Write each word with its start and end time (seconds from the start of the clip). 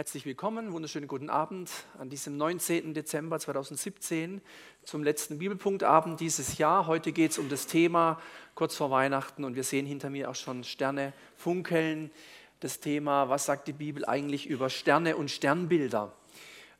Herzlich 0.00 0.24
willkommen, 0.24 0.72
wunderschönen 0.72 1.08
guten 1.08 1.28
Abend 1.28 1.70
an 1.98 2.08
diesem 2.08 2.38
19. 2.38 2.94
Dezember 2.94 3.38
2017 3.38 4.40
zum 4.82 5.04
letzten 5.04 5.36
Bibelpunktabend 5.36 6.20
dieses 6.20 6.56
Jahr. 6.56 6.86
Heute 6.86 7.12
geht 7.12 7.32
es 7.32 7.38
um 7.38 7.50
das 7.50 7.66
Thema 7.66 8.18
kurz 8.54 8.74
vor 8.76 8.90
Weihnachten 8.90 9.44
und 9.44 9.56
wir 9.56 9.62
sehen 9.62 9.84
hinter 9.84 10.08
mir 10.08 10.30
auch 10.30 10.34
schon 10.34 10.64
Sterne 10.64 11.12
funkeln. 11.36 12.10
Das 12.60 12.80
Thema, 12.80 13.28
was 13.28 13.44
sagt 13.44 13.68
die 13.68 13.74
Bibel 13.74 14.06
eigentlich 14.06 14.46
über 14.46 14.70
Sterne 14.70 15.18
und 15.18 15.30
Sternbilder? 15.30 16.14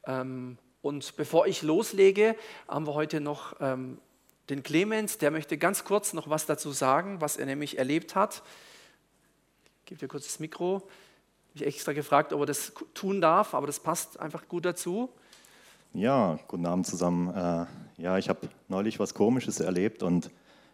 Ähm, 0.06 0.56
und 0.80 1.14
bevor 1.18 1.46
ich 1.46 1.60
loslege, 1.60 2.36
haben 2.68 2.86
wir 2.86 2.94
heute 2.94 3.20
noch 3.20 3.54
ähm, 3.60 3.98
den 4.48 4.62
Clemens, 4.62 5.18
der 5.18 5.30
möchte 5.30 5.58
ganz 5.58 5.84
kurz 5.84 6.14
noch 6.14 6.30
was 6.30 6.46
dazu 6.46 6.72
sagen, 6.72 7.20
was 7.20 7.36
er 7.36 7.44
nämlich 7.44 7.76
erlebt 7.76 8.14
hat. 8.14 8.42
Ich 9.80 9.90
gebe 9.90 9.98
dir 9.98 10.08
kurz 10.08 10.24
das 10.24 10.40
Mikro 10.40 10.88
ich 11.54 11.66
extra 11.66 11.92
gefragt, 11.92 12.32
ob 12.32 12.40
er 12.40 12.46
das 12.46 12.72
tun 12.94 13.20
darf, 13.20 13.54
aber 13.54 13.66
das 13.66 13.80
passt 13.80 14.18
einfach 14.20 14.46
gut 14.48 14.64
dazu. 14.64 15.10
Ja, 15.92 16.38
guten 16.46 16.66
Abend 16.66 16.86
zusammen. 16.86 17.34
Äh, 17.34 17.66
ja, 18.00 18.18
ich 18.18 18.28
habe 18.28 18.48
neulich 18.68 19.00
was 19.00 19.14
Komisches 19.14 19.60
erlebt 19.60 20.02
und 20.02 20.30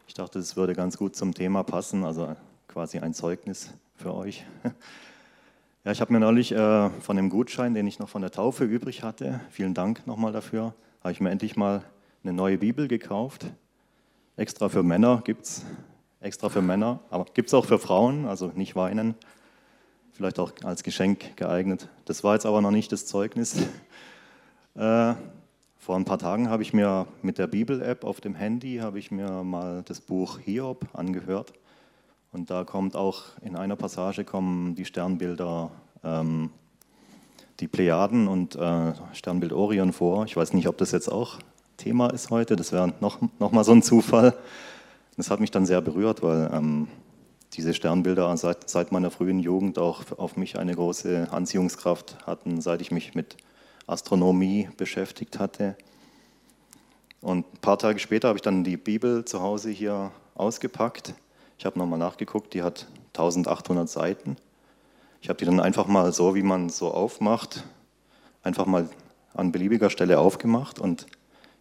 ich 0.06 0.14
dachte, 0.14 0.38
es 0.38 0.56
würde 0.56 0.74
ganz 0.74 0.98
gut 0.98 1.16
zum 1.16 1.34
Thema 1.34 1.62
passen, 1.62 2.04
also 2.04 2.36
quasi 2.68 2.98
ein 2.98 3.14
Zeugnis 3.14 3.70
für 3.96 4.14
euch. 4.14 4.44
Ja, 5.84 5.92
ich 5.92 6.00
habe 6.00 6.12
mir 6.12 6.18
neulich 6.18 6.50
äh, 6.50 6.90
von 6.98 7.16
dem 7.16 7.30
Gutschein, 7.30 7.72
den 7.72 7.86
ich 7.86 8.00
noch 8.00 8.08
von 8.08 8.20
der 8.20 8.32
Taufe 8.32 8.64
übrig 8.64 9.04
hatte, 9.04 9.38
vielen 9.50 9.72
Dank 9.72 10.04
nochmal 10.04 10.32
dafür, 10.32 10.74
habe 11.00 11.12
ich 11.12 11.20
mir 11.20 11.30
endlich 11.30 11.54
mal 11.54 11.84
eine 12.24 12.32
neue 12.32 12.58
Bibel 12.58 12.88
gekauft. 12.88 13.46
Extra 14.36 14.68
für 14.68 14.82
Männer 14.82 15.22
gibt 15.24 15.44
es, 15.44 15.64
extra 16.18 16.48
für 16.48 16.60
Männer, 16.60 16.98
aber 17.08 17.26
gibt 17.34 17.50
es 17.50 17.54
auch 17.54 17.66
für 17.66 17.78
Frauen, 17.78 18.26
also 18.26 18.50
nicht 18.56 18.74
weinen 18.74 19.14
vielleicht 20.16 20.38
auch 20.38 20.52
als 20.64 20.82
Geschenk 20.82 21.36
geeignet. 21.36 21.88
Das 22.06 22.24
war 22.24 22.34
jetzt 22.34 22.46
aber 22.46 22.60
noch 22.62 22.70
nicht 22.70 22.90
das 22.92 23.06
Zeugnis. 23.06 23.56
Äh, 24.74 25.14
vor 25.78 25.96
ein 25.96 26.04
paar 26.04 26.18
Tagen 26.18 26.50
habe 26.50 26.62
ich 26.62 26.74
mir 26.74 27.06
mit 27.22 27.38
der 27.38 27.46
Bibel-App 27.46 28.04
auf 28.04 28.20
dem 28.20 28.34
Handy 28.34 28.76
habe 28.76 28.98
ich 28.98 29.10
mir 29.10 29.42
mal 29.42 29.82
das 29.86 30.02
Buch 30.02 30.38
Hiob 30.38 30.84
angehört 30.92 31.54
und 32.30 32.50
da 32.50 32.64
kommt 32.64 32.94
auch 32.94 33.22
in 33.40 33.56
einer 33.56 33.76
Passage 33.76 34.24
kommen 34.24 34.74
die 34.74 34.84
Sternbilder, 34.84 35.70
ähm, 36.04 36.50
die 37.60 37.68
Plejaden 37.68 38.28
und 38.28 38.54
äh, 38.56 38.92
Sternbild 39.14 39.54
Orion 39.54 39.94
vor. 39.94 40.26
Ich 40.26 40.36
weiß 40.36 40.52
nicht, 40.52 40.68
ob 40.68 40.76
das 40.76 40.92
jetzt 40.92 41.10
auch 41.10 41.38
Thema 41.78 42.10
ist 42.10 42.28
heute. 42.28 42.54
Das 42.56 42.70
wäre 42.72 42.92
noch, 43.00 43.18
noch 43.38 43.52
mal 43.52 43.64
so 43.64 43.72
ein 43.72 43.80
Zufall. 43.82 44.36
Das 45.16 45.30
hat 45.30 45.40
mich 45.40 45.50
dann 45.50 45.64
sehr 45.64 45.80
berührt, 45.80 46.22
weil 46.22 46.50
ähm, 46.52 46.88
diese 47.56 47.72
Sternbilder 47.72 48.36
seit, 48.36 48.68
seit, 48.68 48.92
meiner 48.92 49.10
frühen 49.10 49.40
Jugend 49.40 49.78
auch 49.78 50.02
auf 50.18 50.36
mich 50.36 50.58
eine 50.58 50.74
große 50.74 51.28
Anziehungskraft 51.30 52.18
hatten, 52.26 52.60
seit 52.60 52.82
ich 52.82 52.90
mich 52.90 53.14
mit 53.14 53.36
Astronomie 53.86 54.68
beschäftigt 54.76 55.38
hatte. 55.38 55.76
Und 57.22 57.50
ein 57.52 57.58
paar 57.60 57.78
Tage 57.78 57.98
später 57.98 58.28
habe 58.28 58.36
ich 58.36 58.42
dann 58.42 58.62
die 58.62 58.76
Bibel 58.76 59.24
zu 59.24 59.40
Hause 59.40 59.70
hier 59.70 60.12
ausgepackt. 60.34 61.14
Ich 61.58 61.64
habe 61.64 61.78
nochmal 61.78 61.98
nachgeguckt, 61.98 62.52
die 62.52 62.62
hat 62.62 62.86
1800 63.14 63.88
Seiten. 63.88 64.36
Ich 65.22 65.30
habe 65.30 65.38
die 65.38 65.46
dann 65.46 65.58
einfach 65.58 65.86
mal 65.86 66.12
so, 66.12 66.34
wie 66.34 66.42
man 66.42 66.68
so 66.68 66.92
aufmacht, 66.92 67.64
einfach 68.42 68.66
mal 68.66 68.88
an 69.32 69.50
beliebiger 69.50 69.88
Stelle 69.88 70.18
aufgemacht. 70.18 70.78
Und 70.78 71.06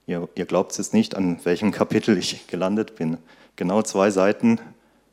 ihr, 0.07 0.27
ihr 0.35 0.45
glaubt 0.45 0.71
es 0.71 0.77
jetzt 0.77 0.93
nicht, 0.93 1.16
an 1.16 1.39
welchem 1.45 1.71
Kapitel 1.71 2.17
ich 2.17 2.47
gelandet 2.47 2.95
bin. 2.95 3.17
Genau 3.55 3.81
zwei 3.81 4.11
Seiten 4.11 4.59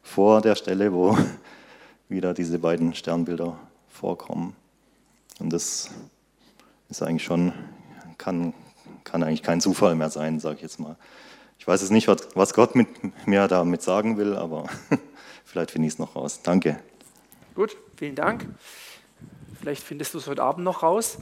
vor 0.02 0.40
der 0.40 0.54
Stelle, 0.54 0.92
wo 0.92 1.16
wieder 2.08 2.34
diese 2.34 2.58
beiden 2.58 2.94
Sternbilder 2.94 3.58
vorkommen. 3.88 4.54
Und 5.38 5.52
das 5.52 5.90
ist 6.88 7.02
eigentlich 7.02 7.24
schon, 7.24 7.52
kann, 8.18 8.52
kann 9.04 9.22
eigentlich 9.22 9.42
kein 9.42 9.60
Zufall 9.60 9.94
mehr 9.94 10.10
sein, 10.10 10.40
sage 10.40 10.56
ich 10.56 10.62
jetzt 10.62 10.78
mal. 10.78 10.96
Ich 11.58 11.66
weiß 11.66 11.80
jetzt 11.80 11.90
nicht, 11.90 12.08
was 12.08 12.54
Gott 12.54 12.74
mit 12.74 12.88
mir 13.26 13.46
damit 13.48 13.82
sagen 13.82 14.16
will, 14.16 14.36
aber 14.36 14.68
vielleicht 15.44 15.70
finde 15.70 15.86
ich 15.86 15.94
es 15.94 15.98
noch 15.98 16.16
raus. 16.16 16.40
Danke. 16.42 16.78
Gut, 17.54 17.76
vielen 17.96 18.16
Dank. 18.16 18.46
Vielleicht 19.60 19.82
findest 19.82 20.12
du 20.14 20.18
es 20.18 20.26
heute 20.26 20.42
Abend 20.42 20.64
noch 20.64 20.82
raus. 20.82 21.18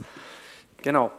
Genau. 0.81 1.11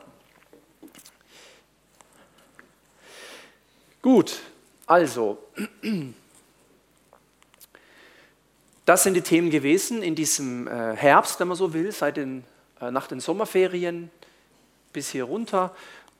Gut, 4.03 4.41
also 4.87 5.39
Das 8.85 9.05
sind 9.05 9.15
die 9.15 9.23
Themen 9.23 9.51
gewesen 9.51 10.03
in 10.03 10.15
diesem 10.15 10.67
äh, 10.67 10.97
Herbst, 10.97 11.39
wenn 11.39 11.49
man 11.49 11.57
so 11.57 11.73
will, 11.73 11.93
seit 11.93 12.17
den, 12.17 12.45
äh, 12.81 12.91
nach 12.91 13.07
den 13.07 13.21
Sommerferien 13.21 14.11
bis 14.93 15.11
hier 15.11 15.25
runter. 15.25 15.75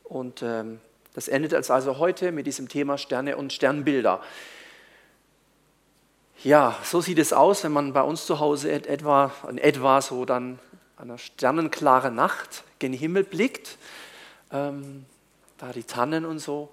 Und 0.05 0.43
ähm, 0.43 0.81
das 1.15 1.27
endet 1.27 1.53
also 1.55 1.99
heute 1.99 2.31
mit 2.31 2.47
diesem 2.47 2.69
Thema 2.69 2.99
Sterne 2.99 3.37
und 3.37 3.53
Sternbilder. 3.53 4.21
Ja, 6.45 6.79
so 6.85 7.01
sieht 7.01 7.19
es 7.19 7.33
aus, 7.33 7.65
wenn 7.65 7.73
man 7.73 7.93
bei 7.93 8.03
uns 8.03 8.27
zu 8.27 8.39
Hause 8.39 8.71
etwa, 8.73 9.33
etwa 9.57 10.01
so 10.01 10.25
dann 10.25 10.59
einer 10.97 11.19
sternenklaren 11.19 12.15
Nacht 12.15 12.65
gen 12.79 12.93
Himmel 12.93 13.25
blickt. 13.25 13.77
Ähm, 14.53 15.05
da 15.59 15.73
die 15.73 15.85
Tannen 15.85 16.25
und 16.25 16.39
so. 16.39 16.71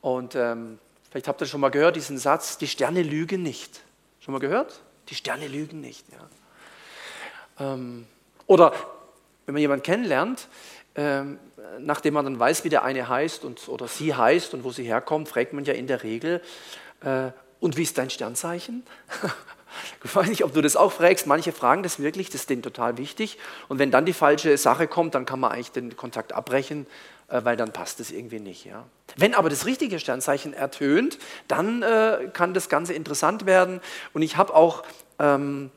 Und 0.00 0.34
ähm, 0.34 0.78
vielleicht 1.10 1.28
habt 1.28 1.40
ihr 1.40 1.46
schon 1.46 1.60
mal 1.60 1.70
gehört, 1.70 1.96
diesen 1.96 2.18
Satz, 2.18 2.58
die 2.58 2.66
Sterne 2.66 3.02
lügen 3.02 3.42
nicht. 3.42 3.80
Schon 4.20 4.32
mal 4.32 4.38
gehört? 4.38 4.80
Die 5.08 5.14
Sterne 5.14 5.48
lügen 5.48 5.80
nicht. 5.80 6.06
Ja. 6.10 7.74
Ähm, 7.74 8.06
oder 8.46 8.72
wenn 9.46 9.54
man 9.54 9.60
jemanden 9.60 9.82
kennenlernt, 9.82 10.48
ähm, 10.94 11.38
nachdem 11.78 12.14
man 12.14 12.24
dann 12.24 12.38
weiß, 12.38 12.64
wie 12.64 12.68
der 12.68 12.84
eine 12.84 13.08
heißt 13.08 13.44
und, 13.44 13.68
oder 13.68 13.88
sie 13.88 14.14
heißt 14.14 14.54
und 14.54 14.64
wo 14.64 14.70
sie 14.70 14.84
herkommt, 14.84 15.28
fragt 15.28 15.52
man 15.52 15.64
ja 15.64 15.74
in 15.74 15.86
der 15.86 16.02
Regel, 16.02 16.40
äh, 17.02 17.30
und 17.60 17.76
wie 17.76 17.82
ist 17.82 17.96
dein 17.96 18.10
Sternzeichen? 18.10 18.84
Ich 20.02 20.14
weiß 20.14 20.28
nicht, 20.28 20.44
ob 20.44 20.52
du 20.52 20.60
das 20.60 20.76
auch 20.76 20.92
fragst. 20.92 21.26
Manche 21.26 21.52
fragen 21.52 21.82
das 21.82 21.98
wirklich, 21.98 22.28
das 22.28 22.42
ist 22.42 22.50
denen 22.50 22.62
total 22.62 22.98
wichtig. 22.98 23.38
Und 23.68 23.78
wenn 23.78 23.90
dann 23.90 24.04
die 24.04 24.12
falsche 24.12 24.56
Sache 24.58 24.86
kommt, 24.86 25.14
dann 25.14 25.26
kann 25.26 25.40
man 25.40 25.52
eigentlich 25.52 25.72
den 25.72 25.96
Kontakt 25.96 26.32
abbrechen, 26.32 26.86
äh, 27.28 27.40
weil 27.44 27.56
dann 27.56 27.72
passt 27.72 28.00
es 28.00 28.10
irgendwie 28.10 28.40
nicht. 28.40 28.64
Ja. 28.64 28.84
Wenn 29.16 29.34
aber 29.34 29.50
das 29.50 29.66
richtige 29.66 29.98
Sternzeichen 29.98 30.54
ertönt, 30.54 31.18
dann 31.48 31.82
äh, 31.82 32.30
kann 32.32 32.54
das 32.54 32.68
Ganze 32.68 32.94
interessant 32.94 33.46
werden. 33.46 33.80
Und 34.12 34.22
ich 34.22 34.36
habe 34.36 34.54
auch 34.54 34.84
ähm, 35.18 35.70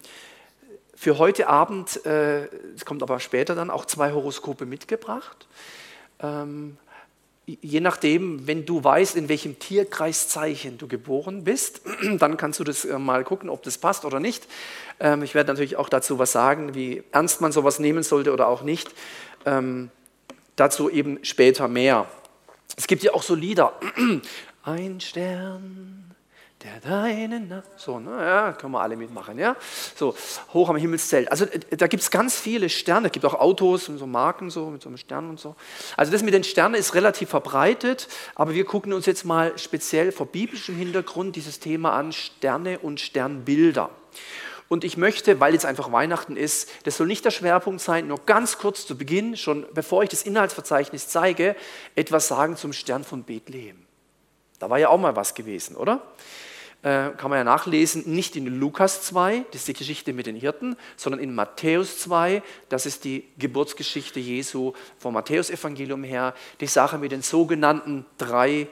für 0.96 1.20
heute 1.20 1.48
Abend, 1.48 2.06
äh, 2.06 2.46
es 2.76 2.84
kommt 2.86 3.04
aber 3.04 3.20
später 3.20 3.54
dann, 3.54 3.70
auch 3.70 3.86
zwei 3.86 4.12
Horoskope 4.12 4.66
mitgebracht. 4.66 5.48
Ähm, 6.20 6.78
je 7.48 7.80
nachdem, 7.80 8.46
wenn 8.46 8.66
du 8.66 8.84
weißt, 8.84 9.16
in 9.16 9.30
welchem 9.30 9.58
Tierkreiszeichen 9.58 10.78
du 10.78 10.88
geboren 10.88 11.46
bist, 11.46 11.82
dann 12.20 12.36
kannst 12.36 12.60
du 12.60 12.64
das 12.64 12.84
äh, 12.84 13.00
mal 13.00 13.24
gucken, 13.24 13.50
ob 13.50 13.64
das 13.64 13.78
passt 13.78 14.04
oder 14.04 14.20
nicht. 14.20 14.48
Ähm, 15.00 15.24
ich 15.24 15.34
werde 15.34 15.54
natürlich 15.54 15.78
auch 15.78 15.90
dazu 15.90 16.20
was 16.20 16.34
sagen, 16.34 16.76
wie 16.76 17.04
ernst 17.12 17.40
man 17.40 17.52
sowas 17.52 17.80
nehmen 17.80 18.04
sollte 18.04 18.34
oder 18.34 18.48
auch 18.48 18.64
nicht. 18.64 18.92
Ähm, 19.46 19.90
dazu 20.58 20.90
eben 20.90 21.20
später 21.24 21.70
mehr. 21.70 22.08
Es 22.76 22.88
gibt 22.88 23.04
ja 23.04 23.14
auch 23.14 23.24
so 23.24 23.34
Lieder. 23.34 23.74
Ein 24.64 25.00
Stern 25.00 26.07
der 26.64 26.80
deinen, 26.80 27.62
so, 27.76 28.00
ne, 28.00 28.10
ja, 28.20 28.54
können 28.54 28.74
wir 28.74 28.82
alle 28.82 28.96
mitmachen, 28.96 29.38
ja, 29.38 29.56
so, 29.96 30.16
hoch 30.54 30.70
am 30.70 30.76
Himmelszelt. 30.76 31.30
Also 31.32 31.46
äh, 31.46 31.78
da 31.78 31.86
gibt 31.86 32.02
es 32.02 32.10
ganz 32.10 32.36
viele 32.36 32.68
Sterne, 32.70 33.08
es 33.08 33.12
gibt 33.12 33.26
auch 33.26 33.36
Autos 33.36 33.90
und 33.90 34.00
so 34.00 34.08
Marken 34.08 34.50
so, 34.50 34.66
mit 34.72 34.82
so 34.82 34.90
einem 34.90 34.98
Stern 34.98 35.30
und 35.30 35.40
so. 35.40 35.56
Also 35.96 36.12
das 36.12 36.24
mit 36.24 36.34
den 36.34 36.44
Sternen 36.44 36.74
ist 36.76 36.96
relativ 36.96 37.30
verbreitet, 37.30 38.08
aber 38.34 38.56
wir 38.56 38.66
gucken 38.66 38.94
uns 38.94 39.06
jetzt 39.06 39.24
mal 39.24 39.58
speziell 39.58 40.12
vor 40.12 40.26
biblischem 40.26 40.76
Hintergrund 40.76 41.36
dieses 41.36 41.60
Thema 41.60 41.94
an, 41.94 42.12
Sterne 42.12 42.80
und 42.80 43.00
Sternbilder. 43.00 43.92
Und 44.68 44.84
ich 44.84 44.98
möchte, 44.98 45.40
weil 45.40 45.54
jetzt 45.54 45.66
einfach 45.66 45.92
Weihnachten 45.92 46.36
ist, 46.36 46.70
das 46.84 46.98
soll 46.98 47.08
nicht 47.08 47.24
der 47.24 47.32
Schwerpunkt 47.32 47.82
sein, 47.82 48.08
nur 48.08 48.20
ganz 48.26 48.58
kurz 48.58 48.86
zu 48.86 48.98
Beginn, 48.98 49.38
schon 49.38 49.66
bevor 49.74 50.04
ich 50.04 50.10
das 50.10 50.24
Inhaltsverzeichnis 50.24 51.08
zeige, 51.08 51.56
etwas 51.96 52.28
sagen 52.28 52.58
zum 52.58 52.74
Stern 52.74 53.04
von 53.04 53.24
Bethlehem. 53.24 53.78
Da 54.60 54.70
war 54.70 54.80
ja 54.80 54.90
auch 54.90 54.98
mal 54.98 55.16
was 55.16 55.36
gewesen, 55.36 55.76
oder? 55.76 56.02
Äh, 56.84 57.10
kann 57.18 57.32
man 57.32 57.40
ja 57.40 57.44
nachlesen, 57.44 58.04
nicht 58.06 58.36
in 58.36 58.46
Lukas 58.60 59.02
2, 59.02 59.46
das 59.52 59.62
ist 59.62 59.68
die 59.68 59.74
Geschichte 59.74 60.14
mit 60.14 60.28
den 60.28 60.36
Hirten, 60.36 60.78
sondern 60.96 61.20
in 61.20 61.34
Matthäus 61.34 61.98
2, 62.00 62.44
das 62.70 62.86
ist 62.86 63.04
die 63.04 63.28
Geburtsgeschichte 63.40 64.20
Jesu 64.20 64.74
vom 65.00 65.16
Matthäusevangelium 65.16 66.04
her, 66.04 66.36
die 66.60 66.68
Sache 66.68 67.00
mit 67.00 67.12
den 67.12 67.24
sogenannten 67.24 68.06
drei 68.20 68.68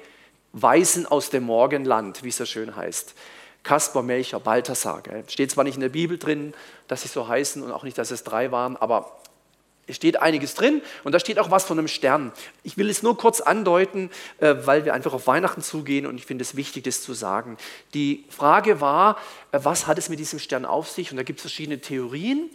Weisen 0.54 1.08
aus 1.08 1.32
dem 1.32 1.44
Morgenland, 1.46 2.24
wie 2.24 2.30
es 2.30 2.38
so 2.38 2.46
schön 2.46 2.76
heißt. 2.76 3.16
Kaspar, 3.64 4.04
Melcher, 4.04 4.40
Balthasar. 4.40 5.02
Steht 5.28 5.50
zwar 5.50 5.64
nicht 5.64 5.76
in 5.76 5.82
der 5.82 5.90
Bibel 5.90 6.20
drin, 6.20 6.54
dass 6.88 7.02
sie 7.02 7.08
so 7.08 7.28
heißen 7.28 7.64
und 7.64 7.72
auch 7.72 7.84
nicht, 7.84 7.98
dass 7.98 8.12
es 8.12 8.24
drei 8.24 8.52
waren, 8.52 8.78
aber 8.78 9.18
steht 9.90 10.22
einiges 10.22 10.56
drin 10.56 10.82
und 11.04 11.12
da 11.12 11.20
steht 11.20 11.40
auch 11.40 11.52
was 11.52 11.66
von 11.66 11.78
einem 11.78 11.88
Stern. 11.88 12.32
Ich 12.64 12.78
will 12.78 12.90
es 12.90 13.04
nur 13.04 13.18
kurz 13.18 13.42
andeuten, 13.42 14.10
äh, 14.40 14.56
weil 14.64 14.86
wir 14.86 14.94
einfach 14.94 15.14
auf 15.14 15.28
Weihnachten 15.28 15.62
zugehen 15.62 16.06
und 16.06 16.16
ich 16.16 16.26
finde 16.26 16.42
es 16.44 16.56
wichtig, 16.56 16.84
das 16.84 17.02
zu 17.02 17.14
sagen. 17.14 17.58
Die 17.94 18.26
Frage 18.30 18.82
war, 18.82 19.18
äh, 19.52 19.60
was 19.62 19.88
hat 19.88 19.98
es 19.98 20.10
mit 20.10 20.20
diesem 20.20 20.40
Stern 20.40 20.66
auf 20.66 20.90
sich? 20.90 21.12
Und 21.12 21.18
da 21.18 21.24
gibt 21.24 21.40
es 21.40 21.44
verschiedene 21.44 21.80
Theorien. 21.80 22.50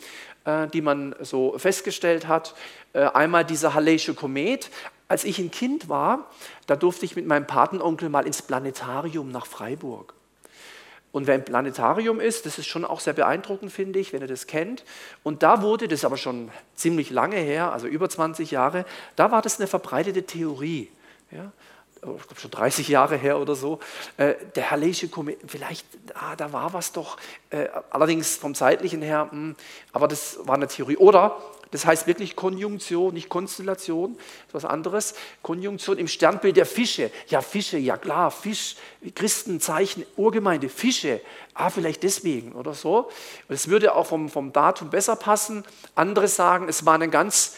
äh, 0.47 0.69
die 0.69 0.81
man 0.81 1.15
so 1.21 1.59
festgestellt 1.59 2.27
hat. 2.27 2.55
Einmal 2.93 3.45
dieser 3.45 3.75
Halley'sche 3.75 4.15
Komet. 4.15 4.71
Als 5.07 5.25
ich 5.25 5.39
ein 5.39 5.51
Kind 5.51 5.89
war, 5.89 6.31
da 6.67 6.77
durfte 6.77 7.05
ich 7.05 7.15
mit 7.15 7.27
meinem 7.27 7.47
Patenonkel 7.47 8.09
mal 8.09 8.27
ins 8.27 8.43
Planetarium 8.43 9.31
nach 9.31 9.47
Freiburg. 9.47 10.15
Und 11.13 11.27
wer 11.27 11.35
im 11.35 11.45
Planetarium 11.45 12.21
ist, 12.21 12.47
das 12.47 12.59
ist 12.59 12.67
schon 12.67 12.85
auch 12.85 13.01
sehr 13.01 13.15
beeindruckend, 13.15 13.73
finde 13.73 13.99
ich, 13.99 14.13
wenn 14.13 14.21
ihr 14.21 14.29
das 14.29 14.47
kennt. 14.47 14.85
Und 15.25 15.43
da 15.43 15.61
wurde, 15.63 15.89
das 15.89 16.01
ist 16.01 16.05
aber 16.05 16.17
schon 16.17 16.51
ziemlich 16.77 17.11
lange 17.11 17.37
her, 17.37 17.73
also 17.73 17.89
über 17.89 18.09
20 18.09 18.51
Jahre, 18.53 18.85
da 19.17 19.33
war 19.33 19.43
das 19.43 19.59
eine 19.59 19.67
verbreitete 19.67 20.23
Theorie. 20.23 20.89
Ja? 21.33 21.51
Ich 21.97 22.01
glaube 22.03 22.41
schon 22.41 22.51
30 22.51 22.89
Jahre 22.89 23.17
her 23.17 23.39
oder 23.39 23.55
so, 23.55 23.81
äh, 24.17 24.35
der 24.55 24.71
Halley'sche 24.71 25.11
Komet, 25.11 25.39
vielleicht, 25.47 25.85
ah, 26.15 26.35
da 26.37 26.53
war 26.53 26.73
was 26.73 26.93
doch, 26.93 27.19
äh, 27.51 27.69
allerdings 27.91 28.37
vom 28.37 28.55
zeitlichen 28.55 29.03
her, 29.03 29.27
mh, 29.27 29.31
hm, 29.33 29.57
aber 29.93 30.09
das 30.09 30.39
war 30.45 30.55
eine 30.55 30.69
Theorie. 30.69 30.97
Oder 30.97 31.37
das 31.71 31.87
heißt 31.87 32.07
wirklich 32.07 32.37
Konjunktion, 32.37 33.15
nicht 33.15 33.29
Konstellation, 33.29 34.19
was 34.53 34.65
anderes. 34.65 35.15
Konjunktion 35.43 35.99
im 35.99 36.09
Sternbild 36.09 36.57
der 36.57 36.67
Fische. 36.67 37.11
Ja, 37.29 37.43
Fische, 37.43 37.79
ja 37.79 37.97
klar, 37.97 38.31
Fisch, 38.31 38.77
Christenzeichen, 39.15 40.05
Urgemeinde, 40.17 40.69
Fische. 40.69 41.21
Ah, 41.55 41.71
vielleicht 41.71 42.03
deswegen 42.03 42.53
oder 42.53 42.75
so. 42.75 43.11
Es 43.49 43.69
würde 43.69 43.95
auch 43.95 44.07
vom, 44.07 44.29
vom 44.29 44.53
Datum 44.53 44.91
besser 44.91 45.17
passen. 45.17 45.65
Andere 45.95 46.29
sagen, 46.29 46.69
es 46.69 46.87
war 46.87 46.95
eine 46.95 47.09
ganz 47.09 47.55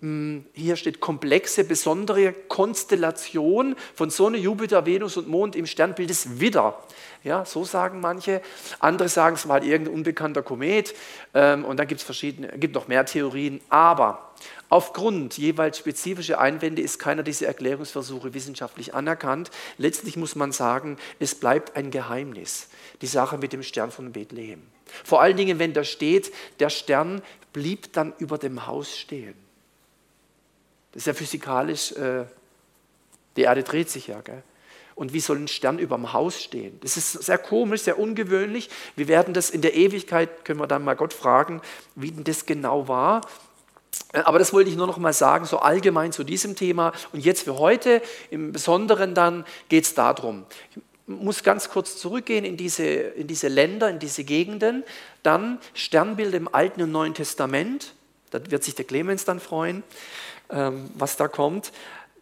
hier 0.00 0.76
steht 0.76 1.00
komplexe, 1.00 1.64
besondere 1.64 2.34
Konstellation 2.34 3.76
von 3.94 4.10
Sonne, 4.10 4.36
Jupiter, 4.36 4.84
Venus 4.84 5.16
und 5.16 5.26
Mond 5.26 5.56
im 5.56 5.64
Sternbild 5.64 6.10
des 6.10 6.38
Widder. 6.38 6.78
Ja, 7.24 7.46
so 7.46 7.64
sagen 7.64 8.00
manche. 8.00 8.42
Andere 8.78 9.08
sagen, 9.08 9.36
es 9.36 9.48
war 9.48 9.54
halt 9.54 9.64
irgendein 9.64 9.94
unbekannter 9.94 10.42
Komet. 10.42 10.94
Ähm, 11.32 11.64
und 11.64 11.78
dann 11.78 11.88
gibt 11.88 12.02
es 12.02 12.04
verschiedene, 12.04 12.48
gibt 12.58 12.74
noch 12.74 12.88
mehr 12.88 13.06
Theorien. 13.06 13.62
Aber 13.70 14.34
aufgrund 14.68 15.38
jeweils 15.38 15.78
spezifischer 15.78 16.40
Einwände 16.40 16.82
ist 16.82 16.98
keiner 16.98 17.22
dieser 17.22 17.46
Erklärungsversuche 17.46 18.34
wissenschaftlich 18.34 18.94
anerkannt. 18.94 19.50
Letztlich 19.78 20.18
muss 20.18 20.36
man 20.36 20.52
sagen, 20.52 20.98
es 21.20 21.34
bleibt 21.34 21.74
ein 21.74 21.90
Geheimnis. 21.90 22.68
Die 23.00 23.06
Sache 23.06 23.38
mit 23.38 23.54
dem 23.54 23.62
Stern 23.62 23.90
von 23.90 24.12
Bethlehem. 24.12 24.62
Vor 25.04 25.22
allen 25.22 25.38
Dingen, 25.38 25.58
wenn 25.58 25.72
da 25.72 25.84
steht, 25.84 26.32
der 26.60 26.68
Stern 26.68 27.22
blieb 27.54 27.94
dann 27.94 28.12
über 28.18 28.36
dem 28.36 28.66
Haus 28.66 28.94
stehen. 28.94 29.45
Das 30.96 31.02
ist 31.02 31.08
ja 31.08 31.12
physikalisch, 31.12 31.92
äh, 31.92 32.24
die 33.36 33.42
Erde 33.42 33.62
dreht 33.62 33.90
sich 33.90 34.06
ja. 34.06 34.22
Gell? 34.22 34.42
Und 34.94 35.12
wie 35.12 35.20
soll 35.20 35.36
ein 35.36 35.46
Stern 35.46 35.78
über 35.78 35.94
dem 35.94 36.14
Haus 36.14 36.42
stehen? 36.42 36.80
Das 36.80 36.96
ist 36.96 37.12
sehr 37.12 37.36
komisch, 37.36 37.82
sehr 37.82 37.98
ungewöhnlich. 37.98 38.70
Wir 38.96 39.06
werden 39.06 39.34
das 39.34 39.50
in 39.50 39.60
der 39.60 39.74
Ewigkeit, 39.74 40.46
können 40.46 40.58
wir 40.58 40.66
dann 40.66 40.82
mal 40.82 40.96
Gott 40.96 41.12
fragen, 41.12 41.60
wie 41.96 42.12
denn 42.12 42.24
das 42.24 42.46
genau 42.46 42.88
war. 42.88 43.20
Äh, 44.14 44.20
aber 44.20 44.38
das 44.38 44.54
wollte 44.54 44.70
ich 44.70 44.76
nur 44.76 44.86
noch 44.86 44.96
mal 44.96 45.12
sagen, 45.12 45.44
so 45.44 45.58
allgemein 45.58 46.12
zu 46.12 46.24
diesem 46.24 46.56
Thema. 46.56 46.94
Und 47.12 47.22
jetzt 47.22 47.42
für 47.42 47.58
heute, 47.58 48.00
im 48.30 48.52
Besonderen 48.52 49.14
dann, 49.14 49.44
geht 49.68 49.84
es 49.84 49.92
darum. 49.92 50.46
Ich 50.70 50.82
muss 51.06 51.42
ganz 51.42 51.68
kurz 51.68 51.98
zurückgehen 51.98 52.46
in 52.46 52.56
diese, 52.56 52.84
in 52.86 53.26
diese 53.26 53.48
Länder, 53.48 53.90
in 53.90 53.98
diese 53.98 54.24
Gegenden. 54.24 54.82
Dann 55.22 55.58
Sternbilder 55.74 56.38
im 56.38 56.48
Alten 56.54 56.80
und 56.80 56.90
Neuen 56.90 57.12
Testament. 57.12 57.92
Da 58.30 58.40
wird 58.50 58.64
sich 58.64 58.74
der 58.74 58.86
Clemens 58.86 59.26
dann 59.26 59.40
freuen. 59.40 59.82
Ähm, 60.48 60.90
was 60.94 61.16
da 61.16 61.26
kommt. 61.26 61.72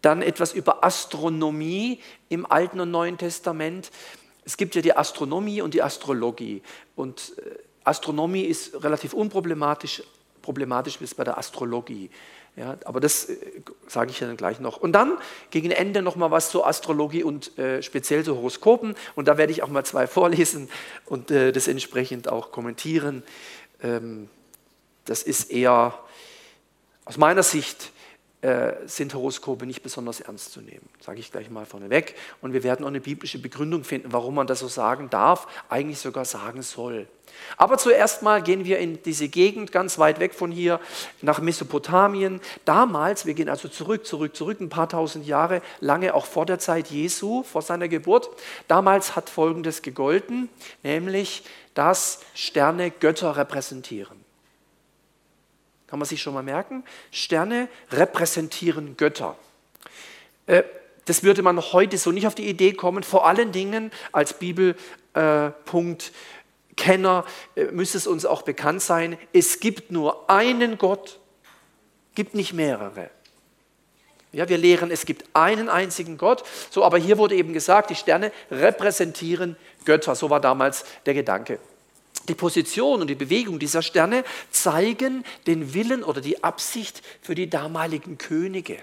Dann 0.01 0.23
etwas 0.23 0.55
über 0.55 0.83
Astronomie 0.83 2.01
im 2.31 2.51
Alten 2.51 2.81
und 2.81 2.91
Neuen 2.91 3.19
Testament. 3.19 3.91
Es 4.45 4.57
gibt 4.57 4.75
ja 4.75 4.83
die 4.83 4.97
Astronomie 4.97 5.61
und 5.61 5.75
die 5.75 5.83
Astrologie. 5.83 6.63
Und 6.97 7.35
äh, 7.39 7.59
Astronomie 7.85 8.45
ist 8.45 8.83
relativ 8.83 9.13
unproblematisch, 9.13 10.03
problematisch 10.41 10.99
bis 10.99 11.15
bei 11.15 11.25
der 11.25 11.37
Astrologie. 11.37 12.11
Ja, 12.57 12.79
aber 12.87 13.01
das 13.01 13.27
äh, 13.27 13.37
sage 13.89 14.11
ich 14.11 14.21
ja 14.21 14.27
dann 14.27 14.39
gleich 14.39 14.59
noch. 14.59 14.79
Und 14.79 14.93
dann 14.93 15.19
gegen 15.51 15.71
Ende 15.71 16.01
noch 16.01 16.17
mal 16.17 16.31
was 16.31 16.51
zur 16.51 16.67
Astrologie 16.67 17.25
und 17.25 17.59
äh, 17.59 17.83
speziell 17.83 18.25
zu 18.25 18.37
Horoskopen. 18.37 18.95
Und 19.17 19.29
da 19.29 19.37
werde 19.37 19.53
ich 19.53 19.63
auch 19.63 19.69
mal 19.69 19.85
zwei 19.85 20.07
vorlesen 20.07 20.71
und 21.05 21.31
äh, 21.31 21.53
das 21.53 21.69
entsprechend 21.69 22.29
auch 22.29 22.53
kommentieren. 22.53 23.23
Ähm, 23.83 24.31
das 25.05 25.23
ist 25.23 25.51
eher 25.51 25.99
aus 27.05 27.19
meiner 27.19 27.43
Sicht 27.43 27.93
sind 28.87 29.15
Horoskope 29.15 29.65
nicht 29.65 29.83
besonders 29.83 30.21
ernst 30.21 30.53
zu 30.53 30.61
nehmen. 30.61 30.87
Sage 31.01 31.19
ich 31.19 31.33
gleich 31.33 31.49
mal 31.49 31.65
vorneweg. 31.65 32.15
Und 32.43 32.53
wir 32.53 32.63
werden 32.63 32.85
auch 32.85 32.89
eine 32.89 33.01
biblische 33.01 33.39
Begründung 33.39 33.85
finden, 33.85 34.13
warum 34.13 34.35
man 34.35 34.47
das 34.47 34.61
so 34.61 34.69
sagen 34.69 35.09
darf, 35.09 35.47
eigentlich 35.69 35.99
sogar 35.99 36.25
sagen 36.25 36.61
soll. 36.61 37.07
Aber 37.57 37.79
zuerst 37.79 38.23
mal 38.23 38.43
gehen 38.43 38.65
wir 38.65 38.79
in 38.79 39.03
diese 39.03 39.29
Gegend 39.29 39.73
ganz 39.73 39.99
weit 39.99 40.21
weg 40.21 40.35
von 40.35 40.51
hier 40.51 40.81
nach 41.23 41.41
Mesopotamien. 41.41 42.41
Damals, 42.65 43.27
wir 43.27 43.35
gehen 43.35 43.49
also 43.49 43.69
zurück, 43.69 44.07
zurück, 44.07 44.37
zurück, 44.37 44.61
ein 44.61 44.69
paar 44.69 44.89
tausend 44.89 45.27
Jahre, 45.27 45.63
lange 45.81 46.15
auch 46.15 46.27
vor 46.27 46.47
der 46.47 46.59
Zeit 46.59 46.89
Jesu, 46.89 47.43
vor 47.43 47.63
seiner 47.63 47.89
Geburt. 47.89 48.29
Damals 48.69 49.17
hat 49.17 49.31
Folgendes 49.31 49.83
gegolten, 49.83 50.49
nämlich, 50.83 51.45
dass 51.75 52.21
Sterne 52.35 52.91
Götter 52.91 53.37
repräsentieren. 53.37 54.24
Kann 55.87 55.99
man 55.99 56.09
sich 56.09 56.23
schon 56.23 56.35
mal 56.35 56.43
merken? 56.43 56.85
Sterne 57.11 57.69
repräsentieren 57.91 58.97
Götter. 58.97 59.37
Äh, 60.47 60.63
das 61.05 61.23
würde 61.23 61.43
man 61.43 61.61
heute 61.61 61.99
so 61.99 62.13
nicht 62.13 62.27
auf 62.27 62.35
die 62.35 62.49
Idee 62.49 62.73
kommen. 62.73 63.03
Vor 63.03 63.27
allen 63.27 63.53
Dingen 63.53 63.93
als 64.13 64.35
Bibelpunkt 64.35 66.13
Kenner 66.77 67.25
äh, 67.55 67.65
müsste 67.67 67.99
es 67.99 68.07
uns 68.07 68.25
auch 68.25 68.43
bekannt 68.43 68.83
sein, 68.83 69.19
es 69.33 69.61
gibt 69.61 69.91
nur 69.91 70.29
einen 70.29 70.79
Gott, 70.79 71.21
gibt 72.15 72.35
nicht 72.35 72.53
mehrere. 72.53 73.11
Ja, 74.33 74.49
wir 74.49 74.59
lehren, 74.59 74.91
es 74.91 75.07
gibt 75.07 75.25
einen 75.33 75.69
einzigen 75.69 76.19
Gott. 76.19 76.43
So, 76.71 76.83
aber 76.83 76.99
hier 76.99 77.19
wurde 77.19 77.37
eben 77.37 77.53
gesagt, 77.53 77.91
die 77.91 77.95
Sterne 77.95 78.33
repräsentieren 78.51 79.57
Götter. 79.85 80.17
So 80.17 80.29
war 80.29 80.41
damals 80.41 80.85
der 81.07 81.15
Gedanke. 81.15 81.61
Die 82.29 82.35
Position 82.35 83.01
und 83.01 83.09
die 83.09 83.15
Bewegung 83.15 83.59
dieser 83.59 83.83
Sterne 83.83 84.25
zeigen 84.51 85.25
den 85.47 85.75
Willen 85.75 86.03
oder 86.03 86.21
die 86.21 86.43
Absicht 86.43 87.03
für 87.21 87.35
die 87.35 87.51
damaligen 87.51 88.17
Könige. 88.17 88.83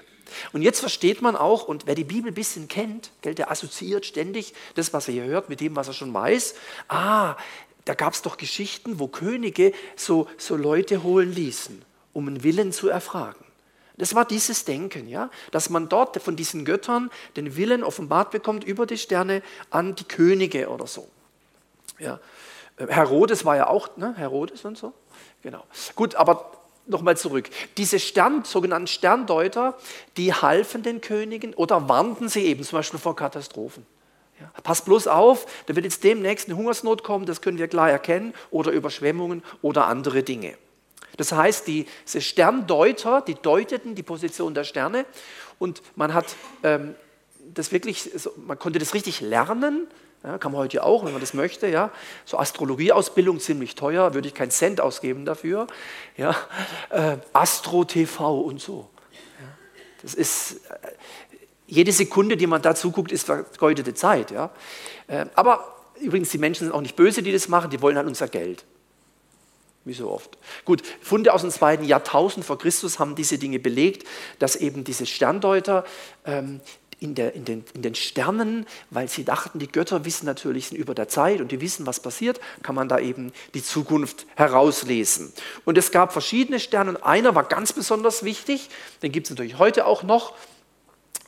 Und 0.53 0.61
jetzt 0.61 0.79
versteht 0.79 1.21
man 1.21 1.35
auch, 1.35 1.63
und 1.63 1.87
wer 1.87 1.95
die 1.95 2.03
Bibel 2.03 2.31
ein 2.31 2.35
bisschen 2.35 2.67
kennt, 2.67 3.11
der 3.23 3.51
assoziiert 3.51 4.05
ständig 4.05 4.53
das, 4.75 4.93
was 4.93 5.07
er 5.07 5.13
hier 5.15 5.25
hört, 5.25 5.49
mit 5.49 5.59
dem, 5.59 5.75
was 5.75 5.87
er 5.87 5.93
schon 5.93 6.13
weiß. 6.13 6.55
Ah, 6.87 7.35
da 7.85 7.93
gab 7.95 8.13
es 8.13 8.21
doch 8.21 8.37
Geschichten, 8.37 8.99
wo 8.99 9.07
Könige 9.07 9.73
so, 9.95 10.27
so 10.37 10.55
Leute 10.55 11.03
holen 11.03 11.33
ließen, 11.33 11.81
um 12.13 12.27
einen 12.27 12.43
Willen 12.43 12.71
zu 12.71 12.89
erfragen. 12.89 13.43
Das 13.97 14.15
war 14.15 14.25
dieses 14.25 14.65
Denken, 14.65 15.07
ja, 15.07 15.29
dass 15.51 15.69
man 15.69 15.89
dort 15.89 16.19
von 16.21 16.35
diesen 16.35 16.65
Göttern 16.65 17.11
den 17.35 17.55
Willen 17.55 17.83
offenbart 17.83 18.31
bekommt 18.31 18.63
über 18.63 18.85
die 18.85 18.97
Sterne 18.97 19.43
an 19.69 19.95
die 19.95 20.05
Könige 20.05 20.69
oder 20.69 20.87
so. 20.87 21.09
Ja. 21.99 22.19
Herodes 22.87 23.45
war 23.45 23.55
ja 23.55 23.67
auch, 23.67 23.95
ne, 23.97 24.13
Herodes 24.15 24.65
und 24.65 24.77
so. 24.77 24.93
Genau. 25.41 25.63
Gut, 25.95 26.15
aber 26.15 26.51
nochmal 26.85 27.17
zurück. 27.17 27.49
Diese 27.77 27.99
Stern, 27.99 28.43
sogenannten 28.43 28.87
Sterndeuter, 28.87 29.77
die 30.17 30.33
halfen 30.33 30.83
den 30.83 31.01
Königen 31.01 31.53
oder 31.53 31.89
warnten 31.89 32.29
sie 32.29 32.45
eben 32.45 32.63
zum 32.63 32.79
Beispiel 32.79 32.99
vor 32.99 33.15
Katastrophen. 33.15 33.85
Ja, 34.39 34.51
pass 34.63 34.83
bloß 34.83 35.07
auf, 35.07 35.45
da 35.67 35.75
wird 35.75 35.85
jetzt 35.85 36.03
demnächst 36.03 36.47
eine 36.47 36.57
Hungersnot 36.57 37.03
kommen, 37.03 37.25
das 37.25 37.41
können 37.41 37.59
wir 37.59 37.67
klar 37.67 37.91
erkennen, 37.91 38.33
oder 38.49 38.71
Überschwemmungen 38.71 39.43
oder 39.61 39.85
andere 39.85 40.23
Dinge. 40.23 40.57
Das 41.17 41.31
heißt, 41.31 41.67
diese 41.67 42.21
Sterndeuter, 42.21 43.21
die 43.21 43.35
deuteten 43.35 43.93
die 43.93 44.03
Position 44.03 44.55
der 44.55 44.63
Sterne 44.63 45.05
und 45.59 45.83
man 45.95 46.13
hat 46.13 46.35
ähm, 46.63 46.95
das 47.53 47.71
wirklich, 47.71 48.09
man 48.37 48.57
konnte 48.57 48.79
das 48.79 48.93
richtig 48.93 49.21
lernen, 49.21 49.87
ja, 50.23 50.37
kann 50.37 50.51
man 50.51 50.61
heute 50.61 50.83
auch, 50.83 51.03
wenn 51.03 51.13
man 51.13 51.21
das 51.21 51.33
möchte. 51.33 51.67
Ja. 51.67 51.91
So 52.25 52.37
Astrologieausbildung 52.37 53.39
ziemlich 53.39 53.75
teuer, 53.75 54.13
würde 54.13 54.27
ich 54.27 54.33
keinen 54.33 54.51
Cent 54.51 54.79
ausgeben 54.79 55.25
dafür. 55.25 55.67
Ja. 56.15 56.35
Äh, 56.89 57.17
Astro 57.33 57.85
TV 57.85 58.39
und 58.41 58.61
so. 58.61 58.89
Ja. 59.11 59.47
Das 60.03 60.13
ist, 60.13 60.57
äh, 60.69 60.91
jede 61.65 61.91
Sekunde, 61.91 62.37
die 62.37 62.47
man 62.47 62.61
da 62.61 62.75
zuguckt, 62.75 63.11
ist 63.11 63.25
vergeudete 63.25 63.93
Zeit. 63.93 64.29
Ja. 64.29 64.51
Äh, 65.07 65.25
aber 65.33 65.75
übrigens, 65.99 66.29
die 66.29 66.37
Menschen 66.37 66.65
sind 66.65 66.73
auch 66.73 66.81
nicht 66.81 66.95
böse, 66.95 67.23
die 67.23 67.31
das 67.31 67.47
machen, 67.47 67.71
die 67.71 67.81
wollen 67.81 67.97
halt 67.97 68.07
unser 68.07 68.27
Geld. 68.27 68.63
Wie 69.83 69.93
so 69.93 70.11
oft. 70.11 70.37
Gut, 70.63 70.83
Funde 71.01 71.33
aus 71.33 71.41
dem 71.41 71.49
zweiten 71.49 71.83
Jahrtausend 71.83 72.45
vor 72.45 72.59
Christus 72.59 72.99
haben 72.99 73.15
diese 73.15 73.39
Dinge 73.39 73.57
belegt, 73.57 74.07
dass 74.37 74.55
eben 74.55 74.83
diese 74.83 75.07
Sterndeuter 75.07 75.83
ähm, 76.25 76.61
in, 77.01 77.15
der, 77.15 77.33
in, 77.33 77.45
den, 77.45 77.65
in 77.73 77.81
den 77.81 77.95
Sternen, 77.95 78.67
weil 78.91 79.09
sie 79.09 79.25
dachten, 79.25 79.57
die 79.57 79.67
Götter 79.67 80.05
wissen 80.05 80.27
natürlich 80.27 80.67
sind 80.67 80.77
über 80.77 80.93
der 80.93 81.09
Zeit 81.09 81.41
und 81.41 81.51
die 81.51 81.59
wissen, 81.59 81.87
was 81.87 81.99
passiert, 81.99 82.39
kann 82.61 82.75
man 82.75 82.87
da 82.87 82.99
eben 82.99 83.33
die 83.55 83.63
Zukunft 83.63 84.27
herauslesen. 84.35 85.33
Und 85.65 85.79
es 85.79 85.91
gab 85.91 86.13
verschiedene 86.13 86.59
Sterne 86.59 86.91
und 86.91 86.97
einer 87.03 87.33
war 87.33 87.43
ganz 87.45 87.73
besonders 87.73 88.23
wichtig, 88.23 88.69
den 89.01 89.11
gibt 89.11 89.25
es 89.25 89.31
natürlich 89.31 89.57
heute 89.57 89.87
auch 89.87 90.03
noch. 90.03 90.35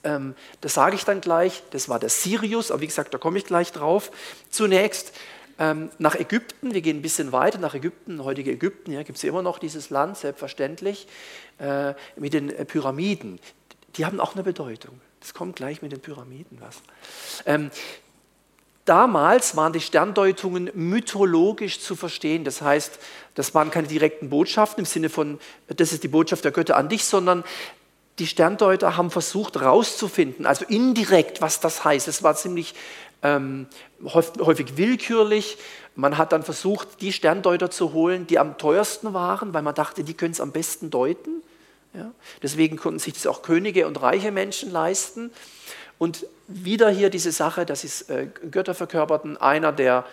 Ähm, 0.03 0.35
das 0.61 0.75
sage 0.75 0.95
ich 0.95 1.05
dann 1.05 1.21
gleich, 1.21 1.63
das 1.71 1.89
war 1.89 1.99
der 1.99 2.09
Sirius, 2.09 2.69
aber 2.69 2.81
wie 2.81 2.87
gesagt, 2.87 3.11
da 3.11 3.17
komme 3.17 3.39
ich 3.39 3.45
gleich 3.45 3.71
drauf. 3.71 4.11
Zunächst 4.51 5.11
ähm, 5.57 5.89
nach 5.97 6.15
Ägypten. 6.15 6.75
Wir 6.75 6.81
gehen 6.81 6.97
ein 6.97 7.01
bisschen 7.01 7.31
weiter 7.31 7.57
nach 7.57 7.73
Ägypten, 7.73 8.23
heutige 8.23 8.51
Ägypten. 8.51 8.91
Ja, 8.91 9.01
gibt 9.01 9.17
es 9.17 9.23
immer 9.23 9.41
noch 9.41 9.57
dieses 9.57 9.89
Land, 9.89 10.17
selbstverständlich, 10.17 11.07
äh, 11.57 11.95
mit 12.15 12.33
den 12.33 12.49
Pyramiden. 12.67 13.39
Die 13.95 14.05
haben 14.05 14.19
auch 14.19 14.35
eine 14.35 14.43
Bedeutung. 14.43 15.01
Das 15.23 15.33
kommt 15.33 15.55
gleich 15.55 15.81
mit 15.81 15.93
den 15.93 16.01
Pyramiden 16.01 16.59
was. 16.59 16.81
Ähm, 17.45 17.71
Damals 18.85 19.55
waren 19.55 19.71
die 19.71 19.79
Sterndeutungen 19.79 20.69
mythologisch 20.73 21.79
zu 21.79 21.95
verstehen. 21.95 22.43
Das 22.43 22.61
heißt, 22.61 22.99
das 23.33 23.55
waren 23.55 23.71
keine 23.71 23.87
direkten 23.87 24.29
Botschaften 24.29 24.81
im 24.81 24.85
Sinne 24.85 25.07
von, 25.07 25.39
das 25.67 25.93
ist 25.93 26.03
die 26.03 26.09
Botschaft 26.09 26.43
der 26.43 26.51
Götter 26.51 26.75
an 26.75 26.89
dich, 26.89 27.05
sondern 27.05 27.45
die 28.19 28.27
Sterndeuter 28.27 28.97
haben 28.97 29.09
versucht 29.09 29.55
herauszufinden, 29.55 30.45
also 30.45 30.65
indirekt, 30.65 31.41
was 31.41 31.61
das 31.61 31.85
heißt. 31.85 32.09
Es 32.09 32.23
war 32.23 32.35
ziemlich 32.35 32.75
ähm, 33.23 33.67
häufig 34.03 34.75
willkürlich. 34.75 35.57
Man 35.95 36.17
hat 36.17 36.33
dann 36.33 36.43
versucht, 36.43 36.99
die 36.99 37.13
Sterndeuter 37.13 37.71
zu 37.71 37.93
holen, 37.93 38.27
die 38.27 38.37
am 38.37 38.57
teuersten 38.57 39.13
waren, 39.13 39.53
weil 39.53 39.61
man 39.61 39.75
dachte, 39.75 40.03
die 40.03 40.13
können 40.13 40.33
es 40.33 40.41
am 40.41 40.51
besten 40.51 40.89
deuten. 40.89 41.41
Ja? 41.93 42.11
Deswegen 42.41 42.77
konnten 42.77 42.99
sich 42.99 43.13
das 43.13 43.27
auch 43.27 43.41
Könige 43.41 43.87
und 43.87 44.01
reiche 44.01 44.31
Menschen 44.31 44.71
leisten. 44.71 45.31
Und 45.97 46.25
wieder 46.47 46.89
hier 46.89 47.09
diese 47.09 47.31
Sache, 47.31 47.65
das 47.65 47.83
ist 47.83 48.09
äh, 48.09 48.27
Götter 48.51 48.73
verkörperten, 48.73 49.37
einer 49.37 49.71
der 49.71 50.05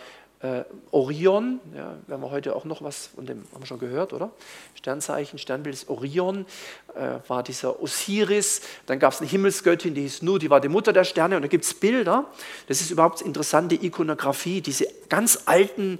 äh, 0.42 0.62
Orion, 0.90 1.60
ja, 1.76 1.96
werden 2.06 2.22
wir 2.22 2.30
heute 2.30 2.56
auch 2.56 2.64
noch 2.64 2.82
was 2.82 3.08
von 3.08 3.26
dem, 3.26 3.44
haben 3.52 3.62
wir 3.62 3.66
schon 3.66 3.78
gehört, 3.78 4.12
oder? 4.12 4.30
Sternzeichen, 4.74 5.38
Sternbild 5.38 5.74
ist 5.74 5.88
Orion, 5.88 6.46
äh, 6.94 7.18
war 7.28 7.42
dieser 7.42 7.82
Osiris. 7.82 8.62
Dann 8.86 8.98
gab 8.98 9.12
es 9.12 9.20
eine 9.20 9.28
Himmelsgöttin, 9.28 9.94
die 9.94 10.02
hieß 10.02 10.22
Nu, 10.22 10.38
die 10.38 10.48
war 10.48 10.60
die 10.60 10.68
Mutter 10.68 10.92
der 10.92 11.04
Sterne. 11.04 11.36
Und 11.36 11.42
da 11.42 11.48
gibt 11.48 11.64
es 11.64 11.74
Bilder. 11.74 12.26
Das 12.68 12.80
ist 12.80 12.90
überhaupt 12.90 13.20
interessante 13.20 13.74
Ikonografie, 13.74 14.62
diese 14.62 14.86
ganz 15.08 15.42
alten, 15.44 15.98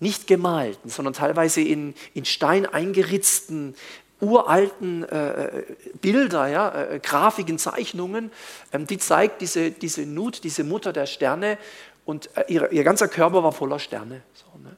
nicht 0.00 0.26
gemalten, 0.26 0.90
sondern 0.90 1.14
teilweise 1.14 1.60
in, 1.60 1.94
in 2.12 2.24
Stein 2.24 2.66
eingeritzten 2.66 3.76
uralten 4.22 5.02
äh, 5.02 5.64
Bilder, 6.00 6.46
ja, 6.46 6.72
äh, 6.72 7.00
Grafiken, 7.00 7.58
Zeichnungen, 7.58 8.30
ähm, 8.72 8.86
die 8.86 8.98
zeigt 8.98 9.40
diese, 9.40 9.72
diese 9.72 10.06
Nut, 10.06 10.44
diese 10.44 10.64
Mutter 10.64 10.92
der 10.92 11.06
Sterne 11.06 11.58
und 12.04 12.30
äh, 12.36 12.44
ihr, 12.48 12.70
ihr, 12.70 12.84
ganzer 12.84 13.08
Körper 13.08 13.42
war 13.42 13.52
voller 13.52 13.80
Sterne. 13.80 14.22
So, 14.32 14.46
ne? 14.62 14.76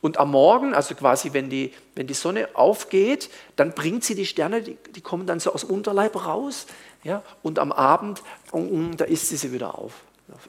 Und 0.00 0.18
am 0.18 0.30
Morgen, 0.30 0.74
also 0.74 0.94
quasi 0.94 1.32
wenn 1.34 1.50
die, 1.50 1.72
wenn 1.94 2.06
die 2.06 2.14
Sonne 2.14 2.48
aufgeht, 2.54 3.30
dann 3.56 3.72
bringt 3.72 4.02
sie 4.02 4.14
die 4.14 4.26
Sterne, 4.26 4.62
die, 4.62 4.78
die 4.94 5.00
kommen 5.02 5.26
dann 5.26 5.40
so 5.40 5.52
aus 5.52 5.62
dem 5.62 5.70
Unterleib 5.70 6.24
raus 6.26 6.66
ja, 7.04 7.22
und 7.42 7.58
am 7.58 7.72
Abend, 7.72 8.22
um, 8.50 8.68
um, 8.68 8.96
da 8.96 9.04
isst 9.04 9.28
sie 9.28 9.36
sie 9.36 9.52
wieder 9.52 9.78
auf. 9.78 9.92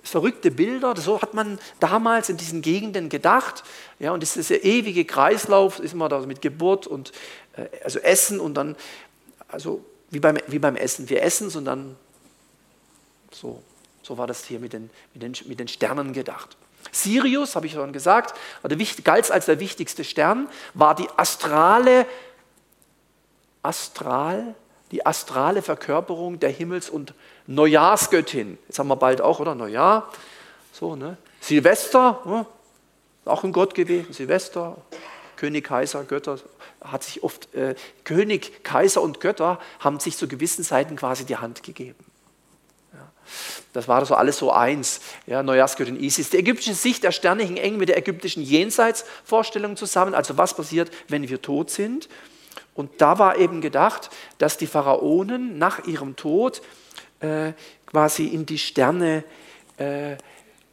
Verrückte 0.02 0.50
Bilder, 0.50 0.96
so 0.98 1.22
hat 1.22 1.34
man 1.34 1.60
damals 1.80 2.30
in 2.30 2.38
diesen 2.38 2.62
Gegenden 2.62 3.10
gedacht. 3.10 3.64
Ja, 4.00 4.12
und 4.12 4.24
das 4.24 4.36
ist 4.36 4.50
der 4.50 4.64
ewige 4.64 5.06
Kreislauf, 5.06 5.80
ist 5.80 5.94
immer 5.94 6.10
da 6.10 6.20
mit 6.22 6.42
Geburt 6.42 6.88
und 6.88 7.12
äh, 7.56 7.68
also 7.84 8.00
Essen 8.00 8.40
und 8.40 8.56
dann, 8.56 8.76
also 9.48 9.86
wie 10.10 10.20
beim, 10.20 10.38
wie 10.48 10.60
beim 10.60 10.76
Essen. 10.76 11.10
Wir 11.10 11.22
essen 11.22 11.48
es 11.48 11.56
und 11.56 11.66
dann 11.66 11.96
so. 13.32 13.62
So 14.08 14.18
war 14.18 14.26
das 14.26 14.46
hier 14.46 14.62
mit 14.62 14.72
den, 14.72 14.90
mit 15.14 15.22
den, 15.22 15.34
mit 15.50 15.60
den 15.60 15.68
Sternen 15.68 16.14
gedacht. 16.14 16.56
Sirius, 16.94 17.58
habe 17.58 17.66
ich 17.66 17.74
schon 17.74 17.92
gesagt, 17.92 18.40
galt 19.04 19.32
als 19.32 19.48
der 19.48 19.60
wichtigste 19.60 20.06
Stern, 20.06 20.48
war 20.74 20.96
die 20.96 21.10
astrale, 21.18 22.06
astral, 23.64 24.56
die 24.92 25.06
astrale 25.06 25.62
Verkörperung 25.62 26.40
der 26.40 26.52
Himmels- 26.52 26.90
und 26.90 27.14
Neujahrsgöttin. 27.48 28.58
Jetzt 28.68 28.80
haben 28.80 28.88
wir 28.88 28.96
bald 28.96 29.22
auch, 29.22 29.40
oder? 29.40 29.56
Neujahr. 29.56 30.12
So, 30.74 30.96
ne? 30.96 31.18
Silvester, 31.40 32.22
ne? 32.26 32.46
auch 33.26 33.44
ein 33.44 33.52
Gott 33.52 33.74
gewesen. 33.74 34.14
Silvester, 34.14 34.78
König, 35.38 35.66
Kaiser, 35.66 36.04
Götter, 36.04 36.40
hat 36.82 37.04
sich 37.04 37.24
oft, 37.24 37.54
äh, 37.56 37.76
König, 38.04 38.64
Kaiser 38.64 39.02
und 39.02 39.20
Götter 39.20 39.60
haben 39.80 40.00
sich 40.00 40.18
zu 40.18 40.28
gewissen 40.28 40.64
Zeiten 40.64 40.96
quasi 40.96 41.26
die 41.26 41.38
Hand 41.38 41.64
gegeben. 41.64 42.04
Das 43.74 43.88
war 43.88 44.06
so 44.06 44.16
alles 44.16 44.38
so 44.38 44.52
eins. 44.52 45.02
Ja, 45.26 45.44
Neujahrsgöttin 45.44 46.02
Isis. 46.02 46.30
Die 46.30 46.38
ägyptische 46.38 46.74
Sicht 46.74 47.04
der 47.04 47.12
Sterne 47.12 47.44
hing 47.44 47.58
eng 47.58 47.78
mit 47.78 47.90
der 47.90 47.98
ägyptischen 47.98 48.42
Jenseitsvorstellung 48.42 49.76
zusammen. 49.76 50.16
Also 50.16 50.38
was 50.38 50.56
passiert, 50.56 50.90
wenn 51.08 51.28
wir 51.28 51.42
tot 51.42 51.70
sind? 51.70 52.08
Und 52.74 53.02
da 53.02 53.20
war 53.20 53.38
eben 53.38 53.60
gedacht, 53.62 54.10
dass 54.38 54.58
die 54.58 54.68
Pharaonen 54.68 55.58
nach 55.58 55.86
ihrem 55.86 56.16
Tod 56.16 56.62
äh, 57.20 57.54
quasi 57.86 58.28
in 58.28 58.46
die 58.46 58.58
Sterne 58.58 59.24
äh, 59.78 60.18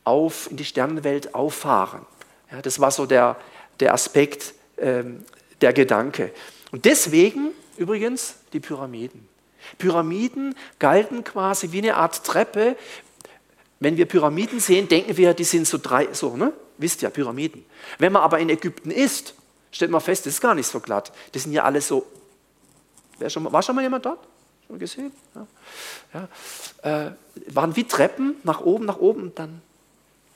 auf, 0.04 0.50
in 0.50 0.56
die 0.56 0.64
Sternenwelt 0.64 1.34
auffahren. 1.34 2.06
Ja, 2.50 2.62
das 2.62 2.78
war 2.78 2.90
so 2.90 3.06
der, 3.06 3.36
der 3.80 3.94
Aspekt, 3.94 4.54
ähm, 4.78 5.24
der 5.60 5.72
Gedanke. 5.72 6.32
Und 6.70 6.84
deswegen 6.84 7.50
übrigens 7.76 8.36
die 8.52 8.60
Pyramiden. 8.60 9.28
Pyramiden 9.78 10.54
galten 10.78 11.24
quasi 11.24 11.72
wie 11.72 11.78
eine 11.78 11.96
Art 11.96 12.24
Treppe. 12.24 12.76
Wenn 13.80 13.96
wir 13.96 14.06
Pyramiden 14.06 14.60
sehen, 14.60 14.88
denken 14.88 15.16
wir, 15.16 15.34
die 15.34 15.44
sind 15.44 15.66
so 15.66 15.78
drei, 15.78 16.12
so, 16.12 16.36
ne? 16.36 16.52
Wisst 16.76 17.02
ja, 17.02 17.10
Pyramiden. 17.10 17.64
Wenn 17.98 18.12
man 18.12 18.22
aber 18.22 18.40
in 18.40 18.50
Ägypten 18.50 18.90
ist, 18.90 19.34
stellt 19.70 19.90
man 19.90 20.00
fest, 20.00 20.26
das 20.26 20.34
ist 20.34 20.40
gar 20.40 20.54
nicht 20.54 20.66
so 20.66 20.80
glatt. 20.80 21.12
Das 21.32 21.44
sind 21.44 21.52
ja 21.52 21.62
alle 21.62 21.80
so. 21.80 22.04
Schon 23.28 23.50
war 23.52 23.62
schon 23.62 23.76
mal 23.76 23.82
jemand 23.82 24.04
dort? 24.04 24.26
Schon 24.66 24.78
gesehen? 24.78 25.12
Ja. 25.34 26.28
ja. 26.82 27.06
Äh, 27.06 27.12
waren 27.54 27.76
wie 27.76 27.84
Treppen 27.84 28.36
nach 28.42 28.60
oben, 28.60 28.86
nach 28.86 28.98
oben 28.98 29.22
und 29.22 29.38
dann 29.38 29.60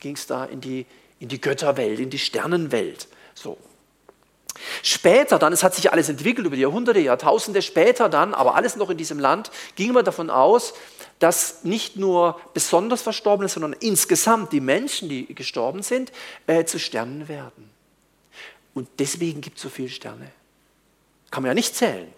ging 0.01 0.15
es 0.15 0.27
da 0.27 0.45
in 0.45 0.61
die, 0.61 0.87
in 1.19 1.29
die 1.29 1.41
Götterwelt, 1.41 1.99
in 1.99 2.11
die 2.11 2.19
Sternenwelt. 2.19 3.09
So. 3.35 3.57
Später 4.83 5.39
dann, 5.39 5.53
es 5.53 5.63
hat 5.63 5.75
sich 5.75 5.93
alles 5.93 6.09
entwickelt 6.09 6.47
über 6.47 6.57
die 6.57 6.63
Jahrhunderte, 6.63 7.01
Jahrtausende 7.01 7.63
später 7.63 8.09
dann, 8.09 8.35
aber 8.35 8.55
alles 8.55 8.77
noch 8.77 8.91
in 8.91 8.97
diesem 8.97 9.19
Land, 9.19 9.51
ging 9.77 9.93
man 9.93 10.05
davon 10.05 10.31
aus, 10.31 10.75
dass 11.19 11.65
nicht 11.65 11.97
nur 11.97 12.41
besonders 12.55 13.03
Verstorbene, 13.03 13.49
sondern 13.49 13.73
insgesamt 13.73 14.53
die 14.53 14.61
Menschen, 14.61 15.09
die 15.09 15.33
gestorben 15.35 15.83
sind, 15.83 16.13
äh, 16.47 16.65
zu 16.65 16.79
Sternen 16.79 17.29
werden. 17.29 17.71
Und 18.75 18.89
deswegen 18.99 19.41
gibt 19.41 19.57
es 19.57 19.63
so 19.63 19.69
viele 19.69 19.89
Sterne. 19.89 20.31
Kann 21.31 21.43
man 21.43 21.51
ja 21.51 21.55
nicht 21.55 21.75
zählen. 21.75 22.13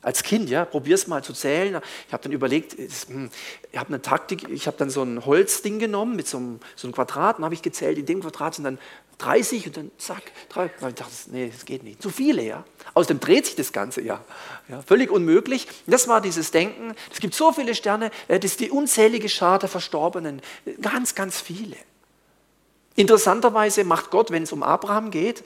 Als 0.00 0.22
Kind, 0.22 0.48
ja, 0.48 0.64
probier 0.64 0.94
es 0.94 1.08
mal 1.08 1.24
zu 1.24 1.32
zählen. 1.32 1.80
Ich 2.06 2.12
habe 2.12 2.22
dann 2.22 2.32
überlegt, 2.32 2.76
hm, 3.08 3.30
ich 3.72 3.78
habe 3.78 3.88
eine 3.88 4.00
Taktik, 4.00 4.48
ich 4.48 4.66
habe 4.68 4.76
dann 4.76 4.90
so 4.90 5.02
ein 5.02 5.26
Holzding 5.26 5.80
genommen 5.80 6.14
mit 6.14 6.28
so 6.28 6.36
einem, 6.38 6.60
so 6.76 6.86
einem 6.86 6.94
Quadrat 6.94 7.38
und 7.38 7.44
habe 7.44 7.54
ich 7.54 7.62
gezählt, 7.62 7.98
in 7.98 8.06
dem 8.06 8.20
Quadrat 8.20 8.54
sind 8.54 8.64
dann 8.64 8.78
30 9.18 9.66
und 9.66 9.76
dann 9.76 9.90
zack, 9.98 10.22
drei. 10.48 10.70
Und 10.80 10.88
ich 10.90 10.94
dachte, 10.94 11.12
nee, 11.32 11.50
das 11.52 11.64
geht 11.64 11.82
nicht. 11.82 12.00
Zu 12.00 12.10
viele, 12.10 12.42
ja. 12.42 12.64
Außerdem 12.94 13.20
dreht 13.20 13.46
sich 13.46 13.56
das 13.56 13.72
Ganze 13.72 14.00
ja. 14.00 14.24
ja 14.68 14.82
völlig 14.82 15.10
unmöglich. 15.10 15.66
Das 15.86 16.08
war 16.08 16.20
dieses 16.20 16.52
Denken. 16.52 16.94
Es 17.12 17.20
gibt 17.20 17.34
so 17.34 17.52
viele 17.52 17.74
Sterne, 17.74 18.10
äh, 18.28 18.38
das 18.38 18.52
ist 18.52 18.60
die 18.60 18.70
unzählige 18.70 19.28
Schar 19.28 19.58
der 19.58 19.68
Verstorbenen. 19.68 20.40
Ganz, 20.80 21.14
ganz 21.14 21.40
viele. 21.40 21.76
Interessanterweise 22.94 23.84
macht 23.84 24.10
Gott, 24.10 24.30
wenn 24.30 24.44
es 24.44 24.52
um 24.52 24.62
Abraham 24.62 25.10
geht, 25.10 25.40
äh, 25.40 25.42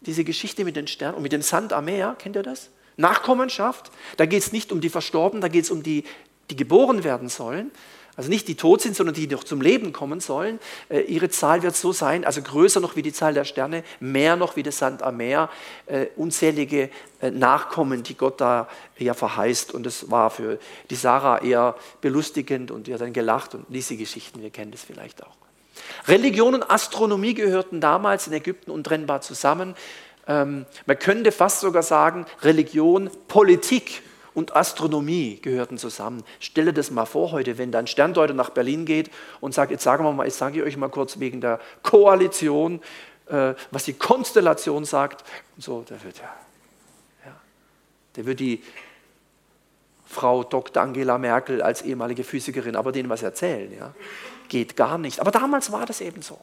diese 0.00 0.22
Geschichte 0.22 0.64
mit 0.64 0.76
den 0.76 0.86
Sternen 0.86 1.16
und 1.16 1.22
mit 1.22 1.32
dem 1.32 1.42
Sand 1.42 1.72
am 1.72 1.86
Meer, 1.86 2.14
kennt 2.18 2.36
ihr 2.36 2.42
das? 2.44 2.70
Nachkommenschaft, 2.96 3.90
da 4.16 4.26
geht 4.26 4.42
es 4.42 4.52
nicht 4.52 4.72
um 4.72 4.80
die 4.80 4.90
Verstorbenen, 4.90 5.40
da 5.40 5.48
geht 5.48 5.64
es 5.64 5.70
um 5.70 5.82
die, 5.82 6.04
die 6.50 6.56
geboren 6.56 7.04
werden 7.04 7.28
sollen. 7.28 7.70
Also 8.14 8.28
nicht 8.28 8.46
die 8.46 8.56
tot 8.56 8.82
sind, 8.82 8.94
sondern 8.94 9.14
die 9.14 9.26
noch 9.26 9.42
zum 9.42 9.62
Leben 9.62 9.94
kommen 9.94 10.20
sollen. 10.20 10.58
Äh, 10.90 11.00
ihre 11.00 11.30
Zahl 11.30 11.62
wird 11.62 11.74
so 11.74 11.92
sein, 11.92 12.26
also 12.26 12.42
größer 12.42 12.78
noch 12.78 12.94
wie 12.94 13.00
die 13.00 13.12
Zahl 13.12 13.32
der 13.32 13.44
Sterne, 13.44 13.84
mehr 14.00 14.36
noch 14.36 14.54
wie 14.54 14.62
der 14.62 14.72
Sand 14.72 15.02
am 15.02 15.16
Meer, 15.16 15.48
äh, 15.86 16.08
unzählige 16.16 16.90
äh, 17.22 17.30
Nachkommen, 17.30 18.02
die 18.02 18.14
Gott 18.14 18.38
da 18.38 18.68
ja 18.98 19.14
verheißt. 19.14 19.72
Und 19.72 19.86
das 19.86 20.10
war 20.10 20.28
für 20.28 20.58
die 20.90 20.94
Sarah 20.94 21.38
eher 21.38 21.74
belustigend 22.02 22.70
und 22.70 22.86
die 22.86 22.92
hat 22.92 23.00
dann 23.00 23.14
gelacht 23.14 23.54
und 23.54 23.64
ließ 23.70 23.88
die 23.88 23.96
Geschichten, 23.96 24.42
wir 24.42 24.50
kennen 24.50 24.72
das 24.72 24.82
vielleicht 24.82 25.22
auch. 25.22 25.34
Religion 26.06 26.54
und 26.54 26.70
Astronomie 26.70 27.32
gehörten 27.32 27.80
damals 27.80 28.26
in 28.26 28.34
Ägypten 28.34 28.70
untrennbar 28.70 29.22
zusammen. 29.22 29.74
Ähm, 30.26 30.66
man 30.86 30.98
könnte 30.98 31.32
fast 31.32 31.60
sogar 31.60 31.82
sagen, 31.82 32.26
Religion, 32.42 33.10
Politik 33.28 34.02
und 34.34 34.56
Astronomie 34.56 35.38
gehörten 35.42 35.78
zusammen. 35.78 36.24
Stelle 36.40 36.72
das 36.72 36.90
mal 36.90 37.04
vor 37.04 37.32
heute, 37.32 37.58
wenn 37.58 37.72
dann 37.72 37.86
Sterndeuter 37.86 38.34
nach 38.34 38.50
Berlin 38.50 38.86
geht 38.86 39.10
und 39.40 39.54
sagt, 39.54 39.70
jetzt 39.70 39.84
sagen 39.84 40.04
wir 40.04 40.12
mal, 40.12 40.26
ich 40.26 40.34
sage 40.34 40.62
euch 40.62 40.76
mal 40.76 40.88
kurz 40.88 41.18
wegen 41.18 41.40
der 41.40 41.60
Koalition, 41.82 42.80
äh, 43.26 43.54
was 43.70 43.84
die 43.84 43.94
Konstellation 43.94 44.84
sagt. 44.84 45.24
Und 45.56 45.62
so, 45.62 45.84
da 45.88 46.02
wird 46.02 46.18
ja, 46.18 46.34
ja, 47.26 47.36
der 48.16 48.26
wird 48.26 48.40
die 48.40 48.62
Frau 50.06 50.44
Dr. 50.44 50.82
Angela 50.82 51.16
Merkel 51.18 51.62
als 51.62 51.82
ehemalige 51.82 52.22
Physikerin 52.22 52.76
aber 52.76 52.92
denen 52.92 53.08
was 53.08 53.22
erzählen. 53.22 53.72
Ja? 53.72 53.94
Geht 54.48 54.76
gar 54.76 54.98
nicht. 54.98 55.20
Aber 55.20 55.30
damals 55.30 55.72
war 55.72 55.86
das 55.86 56.00
eben 56.02 56.20
so. 56.20 56.38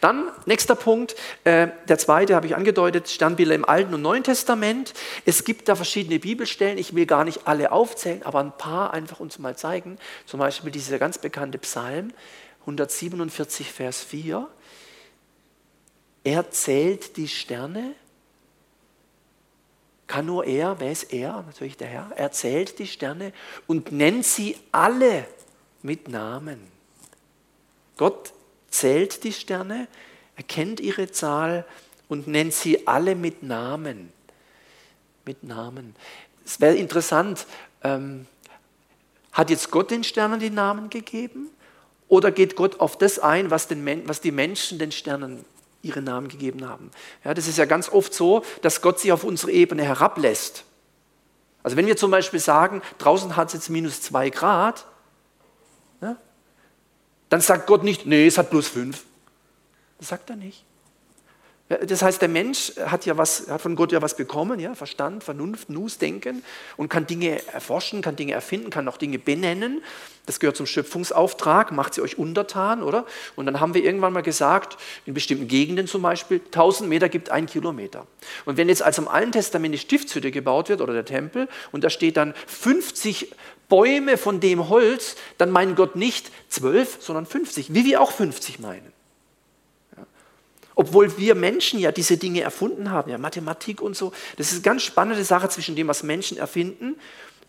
Dann, 0.00 0.30
nächster 0.46 0.74
Punkt, 0.74 1.16
äh, 1.44 1.68
der 1.88 1.98
zweite 1.98 2.34
habe 2.34 2.46
ich 2.46 2.56
angedeutet, 2.56 3.08
Sternbilder 3.08 3.54
im 3.54 3.64
Alten 3.64 3.94
und 3.94 4.02
Neuen 4.02 4.24
Testament. 4.24 4.94
Es 5.24 5.44
gibt 5.44 5.68
da 5.68 5.74
verschiedene 5.74 6.18
Bibelstellen, 6.18 6.78
ich 6.78 6.94
will 6.94 7.06
gar 7.06 7.24
nicht 7.24 7.46
alle 7.46 7.72
aufzählen, 7.72 8.22
aber 8.24 8.40
ein 8.40 8.52
paar 8.56 8.92
einfach 8.92 9.20
uns 9.20 9.38
mal 9.38 9.56
zeigen. 9.56 9.98
Zum 10.26 10.40
Beispiel 10.40 10.70
dieser 10.70 10.98
ganz 10.98 11.18
bekannte 11.18 11.58
Psalm 11.58 12.12
147, 12.60 13.72
Vers 13.72 14.02
4. 14.02 14.48
Er 16.24 16.50
zählt 16.50 17.16
die 17.16 17.28
Sterne. 17.28 17.94
Kann 20.06 20.26
nur 20.26 20.44
er, 20.44 20.80
wer 20.80 20.92
ist 20.92 21.12
er? 21.12 21.42
Natürlich 21.46 21.76
der 21.76 21.88
Herr. 21.88 22.10
Er 22.16 22.32
zählt 22.32 22.78
die 22.78 22.86
Sterne 22.86 23.32
und 23.66 23.92
nennt 23.92 24.24
sie 24.24 24.58
alle 24.72 25.26
mit 25.82 26.08
Namen. 26.08 26.60
Gott 27.96 28.32
zählt 28.70 29.24
die 29.24 29.32
Sterne, 29.32 29.88
erkennt 30.36 30.80
ihre 30.80 31.10
Zahl 31.10 31.64
und 32.08 32.26
nennt 32.26 32.54
sie 32.54 32.86
alle 32.86 33.14
mit 33.14 33.42
Namen. 33.42 34.12
Mit 35.24 35.42
Namen. 35.42 35.94
Es 36.44 36.60
wäre 36.60 36.76
interessant, 36.76 37.46
ähm, 37.82 38.26
hat 39.32 39.50
jetzt 39.50 39.70
Gott 39.70 39.90
den 39.90 40.04
Sternen 40.04 40.40
die 40.40 40.50
Namen 40.50 40.90
gegeben? 40.90 41.50
Oder 42.08 42.30
geht 42.30 42.56
Gott 42.56 42.80
auf 42.80 42.96
das 42.96 43.18
ein, 43.18 43.50
was, 43.50 43.68
den, 43.68 44.08
was 44.08 44.20
die 44.20 44.32
Menschen 44.32 44.78
den 44.78 44.90
Sternen 44.90 45.44
ihre 45.82 46.00
Namen 46.00 46.28
gegeben 46.28 46.66
haben? 46.66 46.90
Ja, 47.24 47.34
das 47.34 47.46
ist 47.46 47.58
ja 47.58 47.66
ganz 47.66 47.90
oft 47.90 48.14
so, 48.14 48.42
dass 48.62 48.80
Gott 48.80 48.98
sich 48.98 49.12
auf 49.12 49.24
unsere 49.24 49.52
Ebene 49.52 49.84
herablässt. 49.84 50.64
Also 51.62 51.76
wenn 51.76 51.86
wir 51.86 51.96
zum 51.96 52.10
Beispiel 52.10 52.40
sagen, 52.40 52.82
draußen 52.98 53.36
hat 53.36 53.48
es 53.48 53.54
jetzt 53.54 53.68
minus 53.68 54.00
zwei 54.00 54.30
Grad, 54.30 54.86
ja, 56.00 56.16
dann 57.28 57.40
sagt 57.40 57.66
Gott 57.66 57.84
nicht, 57.84 58.06
nee, 58.06 58.26
es 58.26 58.38
hat 58.38 58.50
plus 58.50 58.68
fünf. 58.68 59.04
Das 59.98 60.08
sagt 60.08 60.30
er 60.30 60.36
nicht. 60.36 60.64
Das 61.68 62.02
heißt, 62.02 62.22
der 62.22 62.30
Mensch 62.30 62.72
hat 62.86 63.04
ja 63.04 63.18
was, 63.18 63.48
hat 63.50 63.60
von 63.60 63.76
Gott 63.76 63.92
ja 63.92 64.00
was 64.00 64.16
bekommen, 64.16 64.58
ja, 64.58 64.74
Verstand, 64.74 65.22
Vernunft, 65.22 65.68
Nus, 65.68 65.98
Denken 65.98 66.42
und 66.78 66.88
kann 66.88 67.06
Dinge 67.06 67.46
erforschen, 67.52 68.00
kann 68.00 68.16
Dinge 68.16 68.32
erfinden, 68.32 68.70
kann 68.70 68.88
auch 68.88 68.96
Dinge 68.96 69.18
benennen. 69.18 69.82
Das 70.24 70.40
gehört 70.40 70.56
zum 70.56 70.64
Schöpfungsauftrag, 70.64 71.72
macht 71.72 71.92
sie 71.92 72.00
euch 72.00 72.16
untertan, 72.16 72.82
oder? 72.82 73.04
Und 73.36 73.44
dann 73.44 73.60
haben 73.60 73.74
wir 73.74 73.84
irgendwann 73.84 74.14
mal 74.14 74.22
gesagt, 74.22 74.78
in 75.04 75.12
bestimmten 75.12 75.46
Gegenden 75.46 75.86
zum 75.86 76.00
Beispiel, 76.00 76.40
1000 76.42 76.88
Meter 76.88 77.10
gibt 77.10 77.30
ein 77.30 77.44
Kilometer. 77.44 78.06
Und 78.46 78.56
wenn 78.56 78.70
jetzt 78.70 78.82
also 78.82 79.02
im 79.02 79.08
Alten 79.08 79.32
Testament 79.32 79.74
die 79.74 79.78
Stiftshütte 79.78 80.30
gebaut 80.30 80.70
wird 80.70 80.80
oder 80.80 80.94
der 80.94 81.04
Tempel 81.04 81.48
und 81.70 81.84
da 81.84 81.90
steht 81.90 82.16
dann 82.16 82.32
50 82.46 83.34
Bäume 83.68 84.16
von 84.16 84.40
dem 84.40 84.70
Holz, 84.70 85.16
dann 85.36 85.50
meint 85.50 85.76
Gott 85.76 85.96
nicht 85.96 86.30
12, 86.48 86.98
sondern 87.00 87.26
50, 87.26 87.74
wie 87.74 87.84
wir 87.84 88.00
auch 88.00 88.12
50 88.12 88.58
meinen. 88.58 88.97
Obwohl 90.80 91.18
wir 91.18 91.34
Menschen 91.34 91.80
ja 91.80 91.90
diese 91.90 92.18
Dinge 92.18 92.42
erfunden 92.42 92.92
haben, 92.92 93.10
ja, 93.10 93.18
Mathematik 93.18 93.82
und 93.82 93.96
so. 93.96 94.12
Das 94.36 94.52
ist 94.52 94.52
eine 94.52 94.62
ganz 94.62 94.84
spannende 94.84 95.24
Sache 95.24 95.48
zwischen 95.48 95.74
dem, 95.74 95.88
was 95.88 96.04
Menschen 96.04 96.38
erfinden 96.38 96.94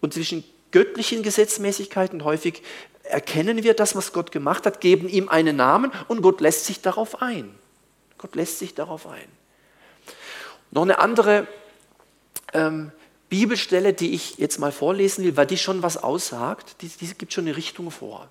und 0.02 0.16
zwischen 0.16 0.44
göttlichen 0.72 1.22
Gesetzmäßigkeiten. 1.22 2.24
Häufig 2.24 2.64
erkennen 3.04 3.62
wir 3.62 3.76
das, 3.76 3.96
was 3.96 4.14
Gott 4.14 4.32
gemacht 4.32 4.66
hat, 4.66 4.82
geben 4.82 5.08
ihm 5.08 5.30
einen 5.30 5.58
Namen 5.58 5.92
und 6.08 6.24
Gott 6.24 6.42
lässt 6.42 6.66
sich 6.66 6.82
darauf 6.82 7.22
ein. 7.22 7.54
Gott 8.18 8.34
lässt 8.34 8.58
sich 8.58 8.74
darauf 8.74 9.06
ein. 9.06 9.28
Noch 10.72 10.82
eine 10.82 10.98
andere 10.98 11.48
ähm, 12.54 12.92
Bibelstelle, 13.30 13.94
die 13.94 14.16
ich 14.16 14.40
jetzt 14.40 14.58
mal 14.58 14.72
vorlesen 14.72 15.24
will, 15.24 15.38
weil 15.38 15.46
die 15.46 15.58
schon 15.60 15.84
was 15.84 15.98
aussagt, 15.98 16.78
die, 16.82 16.88
die 16.88 17.14
gibt 17.14 17.32
schon 17.32 17.46
eine 17.46 17.56
Richtung 17.56 17.92
vor. 17.92 18.28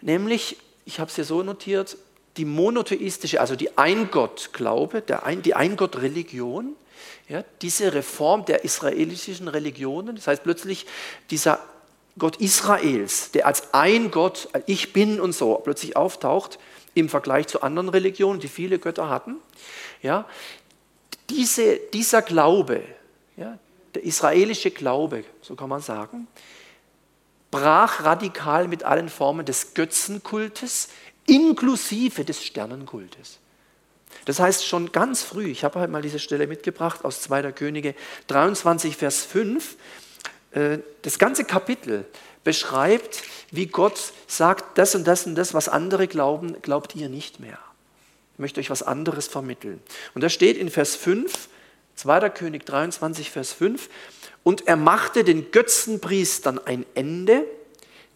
Nämlich, 0.00 0.56
ich 0.84 0.98
habe 0.98 1.10
es 1.10 1.14
hier 1.14 1.24
so 1.24 1.44
notiert, 1.44 1.96
die 2.40 2.46
monotheistische, 2.46 3.38
also 3.38 3.54
die 3.54 3.76
Eingottglaube, 3.76 5.02
die 5.44 5.54
Eingottreligion, 5.54 6.74
ja, 7.28 7.44
diese 7.60 7.92
Reform 7.92 8.46
der 8.46 8.64
israelischen 8.64 9.46
Religionen, 9.46 10.16
das 10.16 10.26
heißt 10.26 10.42
plötzlich 10.42 10.86
dieser 11.28 11.58
Gott 12.18 12.36
Israels, 12.36 13.30
der 13.32 13.46
als 13.46 13.74
ein 13.74 14.10
Gott, 14.10 14.48
ich 14.64 14.94
bin 14.94 15.20
und 15.20 15.32
so, 15.32 15.56
plötzlich 15.56 15.96
auftaucht 15.96 16.58
im 16.94 17.10
Vergleich 17.10 17.46
zu 17.46 17.60
anderen 17.60 17.90
Religionen, 17.90 18.40
die 18.40 18.48
viele 18.48 18.78
Götter 18.78 19.10
hatten. 19.10 19.36
Ja, 20.00 20.24
diese, 21.28 21.76
dieser 21.92 22.22
Glaube, 22.22 22.82
ja, 23.36 23.58
der 23.94 24.02
israelische 24.02 24.70
Glaube, 24.70 25.24
so 25.42 25.56
kann 25.56 25.68
man 25.68 25.82
sagen, 25.82 26.26
brach 27.50 28.02
radikal 28.02 28.66
mit 28.66 28.82
allen 28.82 29.10
Formen 29.10 29.44
des 29.44 29.74
Götzenkultes 29.74 30.88
inklusive 31.30 32.24
des 32.24 32.44
Sternenkultes. 32.44 33.38
Das 34.24 34.40
heißt 34.40 34.66
schon 34.66 34.92
ganz 34.92 35.22
früh, 35.22 35.46
ich 35.46 35.64
habe 35.64 35.78
halt 35.78 35.90
mal 35.90 36.02
diese 36.02 36.18
Stelle 36.18 36.46
mitgebracht 36.46 37.04
aus 37.04 37.22
2. 37.22 37.52
Könige 37.52 37.94
23, 38.26 38.96
Vers 38.96 39.24
5, 39.24 39.76
äh, 40.50 40.78
das 41.02 41.18
ganze 41.18 41.44
Kapitel 41.44 42.04
beschreibt, 42.42 43.22
wie 43.52 43.66
Gott 43.66 44.12
sagt, 44.26 44.76
das 44.78 44.94
und 44.94 45.06
das 45.06 45.26
und 45.26 45.36
das, 45.36 45.54
was 45.54 45.68
andere 45.68 46.08
glauben, 46.08 46.60
glaubt 46.62 46.96
ihr 46.96 47.08
nicht 47.08 47.38
mehr. 47.38 47.58
Ich 48.34 48.40
möchte 48.40 48.60
euch 48.60 48.70
was 48.70 48.82
anderes 48.82 49.28
vermitteln. 49.28 49.80
Und 50.14 50.22
da 50.22 50.28
steht 50.28 50.56
in 50.56 50.70
Vers 50.70 50.96
5, 50.96 51.48
2. 51.94 52.30
König 52.30 52.66
23, 52.66 53.30
Vers 53.30 53.52
5, 53.52 53.88
und 54.42 54.66
er 54.66 54.76
machte 54.76 55.22
den 55.22 55.52
Götzenpriestern 55.52 56.58
ein 56.58 56.84
Ende, 56.94 57.44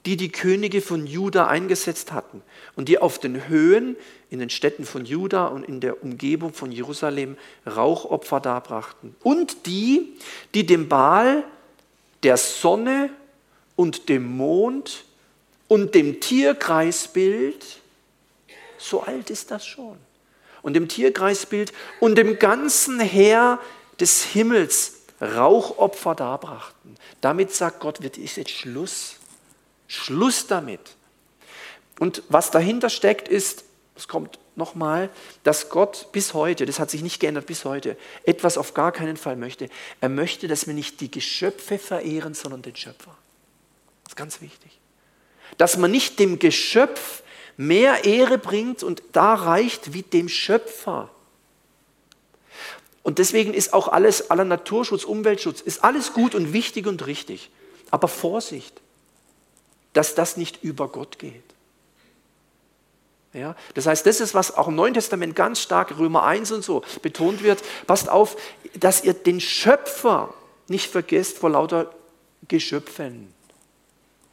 die 0.07 0.17
die 0.17 0.31
Könige 0.31 0.83
von 0.83 1.07
Juda 1.07 1.47
eingesetzt 1.47 2.13
hatten 2.13 2.43
und 2.77 2.89
die 2.89 2.99
auf 2.99 3.19
den 3.19 3.49
Höhen 3.49 3.97
in 4.31 4.39
den 4.39 4.51
Städten 4.51 4.85
von 4.85 5.05
Juda 5.05 5.47
und 5.47 5.65
in 5.65 5.81
der 5.81 6.03
Umgebung 6.03 6.53
von 6.53 6.71
Jerusalem 6.73 7.37
Rauchopfer 7.67 8.41
darbrachten. 8.41 9.17
Und 9.23 9.67
die, 9.67 10.15
die 10.53 10.67
dem 10.67 10.89
Baal, 10.89 11.45
der 12.23 12.37
Sonne 12.37 13.11
und 13.77 14.09
dem 14.09 14.37
Mond 14.37 15.05
und 15.69 15.95
dem 15.95 16.21
Tierkreisbild, 16.21 17.65
so 18.77 19.03
alt 19.03 19.31
ist 19.31 19.51
das 19.51 19.65
schon, 19.65 19.97
und 20.61 20.75
dem 20.75 20.89
Tierkreisbild 20.89 21.73
und 22.01 22.17
dem 22.17 22.39
ganzen 22.39 23.01
Heer 23.01 23.59
des 24.01 24.25
Himmels 24.25 25.01
Rauchopfer 25.21 26.15
darbrachten. 26.15 26.97
Damit 27.21 27.55
sagt 27.55 27.81
Gott, 27.81 28.03
wird 28.03 28.19
jetzt 28.19 28.51
Schluss 28.51 29.17
Schluss 29.87 30.47
damit. 30.47 30.81
Und 31.99 32.23
was 32.29 32.51
dahinter 32.51 32.91
steckt, 32.91 33.29
ist, 33.29 33.65
es 33.97 34.09
kommt 34.09 34.39
nochmal, 34.57 35.11
dass 35.43 35.69
Gott 35.69 36.09
bis 36.13 36.35
heute, 36.35 36.67
das 36.67 36.79
hat 36.79 36.91
sich 36.91 37.03
nicht 37.03 37.21
geändert 37.21 37.47
bis 37.47 37.65
heute, 37.65 37.97
etwas 38.25 38.59
auf 38.59 38.75
gar 38.75 38.93
keinen 38.93 39.17
Fall 39.17 39.37
möchte. 39.37 39.69
Er 40.01 40.09
möchte, 40.09 40.49
dass 40.49 40.67
wir 40.67 40.75
nicht 40.75 41.01
die 41.01 41.11
Geschöpfe 41.11 41.79
verehren, 41.79 42.35
sondern 42.35 42.63
den 42.63 42.77
Schöpfer. 42.77 43.17
Das 44.05 44.13
ist 44.13 44.17
ganz 44.17 44.41
wichtig. 44.41 44.79
Dass 45.59 45.77
man 45.77 45.91
nicht 45.91 46.19
dem 46.19 46.39
Geschöpf 46.39 47.23
mehr 47.57 48.05
Ehre 48.05 48.39
bringt 48.39 48.83
und 48.83 49.03
da 49.13 49.35
reicht 49.35 49.93
wie 49.93 50.03
dem 50.03 50.29
Schöpfer. 50.29 51.11
Und 53.03 53.19
deswegen 53.19 53.55
ist 53.55 53.73
auch 53.73 53.89
alles, 53.89 54.31
aller 54.31 54.45
Naturschutz, 54.45 55.05
Umweltschutz, 55.05 55.61
ist 55.61 55.85
alles 55.85 56.13
gut 56.13 56.35
und 56.35 56.53
wichtig 56.53 56.87
und 56.87 57.07
richtig. 57.07 57.51
Aber 57.91 58.09
Vorsicht 58.09 58.81
dass 59.95 60.15
das 60.15 60.37
nicht 60.37 60.63
über 60.63 60.89
Gott 60.89 61.19
geht. 61.19 61.43
Ja, 63.33 63.57
das 63.75 63.87
heißt, 63.87 64.07
das 64.07 64.21
ist, 64.21 64.35
was 64.35 64.57
auch 64.57 64.69
im 64.69 64.77
Neuen 64.77 64.95
Testament 64.95 65.35
ganz 65.35 65.61
stark, 65.61 65.99
Römer 65.99 66.23
1 66.23 66.53
und 66.53 66.65
so, 66.65 66.85
betont 67.03 67.43
wird. 67.43 67.65
Passt 67.87 68.09
auf, 68.09 68.37
dass 68.75 69.03
ihr 69.03 69.13
den 69.13 69.41
Schöpfer 69.41 70.33
nicht 70.69 70.91
vergesst 70.91 71.39
vor 71.39 71.51
lauter 71.51 71.93
Geschöpfen. 72.47 73.35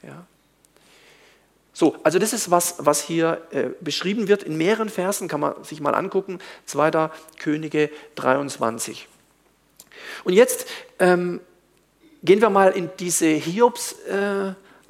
Ja. 0.04 0.26
So, 1.74 1.96
also 2.04 2.20
das 2.20 2.32
ist 2.32 2.52
was, 2.52 2.76
was 2.78 3.02
hier 3.02 3.42
äh, 3.50 3.70
beschrieben 3.80 4.28
wird 4.28 4.44
in 4.44 4.56
mehreren 4.56 4.90
Versen, 4.90 5.28
kann 5.28 5.40
man 5.40 5.64
sich 5.64 5.82
mal 5.82 5.96
angucken. 5.96 6.38
2. 6.68 7.10
Könige 7.40 7.90
23. 8.16 9.08
Und 10.24 10.34
jetzt 10.34 10.68
ähm, 11.00 11.40
gehen 12.24 12.40
wir 12.40 12.52
mal 12.52 12.72
in 12.72 12.92
diese 13.00 13.28
Hiobs. 13.28 13.96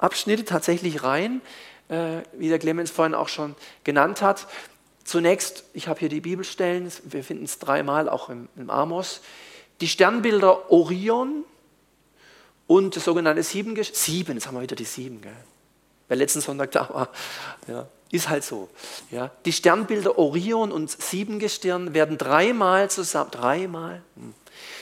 Abschnitte 0.02 0.44
tatsächlich 0.44 1.04
rein, 1.04 1.40
äh, 1.88 2.22
wie 2.32 2.48
der 2.48 2.58
Clemens 2.58 2.90
vorhin 2.90 3.14
auch 3.14 3.28
schon 3.28 3.54
genannt 3.84 4.22
hat. 4.22 4.46
Zunächst, 5.04 5.64
ich 5.72 5.88
habe 5.88 6.00
hier 6.00 6.08
die 6.08 6.20
Bibelstellen, 6.20 6.90
wir 7.04 7.24
finden 7.24 7.44
es 7.44 7.58
dreimal 7.58 8.08
auch 8.08 8.28
im, 8.28 8.48
im 8.56 8.70
Amos. 8.70 9.20
Die 9.80 9.88
Sternbilder 9.88 10.70
Orion 10.70 11.44
und 12.66 12.96
das 12.96 13.04
sogenannte 13.04 13.42
Sieben, 13.42 13.76
Sieben, 13.82 14.34
jetzt 14.34 14.46
haben 14.46 14.54
wir 14.54 14.62
wieder 14.62 14.76
die 14.76 14.84
Sieben, 14.84 15.20
gell? 15.20 15.32
wer 16.08 16.16
letzten 16.16 16.40
Sonntag 16.40 16.70
da 16.72 16.88
war. 16.90 17.08
Ja, 17.66 17.88
ist 18.10 18.28
halt 18.28 18.44
so. 18.44 18.68
Ja. 19.10 19.30
Die 19.46 19.52
Sternbilder 19.52 20.18
Orion 20.18 20.70
und 20.70 20.90
Siebengestirn 20.90 21.94
werden 21.94 22.18
dreimal 22.18 22.90
zusammen, 22.90 23.30
dreimal, 23.30 24.02
hm, 24.16 24.34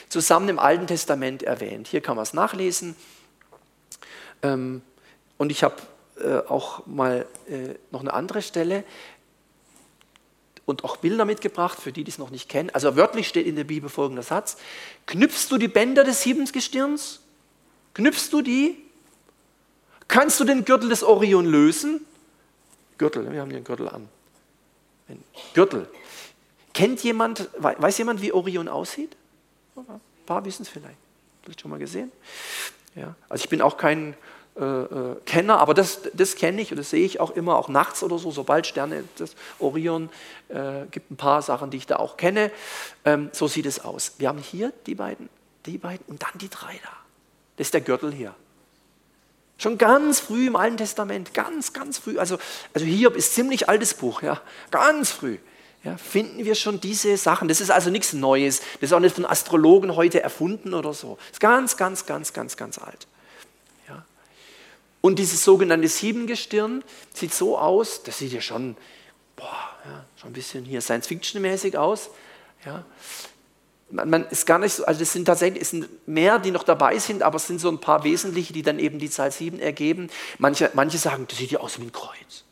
zusammen 0.09 0.49
im 0.49 0.59
Alten 0.59 0.89
Testament 0.89 1.45
erwähnt. 1.45 1.87
Hier 1.87 2.01
kann 2.01 2.17
man 2.17 2.25
es 2.25 2.35
nachlesen. 2.35 2.97
Ähm, 4.43 4.83
und 5.41 5.51
ich 5.51 5.63
habe 5.63 5.77
äh, 6.23 6.47
auch 6.49 6.87
mal 6.87 7.27
äh, 7.49 7.75
noch 7.91 8.01
eine 8.01 8.13
andere 8.13 8.43
Stelle 8.43 8.85
und 10.67 10.85
auch 10.85 10.99
Bilder 10.99 11.25
mitgebracht, 11.25 11.81
für 11.81 11.93
die, 11.93 12.05
die 12.05 12.11
es 12.11 12.19
noch 12.19 12.29
nicht 12.29 12.51
kennen. 12.51 12.69
Also 12.75 12.95
wörtlich 12.95 13.27
steht 13.27 13.47
in 13.47 13.57
der 13.57 13.65
Bibel 13.65 13.89
folgender 13.89 14.23
Satz. 14.23 14.59
Knüpfst 15.07 15.47
du 15.49 15.57
die 15.57 15.67
Bänder 15.67 16.05
des 16.05 16.21
Siebensgestirns? 16.21 17.21
Knüpfst 17.95 18.29
du 18.33 18.43
die? 18.43 18.85
Kannst 20.09 20.39
du 20.41 20.45
den 20.45 20.67
Gürtel 20.67 20.91
des 20.91 21.03
Orion 21.03 21.47
lösen? 21.47 22.05
Gürtel, 22.99 23.23
wir 23.33 23.41
haben 23.41 23.49
hier 23.49 23.57
einen 23.57 23.65
Gürtel 23.65 23.89
an. 23.89 24.11
Ein 25.09 25.25
Gürtel. 25.55 25.89
Kennt 26.75 27.03
jemand, 27.03 27.49
weiß 27.57 27.97
jemand, 27.97 28.21
wie 28.21 28.33
Orion 28.33 28.69
aussieht? 28.69 29.17
Ein 29.75 30.01
paar 30.27 30.45
wissen 30.45 30.65
es 30.65 30.69
vielleicht. 30.69 30.99
Vielleicht 31.43 31.63
schon 31.63 31.71
mal 31.71 31.81
gesehen. 31.81 32.13
Ja. 32.95 33.15
Also 33.31 33.43
ich 33.43 33.49
bin 33.49 33.63
auch 33.63 33.79
kein 33.79 34.15
äh, 34.57 34.65
äh, 34.65 35.17
Kenner, 35.27 35.59
aber 35.59 35.75
das, 35.75 36.01
das 36.13 36.35
kenne 36.35 36.61
ich 36.61 36.71
und 36.73 36.77
das 36.77 36.91
sehe 36.91 37.05
ich 37.05 37.21
auch 37.21 37.31
immer, 37.31 37.57
auch 37.57 37.69
nachts 37.69 38.03
oder 38.03 38.19
so, 38.19 38.31
sobald 38.31 38.67
Sterne, 38.67 39.05
das 39.17 39.37
Orion, 39.59 40.11
äh, 40.49 40.87
gibt 40.91 41.11
ein 41.11 41.17
paar 41.17 41.41
Sachen, 41.41 41.71
die 41.71 41.77
ich 41.77 41.87
da 41.87 41.97
auch 41.97 42.17
kenne. 42.17 42.51
Ähm, 43.05 43.31
so 43.33 43.49
sieht 43.49 43.67
es 43.67 43.85
aus. 43.85 44.15
Wir 44.19 44.29
haben 44.29 44.39
hier 44.39 44.73
die 44.87 44.95
beiden, 44.95 45.29
die 45.67 45.79
beiden 45.79 46.05
und 46.07 46.23
dann 46.23 46.37
die 46.37 46.49
drei 46.49 46.79
da. 46.83 46.91
Das 47.57 47.69
ist 47.69 47.75
der 47.75 47.81
Gürtel 47.81 48.13
hier. 48.13 48.35
Schon 49.57 49.79
ganz 49.79 50.21
früh 50.21 50.47
im 50.47 50.57
Alten 50.57 50.79
Testament, 50.79 51.35
ganz, 51.35 51.73
ganz 51.73 51.99
früh. 51.99 52.19
Also, 52.19 52.39
also 52.73 52.87
Hiob 52.87 53.15
ist 53.15 53.35
ziemlich 53.35 53.69
altes 53.69 53.95
Buch, 53.95 54.23
ja, 54.23 54.41
ganz 54.71 55.11
früh. 55.11 55.39
Ja, 55.85 55.97
finden 55.97 56.45
wir 56.45 56.55
schon 56.55 56.81
diese 56.81 57.17
Sachen. 57.17 57.49
Das 57.49 57.61
ist 57.61 57.71
also 57.71 57.89
nichts 57.89 58.13
Neues. 58.13 58.61
Das 58.81 58.91
ist 58.91 58.93
auch 58.93 59.01
nicht 59.01 59.15
von 59.15 59.25
Astrologen 59.25 59.97
heute 59.97 60.23
erfunden 60.23 60.75
oder 60.75 60.93
so. 60.93 61.17
Das 61.19 61.33
ist 61.33 61.41
ganz, 61.41 61.77
ganz, 61.77 62.05
ganz, 62.05 62.33
ganz, 62.35 62.57
ganz 62.57 62.79
alt. 62.79 63.07
Und 65.01 65.19
dieses 65.19 65.45
sogenannte 65.45 65.89
Siebengestirn 65.89 66.85
sieht 67.15 67.33
so 67.33 67.59
aus, 67.59 68.03
das 68.03 68.19
sieht 68.19 68.33
ja 68.33 68.41
schon, 68.41 68.77
boah, 69.37 69.71
ja, 69.85 70.05
schon 70.17 70.31
ein 70.31 70.35
bisschen 70.35 70.65
hier 70.65 70.81
Science-Fiction-mäßig 70.81 71.77
aus. 71.79 72.11
Ja 72.65 72.85
man 73.91 74.27
ist 74.29 74.47
gar 74.47 74.59
nicht 74.59 74.75
so, 74.75 74.85
also 74.85 75.03
es 75.03 75.13
sind 75.13 75.25
tatsächlich 75.25 75.63
es 75.63 75.71
sind 75.71 75.89
mehr, 76.07 76.39
die 76.39 76.51
noch 76.51 76.63
dabei 76.63 76.99
sind, 76.99 77.23
aber 77.23 77.37
es 77.37 77.47
sind 77.47 77.61
so 77.61 77.69
ein 77.69 77.81
paar 77.81 78.05
wesentliche, 78.05 78.53
die 78.53 78.63
dann 78.63 78.79
eben 78.79 78.99
die 78.99 79.11
Zahl 79.11 79.31
7 79.33 79.59
ergeben. 79.59 80.11
Manche, 80.39 80.71
manche 80.75 80.99
sagen, 80.99 81.27
das 81.29 81.39
sieht 81.39 81.51
ja 81.51 81.61
aus 81.61 81.79
wie 81.79 81.85
ein 81.85 81.93
Kreuz. 81.93 82.45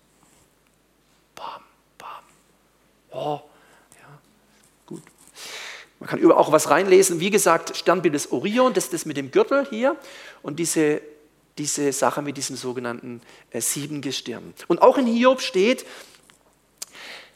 Bam, 1.34 1.62
bam. 1.96 2.08
Oh, 3.10 3.40
ja, 4.00 4.18
gut. 4.86 5.02
Man 6.00 6.08
kann 6.08 6.18
überall 6.18 6.40
auch 6.40 6.52
was 6.52 6.70
reinlesen. 6.70 7.20
Wie 7.20 7.30
gesagt, 7.30 7.76
Sternbild 7.76 8.14
des 8.14 8.32
Orion, 8.32 8.74
das 8.74 8.84
ist 8.84 8.92
das 8.92 9.06
mit 9.06 9.16
dem 9.16 9.30
Gürtel 9.30 9.66
hier 9.68 9.96
und 10.42 10.58
diese, 10.58 11.00
diese 11.58 11.92
Sache 11.92 12.22
mit 12.22 12.36
diesem 12.36 12.56
sogenannten 12.56 13.20
äh, 13.50 13.60
Siebengestirn. 13.60 14.54
Und 14.68 14.82
auch 14.82 14.98
in 14.98 15.06
Hiob 15.06 15.40
steht, 15.40 15.84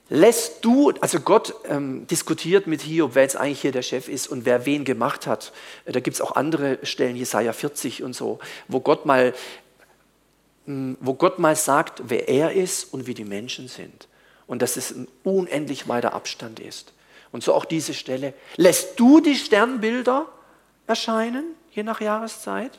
lässt 0.09 0.65
du, 0.65 0.93
also 1.01 1.21
Gott 1.21 1.55
ähm, 1.65 2.07
diskutiert 2.07 2.67
mit 2.67 2.83
Hiob, 2.83 3.15
wer 3.15 3.23
jetzt 3.23 3.37
eigentlich 3.37 3.63
hier 3.63 3.73
der 3.73 3.83
Chef 3.83 4.09
ist 4.09 4.29
und 4.29 4.45
wer 4.45 4.67
wen 4.67 4.85
gemacht 4.85 5.27
hat. 5.27 5.53
Da 5.87 6.01
gibt 6.01 6.15
es 6.15 6.21
auch 6.21 6.37
andere 6.37 6.79
Stellen, 6.83 7.17
Jesaja 7.17 7.53
40 7.53 8.03
und 8.03 8.15
so, 8.15 8.39
wo 8.69 8.81
Gott 8.81 9.07
mal, 9.07 9.35
hm, 10.67 10.99
wo 11.01 11.15
Gott 11.15 11.39
mal 11.39 11.57
sagt, 11.57 12.03
wer 12.05 12.29
er 12.29 12.53
ist 12.53 12.93
und 12.93 13.07
wie 13.07 13.15
die 13.15 13.25
Menschen 13.25 13.69
sind. 13.69 14.07
Und 14.47 14.61
dass 14.61 14.77
es 14.77 14.91
ein 14.91 15.09
unendlich 15.25 15.89
weiter 15.89 16.13
Abstand 16.13 16.61
ist. 16.61 16.93
Und 17.31 17.43
so 17.43 17.55
auch 17.55 17.65
diese 17.65 17.95
Stelle. 17.95 18.35
Lässt 18.57 19.01
du 19.01 19.21
die 19.21 19.37
Sternbilder 19.37 20.29
erscheinen, 20.87 21.45
je 21.71 21.83
nach 21.83 22.03
Jahreszeit? 22.03 22.79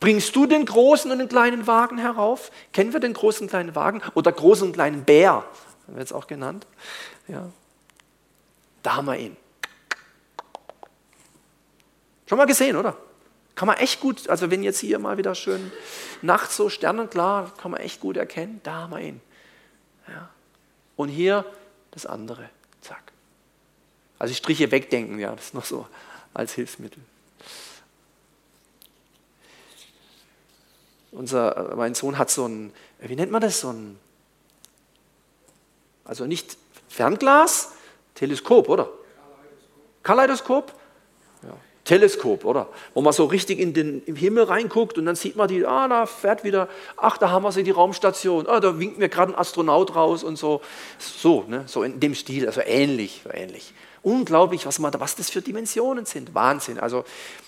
Bringst 0.00 0.34
du 0.34 0.46
den 0.46 0.64
großen 0.64 1.10
und 1.10 1.18
den 1.18 1.28
kleinen 1.28 1.66
Wagen 1.66 1.98
herauf? 1.98 2.50
Kennen 2.72 2.92
wir 2.92 3.00
den 3.00 3.14
großen 3.14 3.44
und 3.44 3.50
kleinen 3.50 3.74
Wagen? 3.74 4.02
Oder 4.14 4.32
großen 4.32 4.66
und 4.66 4.72
kleinen 4.72 5.04
Bär? 5.04 5.44
wird 5.86 6.06
es 6.06 6.12
auch 6.12 6.26
genannt. 6.26 6.66
Ja. 7.28 7.50
Da 8.82 8.96
haben 8.96 9.06
wir 9.06 9.16
ihn. 9.16 9.36
Schon 12.26 12.38
mal 12.38 12.46
gesehen, 12.46 12.76
oder? 12.76 12.96
Kann 13.54 13.66
man 13.66 13.76
echt 13.76 14.00
gut, 14.00 14.28
also 14.28 14.50
wenn 14.50 14.62
jetzt 14.62 14.80
hier 14.80 14.98
mal 14.98 15.16
wieder 15.16 15.34
schön 15.34 15.70
nachts 16.22 16.56
so 16.56 16.68
sternenklar, 16.68 17.52
kann 17.56 17.70
man 17.70 17.80
echt 17.80 18.00
gut 18.00 18.16
erkennen, 18.16 18.60
da 18.64 18.74
haben 18.82 18.90
wir 18.90 19.00
ihn. 19.00 19.20
Ja. 20.08 20.28
Und 20.96 21.08
hier 21.08 21.44
das 21.92 22.06
andere, 22.06 22.48
zack. 22.80 23.12
Also 24.18 24.32
ich 24.32 24.38
Striche 24.38 24.70
wegdenken, 24.70 25.18
ja, 25.18 25.34
das 25.34 25.46
ist 25.46 25.54
noch 25.54 25.64
so 25.64 25.86
als 26.32 26.54
Hilfsmittel. 26.54 27.02
Unser, 31.14 31.74
mein 31.76 31.94
Sohn 31.94 32.18
hat 32.18 32.30
so 32.30 32.46
ein, 32.46 32.72
wie 33.00 33.14
nennt 33.14 33.30
man 33.30 33.40
das, 33.40 33.60
so 33.60 33.70
ein 33.70 33.98
also 36.04 36.26
nicht 36.26 36.56
Fernglas, 36.88 37.72
Teleskop, 38.14 38.68
oder? 38.68 38.90
Kaleidoskop? 40.02 40.72
Ja. 41.42 41.56
Teleskop, 41.84 42.44
oder? 42.44 42.68
Wo 42.92 43.00
man 43.00 43.12
so 43.12 43.24
richtig 43.24 43.58
in 43.58 43.72
den 43.72 44.02
im 44.04 44.16
Himmel 44.16 44.44
reinguckt 44.44 44.98
und 44.98 45.06
dann 45.06 45.16
sieht 45.16 45.36
man 45.36 45.48
die, 45.48 45.64
ah, 45.66 45.88
da 45.88 46.06
fährt 46.06 46.44
wieder, 46.44 46.68
ach, 46.96 47.16
da 47.16 47.30
haben 47.30 47.42
wir 47.42 47.52
sie, 47.52 47.62
die 47.62 47.70
Raumstation, 47.70 48.46
ah, 48.46 48.60
da 48.60 48.78
winkt 48.78 48.98
mir 48.98 49.08
gerade 49.08 49.32
ein 49.32 49.38
Astronaut 49.38 49.94
raus 49.96 50.22
und 50.24 50.36
so. 50.36 50.60
So, 50.98 51.44
ne? 51.48 51.64
so 51.66 51.82
in 51.82 52.00
dem 52.00 52.14
Stil, 52.14 52.46
also 52.46 52.60
ähnlich, 52.60 53.22
ähnlich. 53.32 53.72
Unglaublich, 54.02 54.66
was, 54.66 54.78
man, 54.78 54.92
was 54.98 55.16
das 55.16 55.30
für 55.30 55.40
Dimensionen 55.40 56.04
sind. 56.04 56.34
Wahnsinn. 56.34 56.78
Also, 56.78 57.04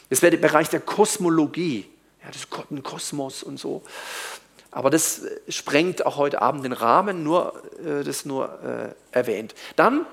das 0.09 0.23
wäre 0.23 0.31
der 0.31 0.49
Bereich 0.49 0.71
der 0.71 0.81
Kosmologie, 0.81 1.85
ja, 2.27 2.33
das 2.33 2.83
Kosmos 2.83 3.43
und 3.43 3.59
so. 3.59 3.83
Aber 4.71 4.91
das 4.91 5.21
äh, 5.21 5.41
sprengt 5.49 6.05
auch 6.05 6.17
heute 6.17 6.43
Abend 6.43 6.65
den 6.65 6.73
Rahmen, 6.73 7.23
nur 7.23 7.63
äh, 7.85 8.05
das 8.05 8.25
nur 8.25 8.95
äh, 9.13 9.17
erwähnt. 9.17 9.55
Dann 9.77 10.07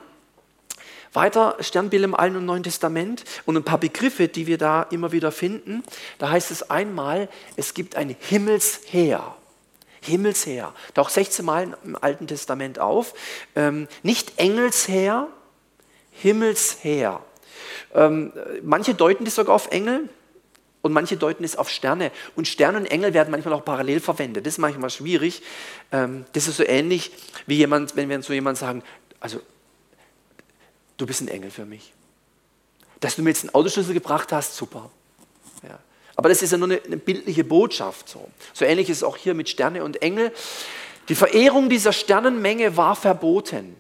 weiter 1.12 1.58
Sternbild 1.60 2.04
im 2.04 2.16
Alten 2.16 2.38
und 2.38 2.46
Neuen 2.46 2.64
Testament 2.64 3.24
und 3.46 3.56
ein 3.56 3.64
paar 3.64 3.78
Begriffe, 3.78 4.28
die 4.28 4.48
wir 4.48 4.58
da 4.58 4.84
immer 4.84 5.12
wieder 5.12 5.32
finden. 5.32 5.84
Da 6.18 6.30
heißt 6.30 6.50
es 6.50 6.70
einmal, 6.72 7.30
es 7.56 7.74
gibt 7.74 7.96
ein 7.96 8.16
Himmelsheer. 8.20 9.36
Himmelsheer. 10.02 10.74
Taucht 10.94 11.14
16 11.14 11.46
Mal 11.46 11.78
im 11.84 11.96
Alten 11.96 12.28
Testament 12.28 12.80
auf. 12.80 13.14
Ähm, 13.56 13.88
nicht 14.02 14.34
Engelsheer, 14.38 15.28
Himmelsheer. 16.12 17.22
Ähm, 17.94 18.34
manche 18.64 18.96
deuten 18.96 19.24
das 19.24 19.36
sogar 19.36 19.56
auf 19.56 19.68
Engel, 19.72 20.10
und 20.84 20.92
manche 20.92 21.18
deuten 21.18 21.44
es 21.44 21.56
auf 21.56 21.70
Sterne. 21.70 22.12
Und 22.36 22.48
Sterne 22.48 22.78
und 22.78 22.86
Engel 22.86 23.14
werden 23.16 23.32
manchmal 23.32 23.56
auch 23.56 23.66
parallel 23.66 24.00
verwendet. 24.00 24.46
Das 24.46 24.56
ist 24.56 24.58
manchmal 24.60 24.90
schwierig. 24.90 25.42
Ähm, 25.92 26.26
das 26.34 26.48
ist 26.48 26.58
so 26.58 26.64
ähnlich 26.64 27.12
wie 27.48 27.56
jemand, 27.56 27.96
wenn 27.96 28.10
wir 28.10 28.22
zu 28.22 28.34
jemandem 28.34 28.60
sagen, 28.60 28.84
also 29.20 29.40
du 30.98 31.06
bist 31.06 31.22
ein 31.22 31.30
Engel 31.30 31.50
für 31.50 31.66
mich. 31.66 31.94
Dass 33.00 33.16
du 33.16 33.24
mir 33.24 33.30
jetzt 33.30 33.44
einen 33.44 33.56
Autoschlüssel 33.56 33.94
gebracht 33.94 34.32
hast, 34.34 34.56
super. 34.56 34.92
Ja. 35.64 35.80
Aber 36.18 36.28
das 36.28 36.42
ist 36.42 36.52
ja 36.52 36.58
nur 36.58 36.68
eine, 36.68 36.82
eine 36.84 36.98
bildliche 36.98 37.46
Botschaft. 37.46 38.10
So. 38.10 38.30
so 38.54 38.66
ähnlich 38.66 38.90
ist 38.90 38.98
es 38.98 39.04
auch 39.04 39.16
hier 39.16 39.34
mit 39.34 39.48
Sterne 39.48 39.86
und 39.86 40.02
Engel. 40.02 40.34
Die 41.08 41.16
Verehrung 41.16 41.70
dieser 41.70 41.94
Sternenmenge 41.94 42.76
war 42.76 42.98
verboten. 42.98 43.78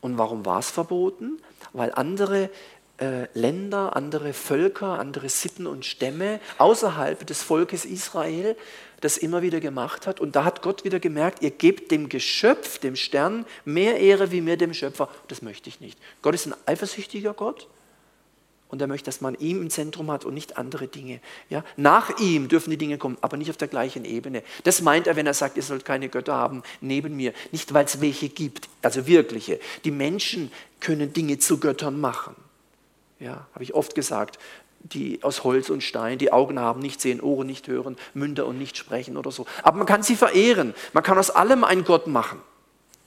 Und 0.00 0.16
warum 0.16 0.46
war 0.46 0.60
es 0.60 0.70
verboten? 0.70 1.40
Weil 1.72 1.92
andere 1.92 2.50
äh, 2.98 3.26
Länder, 3.34 3.96
andere 3.96 4.32
Völker, 4.32 4.98
andere 4.98 5.28
Sitten 5.28 5.66
und 5.66 5.84
Stämme 5.84 6.40
außerhalb 6.58 7.26
des 7.26 7.42
Volkes 7.42 7.84
Israel 7.84 8.56
das 9.04 9.18
immer 9.18 9.42
wieder 9.42 9.60
gemacht 9.60 10.06
hat. 10.06 10.18
Und 10.18 10.34
da 10.34 10.44
hat 10.44 10.62
Gott 10.62 10.84
wieder 10.84 10.98
gemerkt, 10.98 11.42
ihr 11.42 11.50
gebt 11.50 11.90
dem 11.90 12.08
Geschöpf, 12.08 12.78
dem 12.78 12.96
Stern, 12.96 13.44
mehr 13.64 14.00
Ehre 14.00 14.32
wie 14.32 14.40
mir 14.40 14.56
dem 14.56 14.72
Schöpfer. 14.72 15.08
Das 15.28 15.42
möchte 15.42 15.68
ich 15.68 15.80
nicht. 15.80 15.98
Gott 16.22 16.34
ist 16.34 16.46
ein 16.46 16.54
eifersüchtiger 16.64 17.34
Gott 17.34 17.68
und 18.68 18.80
er 18.80 18.86
möchte, 18.86 19.06
dass 19.06 19.20
man 19.20 19.34
ihm 19.34 19.60
im 19.60 19.70
Zentrum 19.70 20.10
hat 20.10 20.24
und 20.24 20.32
nicht 20.32 20.56
andere 20.56 20.88
Dinge. 20.88 21.20
Ja? 21.50 21.64
Nach 21.76 22.18
ihm 22.18 22.48
dürfen 22.48 22.70
die 22.70 22.78
Dinge 22.78 22.96
kommen, 22.96 23.18
aber 23.20 23.36
nicht 23.36 23.50
auf 23.50 23.58
der 23.58 23.68
gleichen 23.68 24.06
Ebene. 24.06 24.42
Das 24.64 24.80
meint 24.80 25.06
er, 25.06 25.16
wenn 25.16 25.26
er 25.26 25.34
sagt, 25.34 25.58
ihr 25.58 25.62
sollt 25.62 25.84
keine 25.84 26.08
Götter 26.08 26.34
haben 26.34 26.62
neben 26.80 27.14
mir. 27.14 27.34
Nicht, 27.52 27.74
weil 27.74 27.84
es 27.84 28.00
welche 28.00 28.30
gibt, 28.30 28.68
also 28.80 29.06
wirkliche. 29.06 29.60
Die 29.84 29.90
Menschen 29.90 30.50
können 30.80 31.12
Dinge 31.12 31.38
zu 31.38 31.60
Göttern 31.60 32.00
machen. 32.00 32.34
Ja, 33.24 33.46
habe 33.54 33.64
ich 33.64 33.72
oft 33.72 33.94
gesagt, 33.94 34.38
die 34.80 35.22
aus 35.22 35.44
Holz 35.44 35.70
und 35.70 35.82
Stein, 35.82 36.18
die 36.18 36.30
Augen 36.30 36.60
haben, 36.60 36.80
nicht 36.80 37.00
sehen, 37.00 37.22
Ohren 37.22 37.46
nicht 37.46 37.68
hören, 37.68 37.96
Münder 38.12 38.44
und 38.46 38.58
nicht 38.58 38.76
sprechen 38.76 39.16
oder 39.16 39.30
so. 39.30 39.46
Aber 39.62 39.78
man 39.78 39.86
kann 39.86 40.02
sie 40.02 40.14
verehren. 40.14 40.74
Man 40.92 41.02
kann 41.02 41.16
aus 41.16 41.30
allem 41.30 41.64
einen 41.64 41.84
Gott 41.84 42.06
machen. 42.06 42.38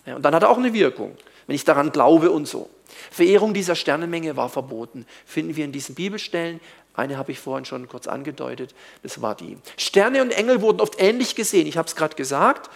Ja, 0.08 0.16
und 0.16 0.24
dann 0.24 0.34
hat 0.34 0.42
er 0.42 0.50
auch 0.50 0.58
eine 0.58 0.74
Wirkung, 0.74 1.16
wenn 1.46 1.56
ich 1.56 1.66
daran 1.66 1.92
glaube 1.92 2.32
und 2.32 2.48
so. 2.48 2.68
Verehrung 3.12 3.54
dieser 3.54 3.76
Sternenmenge 3.76 4.36
war 4.36 4.50
verboten. 4.50 5.06
Finden 5.28 5.56
wir 5.56 5.66
in 5.66 5.72
diesen 5.72 5.94
Bibelstellen. 5.94 6.62
Eine 6.96 7.18
habe 7.18 7.32
ich 7.32 7.40
vorhin 7.40 7.66
schon 7.66 7.88
kurz 7.88 8.08
angedeutet. 8.08 8.74
Das 9.04 9.22
war 9.22 9.36
die. 9.36 9.60
Sterne 9.78 10.24
und 10.24 10.32
Engel 10.32 10.62
wurden 10.62 10.82
oft 10.82 11.00
ähnlich 11.00 11.36
gesehen. 11.36 11.68
Ich 11.68 11.78
habe 11.78 11.88
es 11.88 11.96
gerade 11.96 12.16
gesagt. 12.16 12.72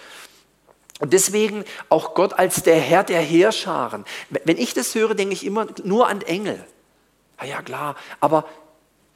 Und 0.99 1.11
deswegen 1.13 1.65
auch 1.89 2.13
Gott 2.13 2.33
als 2.33 2.61
der 2.61 2.75
Herr 2.75 3.03
der 3.03 3.21
Heerscharen. 3.21 4.05
Wenn 4.29 4.59
ich 4.59 4.75
das 4.75 4.93
höre, 4.93 5.15
denke 5.15 5.33
ich 5.33 5.43
immer 5.43 5.65
nur 5.83 6.07
an 6.07 6.21
Engel. 6.21 6.63
Ah 7.41 7.45
ja, 7.45 7.63
klar. 7.63 7.95
Aber 8.19 8.47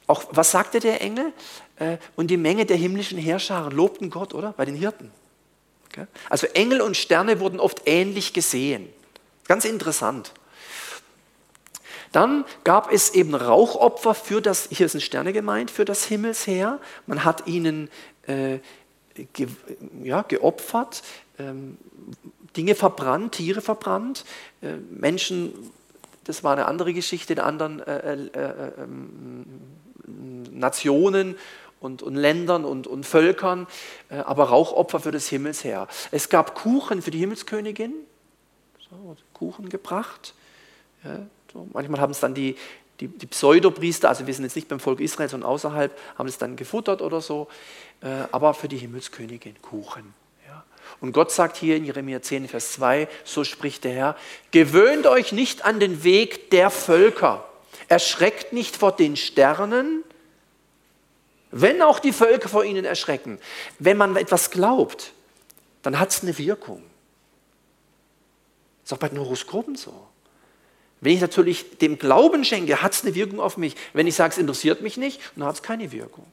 auch, 0.08 0.24
was 0.30 0.50
sagte 0.50 0.80
der 0.80 1.00
Engel? 1.00 1.32
Äh, 1.76 1.98
und 2.16 2.26
die 2.26 2.36
Menge 2.36 2.66
der 2.66 2.76
himmlischen 2.76 3.18
Herrscher 3.18 3.70
lobten 3.70 4.10
Gott, 4.10 4.34
oder? 4.34 4.52
Bei 4.56 4.64
den 4.64 4.74
Hirten. 4.74 5.12
Also 6.28 6.46
Engel 6.48 6.82
und 6.82 6.94
Sterne 6.94 7.40
wurden 7.40 7.58
oft 7.58 7.82
ähnlich 7.86 8.34
gesehen. 8.34 8.86
Ganz 9.48 9.64
interessant. 9.64 10.32
Dann 12.12 12.44
gab 12.64 12.92
es 12.92 13.14
eben 13.14 13.34
Rauchopfer 13.34 14.14
für 14.14 14.42
das, 14.42 14.68
hier 14.70 14.90
sind 14.90 15.00
Sterne 15.00 15.32
gemeint, 15.32 15.70
für 15.70 15.86
das 15.86 16.04
Himmelsheer. 16.04 16.80
Man 17.06 17.24
hat 17.24 17.46
ihnen 17.46 17.88
äh, 18.26 18.58
ge, 19.32 19.46
ja, 20.02 20.20
geopfert, 20.20 21.02
ähm, 21.38 21.78
Dinge 22.56 22.74
verbrannt, 22.74 23.36
Tiere 23.36 23.62
verbrannt, 23.62 24.26
äh, 24.60 24.74
Menschen, 24.90 25.54
das 26.26 26.42
war 26.44 26.52
eine 26.52 26.66
andere 26.66 26.92
Geschichte 26.92 27.34
in 27.34 27.40
anderen 27.40 27.80
äh, 27.80 28.14
äh, 28.14 28.28
äh 28.34 28.72
ähm, 28.82 29.44
Nationen 30.50 31.36
und, 31.80 32.02
und, 32.02 32.14
Ländern 32.14 32.64
und, 32.64 32.86
und 32.86 33.04
Völkern, 33.04 33.66
äh, 34.08 34.16
aber 34.16 34.44
Rauchopfer 34.44 35.00
für 35.00 35.12
das 35.12 35.28
Himmelsheer. 35.28 35.88
Es 36.10 36.28
gab 36.28 36.54
Kuchen 36.54 37.02
für 37.02 37.10
die 37.10 37.18
Himmelskönigin, 37.18 37.92
so, 38.90 39.16
Kuchen 39.34 39.68
gebracht. 39.68 40.34
Ja, 41.04 41.26
so. 41.52 41.68
Manchmal 41.72 42.00
haben 42.00 42.12
es 42.12 42.20
dann 42.20 42.34
die, 42.34 42.56
die, 43.00 43.08
die 43.08 43.26
Pseudopriester, 43.26 44.08
also 44.08 44.26
wir 44.26 44.34
sind 44.34 44.44
jetzt 44.44 44.56
nicht 44.56 44.68
beim 44.68 44.80
Volk 44.80 45.00
Israel, 45.00 45.28
sondern 45.28 45.50
außerhalb, 45.50 45.96
haben 46.16 46.28
es 46.28 46.38
dann 46.38 46.56
gefuttert 46.56 47.02
oder 47.02 47.20
so, 47.20 47.48
äh, 48.00 48.08
aber 48.32 48.54
für 48.54 48.68
die 48.68 48.78
Himmelskönigin 48.78 49.60
Kuchen. 49.60 50.14
Und 51.00 51.12
Gott 51.12 51.30
sagt 51.30 51.56
hier 51.56 51.76
in 51.76 51.84
Jeremia 51.84 52.22
10, 52.22 52.48
Vers 52.48 52.72
2, 52.72 53.08
so 53.24 53.44
spricht 53.44 53.84
der 53.84 53.92
Herr, 53.92 54.16
gewöhnt 54.50 55.06
euch 55.06 55.32
nicht 55.32 55.64
an 55.64 55.78
den 55.80 56.04
Weg 56.04 56.50
der 56.50 56.70
Völker, 56.70 57.46
erschreckt 57.88 58.52
nicht 58.52 58.76
vor 58.76 58.92
den 58.92 59.16
Sternen, 59.16 60.04
wenn 61.50 61.82
auch 61.82 61.98
die 61.98 62.12
Völker 62.12 62.48
vor 62.48 62.64
ihnen 62.64 62.84
erschrecken. 62.84 63.38
Wenn 63.78 63.96
man 63.96 64.16
etwas 64.16 64.50
glaubt, 64.50 65.12
dann 65.82 65.98
hat 65.98 66.10
es 66.10 66.22
eine 66.22 66.36
Wirkung. 66.38 66.82
Ist 68.84 68.92
auch 68.92 68.98
bei 68.98 69.08
den 69.08 69.18
Horoskopen 69.18 69.76
so. 69.76 70.08
Wenn 71.00 71.12
ich 71.12 71.20
natürlich 71.20 71.78
dem 71.78 71.98
Glauben 71.98 72.44
schenke, 72.44 72.82
hat 72.82 72.92
es 72.92 73.02
eine 73.02 73.14
Wirkung 73.14 73.40
auf 73.40 73.56
mich. 73.56 73.76
Wenn 73.92 74.06
ich 74.06 74.14
sage, 74.14 74.32
es 74.32 74.38
interessiert 74.38 74.80
mich 74.80 74.96
nicht, 74.96 75.20
dann 75.34 75.46
hat 75.46 75.56
es 75.56 75.62
keine 75.62 75.92
Wirkung. 75.92 76.26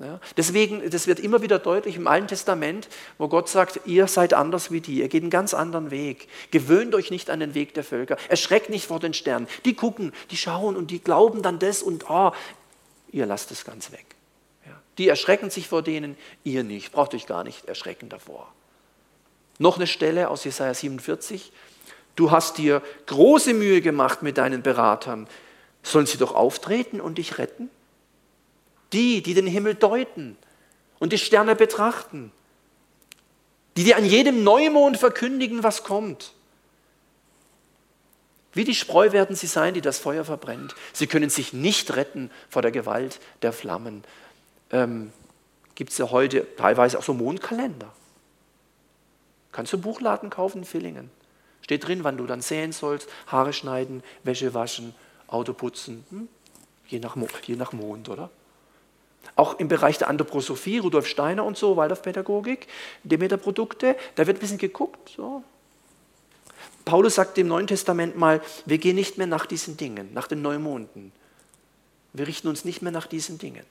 Ja, 0.00 0.18
deswegen, 0.36 0.88
das 0.88 1.06
wird 1.06 1.20
immer 1.20 1.42
wieder 1.42 1.58
deutlich 1.58 1.96
im 1.96 2.06
Alten 2.06 2.28
Testament, 2.28 2.88
wo 3.18 3.28
Gott 3.28 3.50
sagt, 3.50 3.80
ihr 3.84 4.06
seid 4.06 4.32
anders 4.32 4.70
wie 4.70 4.80
die, 4.80 5.00
ihr 5.00 5.08
geht 5.08 5.22
einen 5.22 5.30
ganz 5.30 5.52
anderen 5.52 5.90
Weg. 5.90 6.26
Gewöhnt 6.50 6.94
euch 6.94 7.10
nicht 7.10 7.28
an 7.28 7.38
den 7.38 7.54
Weg 7.54 7.74
der 7.74 7.84
Völker, 7.84 8.16
erschreckt 8.30 8.70
nicht 8.70 8.86
vor 8.86 8.98
den 8.98 9.12
Sternen. 9.12 9.46
Die 9.66 9.74
gucken, 9.74 10.12
die 10.30 10.38
schauen 10.38 10.76
und 10.76 10.90
die 10.90 11.00
glauben 11.00 11.42
dann 11.42 11.58
das 11.58 11.82
und 11.82 12.08
oh, 12.08 12.32
ihr 13.12 13.26
lasst 13.26 13.50
es 13.50 13.66
ganz 13.66 13.92
weg. 13.92 14.06
Ja, 14.66 14.72
die 14.96 15.06
erschrecken 15.06 15.50
sich 15.50 15.68
vor 15.68 15.82
denen, 15.82 16.16
ihr 16.44 16.64
nicht, 16.64 16.92
braucht 16.92 17.14
euch 17.14 17.26
gar 17.26 17.44
nicht 17.44 17.66
erschrecken 17.66 18.08
davor. 18.08 18.50
Noch 19.58 19.76
eine 19.76 19.86
Stelle 19.86 20.30
aus 20.30 20.44
Jesaja 20.44 20.72
47, 20.72 21.52
Du 22.16 22.30
hast 22.30 22.58
dir 22.58 22.82
große 23.06 23.54
Mühe 23.54 23.80
gemacht 23.80 24.22
mit 24.22 24.36
deinen 24.36 24.62
Beratern. 24.62 25.26
Sollen 25.82 26.04
sie 26.04 26.18
doch 26.18 26.34
auftreten 26.34 27.00
und 27.00 27.16
dich 27.16 27.38
retten? 27.38 27.70
Die, 28.92 29.22
die 29.22 29.34
den 29.34 29.46
Himmel 29.46 29.74
deuten 29.74 30.36
und 30.98 31.12
die 31.12 31.18
Sterne 31.18 31.54
betrachten, 31.54 32.32
die 33.76 33.84
dir 33.84 33.96
an 33.96 34.04
jedem 34.04 34.42
Neumond 34.44 34.98
verkündigen, 34.98 35.62
was 35.62 35.84
kommt. 35.84 36.32
Wie 38.52 38.64
die 38.64 38.74
Spreu 38.74 39.12
werden 39.12 39.36
sie 39.36 39.46
sein, 39.46 39.74
die 39.74 39.80
das 39.80 39.98
Feuer 39.98 40.24
verbrennt. 40.24 40.74
Sie 40.92 41.06
können 41.06 41.30
sich 41.30 41.52
nicht 41.52 41.94
retten 41.94 42.30
vor 42.48 42.62
der 42.62 42.72
Gewalt 42.72 43.20
der 43.42 43.52
Flammen. 43.52 44.02
Ähm, 44.72 45.12
Gibt 45.76 45.92
es 45.92 45.98
ja 45.98 46.10
heute 46.10 46.46
teilweise 46.56 46.98
auch 46.98 47.04
so 47.04 47.14
Mondkalender. 47.14 47.92
Kannst 49.52 49.72
du 49.72 49.78
Buchladen 49.78 50.30
kaufen 50.30 50.58
in 50.58 50.64
Villingen. 50.64 51.10
Steht 51.62 51.86
drin, 51.86 52.04
wann 52.04 52.16
du 52.16 52.26
dann 52.26 52.40
säen 52.40 52.72
sollst, 52.72 53.08
Haare 53.28 53.52
schneiden, 53.52 54.02
Wäsche 54.24 54.52
waschen, 54.52 54.94
Auto 55.26 55.52
putzen. 55.52 56.04
Hm? 56.10 56.28
Je, 56.88 56.98
nach, 56.98 57.16
je 57.44 57.56
nach 57.56 57.72
Mond, 57.72 58.08
oder? 58.08 58.30
Auch 59.36 59.58
im 59.58 59.68
Bereich 59.68 59.98
der 59.98 60.08
Anthroposophie, 60.08 60.78
Rudolf 60.78 61.06
Steiner 61.06 61.44
und 61.44 61.56
so, 61.56 61.76
Waldorfpädagogik, 61.76 62.66
Demeter-Produkte, 63.04 63.96
da 64.16 64.26
wird 64.26 64.38
ein 64.38 64.40
bisschen 64.40 64.58
geguckt. 64.58 65.12
So. 65.16 65.42
Paulus 66.84 67.14
sagt 67.14 67.38
im 67.38 67.48
Neuen 67.48 67.66
Testament 67.66 68.16
mal, 68.16 68.40
wir 68.66 68.78
gehen 68.78 68.96
nicht 68.96 69.18
mehr 69.18 69.26
nach 69.26 69.46
diesen 69.46 69.76
Dingen, 69.76 70.12
nach 70.12 70.26
den 70.26 70.42
Neumonden. 70.42 71.12
Wir 72.12 72.26
richten 72.26 72.48
uns 72.48 72.64
nicht 72.64 72.82
mehr 72.82 72.92
nach 72.92 73.06
diesen 73.06 73.38
Dingen. 73.38 73.64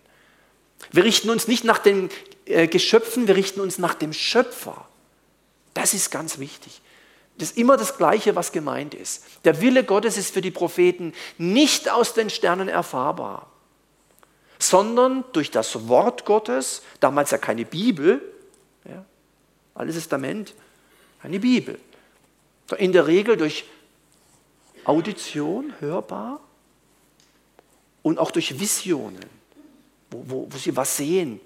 Wir 0.92 1.04
richten 1.04 1.30
uns 1.30 1.48
nicht 1.48 1.64
nach 1.64 1.80
den 1.80 2.10
äh, 2.46 2.68
Geschöpfen, 2.68 3.28
wir 3.28 3.36
richten 3.36 3.60
uns 3.60 3.78
nach 3.80 3.94
dem 3.94 4.14
Schöpfer. 4.14 4.88
Das 5.74 5.94
ist 5.94 6.10
ganz 6.10 6.40
wichtig. 6.40 6.82
Das 7.38 7.52
ist 7.52 7.58
immer 7.58 7.78
das 7.78 7.98
Gleiche, 7.98 8.36
was 8.36 8.52
gemeint 8.52 8.94
ist. 8.94 9.24
Der 9.46 9.62
Wille 9.62 9.84
Gottes 9.84 10.18
ist 10.18 10.34
für 10.34 10.42
die 10.42 10.52
Propheten 10.52 11.14
nicht 11.38 11.90
aus 11.90 12.14
den 12.14 12.30
Sternen 12.30 12.68
erfahrbar, 12.68 13.49
sondern 14.60 15.24
durch 15.32 15.50
das 15.50 15.88
Wort 15.88 16.26
Gottes, 16.26 16.84
damals 17.00 17.32
ja 17.32 17.38
keine 17.38 17.66
Bibel, 17.66 18.22
ja, 18.86 19.06
Altes 19.74 19.96
Testament, 19.96 20.54
eine 21.24 21.40
Bibel. 21.40 21.80
In 22.78 22.92
der 22.92 23.08
Regel 23.08 23.38
durch 23.38 23.66
Audition, 24.84 25.74
hörbar, 25.80 26.42
und 28.02 28.20
auch 28.20 28.32
durch 28.32 28.60
Visionen, 28.60 29.26
wo, 30.12 30.24
wo, 30.28 30.48
wo 30.50 30.58
sie 30.58 30.76
was 30.76 30.98
sehen. 30.98 31.40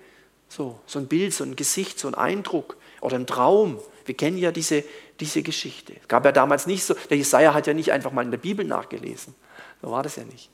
So, 0.50 0.80
so 0.86 1.00
ein 1.00 1.08
Bild, 1.08 1.34
so 1.34 1.44
ein 1.44 1.56
Gesicht, 1.56 2.00
so 2.00 2.08
ein 2.08 2.16
Eindruck 2.16 2.78
oder 3.02 3.18
ein 3.18 3.26
Traum. 3.28 3.80
Wir 4.06 4.16
kennen 4.16 4.38
ja 4.38 4.52
diese, 4.52 4.84
diese 5.20 5.42
Geschichte. 5.42 5.94
Es 6.00 6.08
gab 6.08 6.26
ja 6.26 6.32
damals 6.32 6.68
nicht 6.68 6.84
so, 6.84 6.94
der 7.10 7.18
Jesaja 7.18 7.54
hat 7.54 7.68
ja 7.68 7.74
nicht 7.74 7.92
einfach 7.92 8.12
mal 8.12 8.24
in 8.24 8.32
der 8.32 8.38
Bibel 8.38 8.66
nachgelesen. 8.66 9.34
So 9.82 9.92
war 9.92 10.04
das 10.04 10.16
ja 10.16 10.26
nicht. 10.26 10.50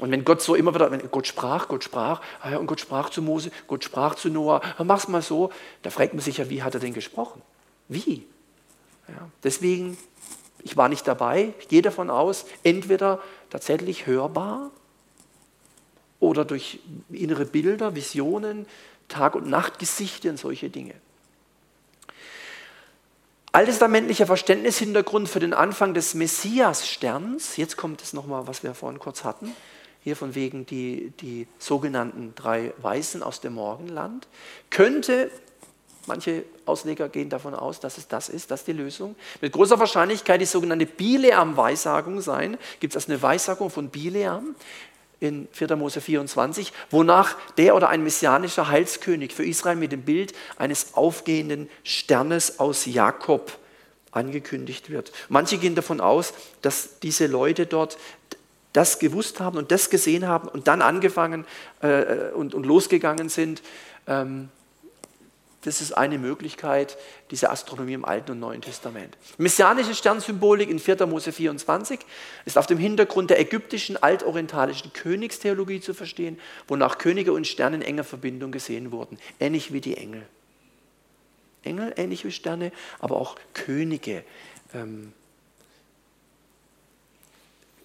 Und 0.00 0.12
wenn 0.12 0.24
Gott 0.24 0.40
so 0.40 0.54
immer 0.54 0.74
wieder, 0.74 0.90
wenn 0.90 1.10
Gott 1.10 1.26
sprach, 1.26 1.68
Gott 1.68 1.82
sprach, 1.82 2.20
ah 2.40 2.56
und 2.56 2.66
Gott 2.66 2.80
sprach 2.80 3.10
zu 3.10 3.20
Mose, 3.20 3.50
Gott 3.66 3.82
sprach 3.82 4.14
zu 4.14 4.28
Noah, 4.28 4.60
mach's 4.78 5.08
mal 5.08 5.22
so, 5.22 5.50
da 5.82 5.90
fragt 5.90 6.14
man 6.14 6.22
sich 6.22 6.38
ja, 6.38 6.48
wie 6.50 6.62
hat 6.62 6.74
er 6.74 6.80
denn 6.80 6.94
gesprochen? 6.94 7.42
Wie? 7.88 8.24
Ja, 9.08 9.28
deswegen, 9.42 9.98
ich 10.62 10.76
war 10.76 10.88
nicht 10.88 11.06
dabei, 11.08 11.52
ich 11.58 11.68
gehe 11.68 11.82
davon 11.82 12.10
aus, 12.10 12.44
entweder 12.62 13.20
tatsächlich 13.50 14.06
hörbar 14.06 14.70
oder 16.20 16.44
durch 16.44 16.78
innere 17.10 17.44
Bilder, 17.44 17.94
Visionen, 17.96 18.66
Tag- 19.08 19.34
und 19.34 19.48
Nachtgesichte 19.48 20.30
und 20.30 20.36
solche 20.36 20.70
Dinge. 20.70 20.94
Alttestamentlicher 23.50 24.26
Verständnishintergrund 24.26 25.28
für 25.28 25.40
den 25.40 25.54
Anfang 25.54 25.94
des 25.94 26.14
Messias-Sterns, 26.14 27.56
jetzt 27.56 27.76
kommt 27.76 28.02
es 28.02 28.12
nochmal, 28.12 28.46
was 28.46 28.62
wir 28.62 28.74
vorhin 28.74 29.00
kurz 29.00 29.24
hatten, 29.24 29.56
hier 30.08 30.16
von 30.16 30.34
wegen 30.34 30.64
die, 30.64 31.12
die 31.20 31.46
sogenannten 31.58 32.32
drei 32.34 32.72
Weißen 32.78 33.22
aus 33.22 33.42
dem 33.42 33.54
Morgenland, 33.54 34.26
könnte, 34.70 35.30
manche 36.06 36.44
Ausleger 36.64 37.10
gehen 37.10 37.28
davon 37.28 37.54
aus, 37.54 37.78
dass 37.78 37.98
es 37.98 38.08
das 38.08 38.30
ist, 38.30 38.50
das 38.50 38.60
ist 38.60 38.68
die 38.68 38.72
Lösung, 38.72 39.16
mit 39.42 39.52
großer 39.52 39.78
Wahrscheinlichkeit 39.78 40.40
die 40.40 40.46
sogenannte 40.46 40.86
Bileam-Weissagung 40.86 42.22
sein. 42.22 42.56
Gibt 42.80 42.94
es 42.96 43.04
also 43.04 43.12
eine 43.12 43.20
Weissagung 43.20 43.68
von 43.68 43.90
Bileam, 43.90 44.56
in 45.20 45.46
4. 45.52 45.76
Mose 45.76 46.00
24, 46.00 46.72
wonach 46.90 47.36
der 47.58 47.74
oder 47.74 47.90
ein 47.90 48.02
messianischer 48.02 48.68
Heilskönig 48.68 49.34
für 49.34 49.44
Israel 49.44 49.76
mit 49.76 49.92
dem 49.92 50.02
Bild 50.02 50.32
eines 50.56 50.94
aufgehenden 50.94 51.68
Sternes 51.82 52.60
aus 52.60 52.86
Jakob 52.86 53.58
angekündigt 54.10 54.90
wird. 54.90 55.12
Manche 55.28 55.58
gehen 55.58 55.74
davon 55.74 56.00
aus, 56.00 56.32
dass 56.62 56.98
diese 57.00 57.26
Leute 57.26 57.66
dort 57.66 57.98
das 58.72 58.98
gewusst 58.98 59.40
haben 59.40 59.58
und 59.58 59.70
das 59.70 59.90
gesehen 59.90 60.26
haben 60.26 60.48
und 60.48 60.68
dann 60.68 60.82
angefangen 60.82 61.46
äh, 61.80 62.30
und, 62.34 62.54
und, 62.54 62.66
losgegangen 62.66 63.28
sind, 63.28 63.62
ähm, 64.06 64.50
das 65.62 65.80
ist 65.80 65.92
eine 65.92 66.18
Möglichkeit 66.18 66.96
dieser 67.32 67.50
Astronomie 67.50 67.94
im 67.94 68.04
Alten 68.04 68.30
und 68.30 68.40
Neuen 68.40 68.62
Testament. 68.62 69.16
Messianische 69.38 69.94
Sternsymbolik 69.94 70.70
in 70.70 70.78
4. 70.78 71.06
Mose 71.06 71.32
24 71.32 72.00
ist 72.44 72.56
auf 72.56 72.66
dem 72.66 72.78
Hintergrund 72.78 73.30
der 73.30 73.40
ägyptischen 73.40 74.00
altorientalischen 74.00 74.92
Königstheologie 74.92 75.80
zu 75.80 75.94
verstehen, 75.94 76.38
wonach 76.68 76.98
Könige 76.98 77.32
und 77.32 77.46
Sterne 77.46 77.76
in 77.76 77.82
enger 77.82 78.04
Verbindung 78.04 78.52
gesehen 78.52 78.92
wurden, 78.92 79.18
ähnlich 79.40 79.72
wie 79.72 79.80
die 79.80 79.96
Engel. 79.96 80.22
Engel 81.64 81.92
ähnlich 81.96 82.24
wie 82.24 82.30
Sterne, 82.30 82.70
aber 83.00 83.16
auch 83.16 83.36
Könige. 83.52 84.24
Ähm, 84.72 85.12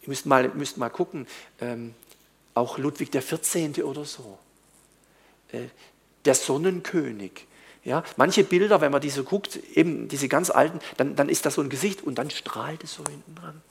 ihr 0.03 0.09
müsst 0.09 0.25
mal, 0.25 0.49
müsst 0.49 0.77
mal 0.77 0.89
gucken, 0.89 1.27
ähm, 1.59 1.93
auch 2.53 2.77
Ludwig 2.77 3.11
XIV. 3.11 3.83
oder 3.83 4.05
so. 4.05 4.37
Äh, 5.51 5.67
der 6.25 6.35
Sonnenkönig 6.35 7.47
ja, 7.85 8.03
manche 8.15 8.43
Bilder, 8.43 8.79
wenn 8.79 8.91
man 8.91 9.01
diese 9.01 9.23
guckt, 9.23 9.59
eben 9.73 10.07
diese 10.07 10.29
ganz 10.29 10.49
alten, 10.49 10.79
dann, 10.97 11.15
dann 11.15 11.27
ist 11.27 11.45
das 11.45 11.55
so 11.55 11.61
ein 11.61 11.69
Gesicht 11.69 12.01
und 12.01 12.15
dann 12.15 12.29
strahlt 12.29 12.83
es 12.83 12.93
so 12.93 13.03
hinten 13.03 13.35
dran. 13.35 13.61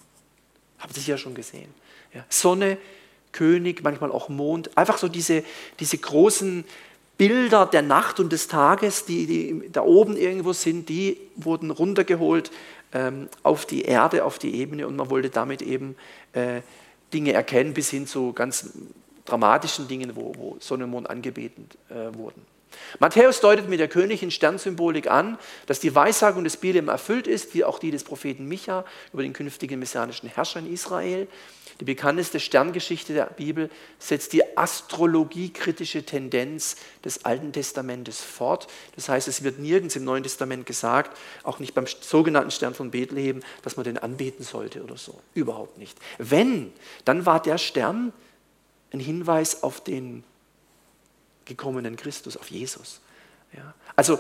Habt 0.79 0.97
ihr 0.97 1.03
ja 1.03 1.17
schon 1.17 1.35
gesehen. 1.35 1.73
Ja, 2.13 2.25
Sonne, 2.29 2.77
König, 3.33 3.83
manchmal 3.83 4.13
auch 4.13 4.29
Mond, 4.29 4.77
einfach 4.77 4.99
so 4.99 5.09
diese, 5.09 5.45
diese 5.81 5.97
großen 5.97 6.65
Bilder 7.17 7.65
der 7.65 7.81
Nacht 7.81 8.21
und 8.21 8.33
des 8.33 8.49
Tages, 8.49 9.07
die, 9.07 9.27
die 9.27 9.71
da 9.73 9.83
oben 9.83 10.17
irgendwo 10.17 10.53
sind, 10.53 10.91
die 10.91 11.17
wurden 11.37 11.71
runtergeholt 11.71 12.51
auf 13.43 13.67
die 13.67 13.83
Erde, 13.83 14.25
auf 14.25 14.39
die 14.39 14.55
Ebene 14.55 14.87
und 14.87 14.97
man 14.97 15.11
wollte 15.11 15.31
damit 15.31 15.63
eben 15.63 15.97
äh, 16.33 16.61
Dinge 17.13 17.33
erkennen 17.33 17.75
bis 17.75 17.91
hin 17.91 18.07
zu 18.07 18.33
ganz 18.33 18.71
dramatischen 19.25 19.89
Dingen, 19.89 20.15
wo, 20.17 20.33
wo 20.37 20.57
Sonne 20.61 20.85
und 20.85 20.91
Mond 20.91 21.11
angebeten 21.11 21.69
äh, 21.89 22.15
wurden. 22.17 22.45
Matthäus 22.99 23.41
deutet 23.41 23.69
mit 23.69 23.81
der 23.81 23.89
königlichen 23.89 24.31
Sternsymbolik 24.31 25.11
an, 25.11 25.39
dass 25.67 25.81
die 25.81 25.95
Weissagung 25.95 26.45
des 26.45 26.57
Bilem 26.57 26.89
erfüllt 26.89 27.27
ist, 27.27 27.55
wie 27.55 27.65
auch 27.65 27.79
die 27.79 27.91
des 27.91 28.05
Propheten 28.05 28.47
Micha 28.47 28.85
über 29.13 29.23
den 29.23 29.33
künftigen 29.33 29.79
messianischen 29.79 30.29
Herrscher 30.29 30.61
in 30.61 30.73
Israel. 30.73 31.29
Die 31.81 31.85
bekannteste 31.85 32.39
Sterngeschichte 32.39 33.13
der 33.13 33.27
Bibel 33.27 33.71
setzt 33.99 34.33
die 34.33 34.57
astrologiekritische 34.57 36.05
Tendenz 36.05 36.77
des 37.05 37.25
Alten 37.25 37.53
Testamentes 37.53 38.21
fort. 38.21 38.69
Das 38.95 39.09
heißt, 39.09 39.27
es 39.27 39.43
wird 39.43 39.59
nirgends 39.59 39.97
im 39.97 40.05
Neuen 40.05 40.23
Testament 40.23 40.67
gesagt, 40.67 41.19
auch 41.43 41.59
nicht 41.59 41.75
beim 41.75 41.87
sogenannten 41.87 42.51
Stern 42.51 42.75
von 42.75 42.91
Bethlehem, 42.91 43.41
dass 43.63 43.77
man 43.77 43.85
den 43.85 43.99
anbeten 43.99 44.45
sollte 44.45 44.83
oder 44.83 44.97
so. 44.97 45.19
Überhaupt 45.35 45.79
nicht. 45.79 45.99
Wenn, 46.19 46.73
dann 47.05 47.27
war 47.27 47.43
der 47.43 47.59
Stern 47.59 48.13
ein 48.93 49.01
Hinweis 49.01 49.63
auf 49.63 49.83
den 49.83 50.25
gekommenen 51.45 51.97
Christus, 51.97 52.37
auf 52.37 52.51
Jesus. 52.51 53.01
Ja. 53.57 53.75
Also 53.97 54.19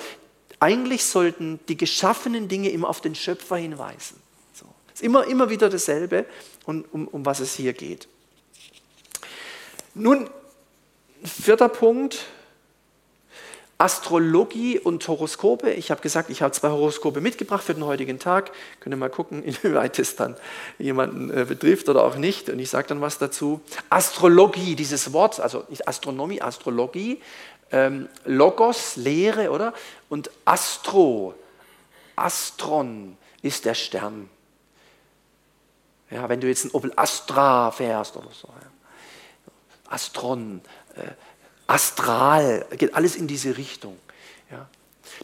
eigentlich 0.61 1.05
sollten 1.05 1.59
die 1.69 1.77
geschaffenen 1.77 2.49
Dinge 2.49 2.71
immer 2.71 2.89
auf 2.89 3.01
den 3.01 3.15
Schöpfer 3.15 3.57
hinweisen. 3.57 4.21
So. 4.53 4.67
Ist 4.95 5.03
immer, 5.03 5.27
immer 5.27 5.51
wieder 5.51 5.69
dasselbe, 5.69 6.27
um, 6.65 6.85
um, 6.93 7.09
um 7.09 7.27
was 7.27 7.41
es 7.41 7.55
hier 7.55 7.73
geht. 7.73 8.07
Nun, 9.95 10.31
vierter 11.25 11.69
Punkt, 11.69 12.27
Astrologie 13.83 14.79
und 14.79 15.09
Horoskope. 15.09 15.73
Ich 15.73 15.91
habe 15.91 16.01
gesagt, 16.03 16.31
ich 16.31 16.41
habe 16.41 16.53
zwei 16.53 16.69
Horoskope 16.69 17.21
mitgebracht 17.21 17.65
für 17.65 17.75
den 17.75 17.85
heutigen 17.85 18.21
Tag. 18.21 18.53
Könnt 18.79 18.95
ihr 18.95 18.97
mal 18.97 19.11
gucken, 19.11 19.43
inwieweit 19.43 19.99
es 19.99 20.15
dann 20.15 20.37
jemanden 20.79 21.37
äh, 21.37 21.45
betrifft 21.45 21.89
oder 21.89 22.05
auch 22.05 22.15
nicht. 22.15 22.49
Und 22.49 22.61
ich 22.61 22.71
sage 22.71 22.87
dann 22.87 23.01
was 23.01 23.19
dazu. 23.19 23.61
Astrologie, 23.91 24.77
dieses 24.77 25.13
Wort, 25.13 25.41
also 25.41 25.65
nicht 25.69 25.89
Astronomie, 25.89 26.41
Astrologie, 26.41 27.21
ähm, 27.73 28.09
Logos, 28.25 28.95
Lehre, 28.95 29.51
oder? 29.51 29.75
Und 30.09 30.31
Astro, 30.45 31.35
Astron 32.15 33.17
ist 33.43 33.65
der 33.65 33.75
Stern. 33.75 34.31
Ja, 36.09 36.29
wenn 36.29 36.41
du 36.41 36.47
jetzt 36.47 36.67
ein 36.67 36.71
Opel 36.71 36.93
Astra 36.95 37.73
fährst 37.73 38.17
oder 38.17 38.31
so. 38.31 38.47
Ja. 38.47 39.93
Astron, 39.93 40.61
äh, 40.95 41.01
astral, 41.73 42.67
geht 42.77 42.95
alles 42.95 43.17
in 43.17 43.27
diese 43.27 43.57
Richtung. 43.57 43.99
Ja. 44.51 44.69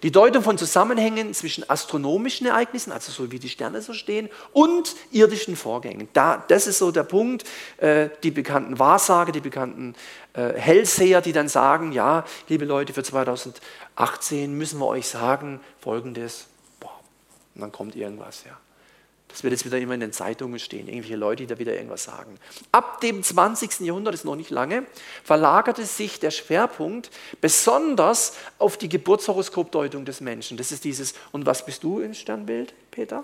Die 0.03 0.11
Deutung 0.11 0.43
von 0.43 0.57
Zusammenhängen 0.57 1.35
zwischen 1.35 1.69
astronomischen 1.69 2.47
Ereignissen, 2.47 2.93
also 2.93 3.13
so 3.13 3.31
wie 3.31 3.39
die 3.39 3.49
Sterne 3.49 3.83
so 3.83 3.93
stehen, 3.93 4.29
und 4.53 4.95
irdischen 5.11 5.57
Vorgängen. 5.57 6.09
Da, 6.13 6.45
das 6.49 6.67
ist 6.67 6.79
so 6.79 6.91
der 6.91 7.03
Punkt, 7.03 7.45
äh, 7.79 8.09
die 8.23 8.31
bekannten 8.31 8.79
Wahrsager, 8.79 9.33
die 9.33 9.41
bekannten 9.41 9.95
äh, 10.33 10.55
Hellseher, 10.55 11.21
die 11.21 11.33
dann 11.33 11.49
sagen, 11.49 11.93
ja, 11.93 12.25
liebe 12.49 12.65
Leute, 12.65 12.93
für 12.93 13.03
2018 13.03 14.57
müssen 14.57 14.79
wir 14.79 14.87
euch 14.87 15.07
sagen, 15.07 15.61
folgendes, 15.81 16.47
boah, 16.81 16.99
und 17.55 17.61
dann 17.61 17.73
kommt 17.73 17.97
irgendwas, 17.97 18.45
ja. 18.45 18.57
Das 19.29 19.43
wird 19.43 19.53
jetzt 19.53 19.67
wieder 19.67 19.79
immer 19.79 19.95
in 19.95 20.01
den 20.01 20.13
Zeitungen 20.13 20.59
stehen, 20.59 20.89
irgendwelche 20.89 21.17
Leute, 21.17 21.43
die 21.43 21.47
da 21.47 21.59
wieder 21.59 21.75
irgendwas 21.75 22.05
sagen. 22.05 22.39
Ab 22.73 23.01
dem 23.03 23.23
20. 23.23 23.81
Jahrhundert, 23.81 24.15
ist 24.15 24.25
noch 24.25 24.37
nicht 24.37 24.51
lange, 24.51 24.87
verlagerte 25.23 25.85
sich 25.85 26.19
der 26.19 26.31
Schwerpunkt 26.31 27.11
besonders 27.41 28.35
auf 28.59 28.79
die 28.79 28.89
Geburtshoroskopdeutung 28.89 30.07
des 30.07 30.21
Menschen. 30.21 30.57
Das 30.57 30.73
ist 30.73 30.85
dieses, 30.85 31.15
und 31.31 31.45
was 31.45 31.65
bist 31.65 31.85
du 31.85 32.01
im 32.01 32.15
Sternbild, 32.15 32.73
Peter? 32.91 33.23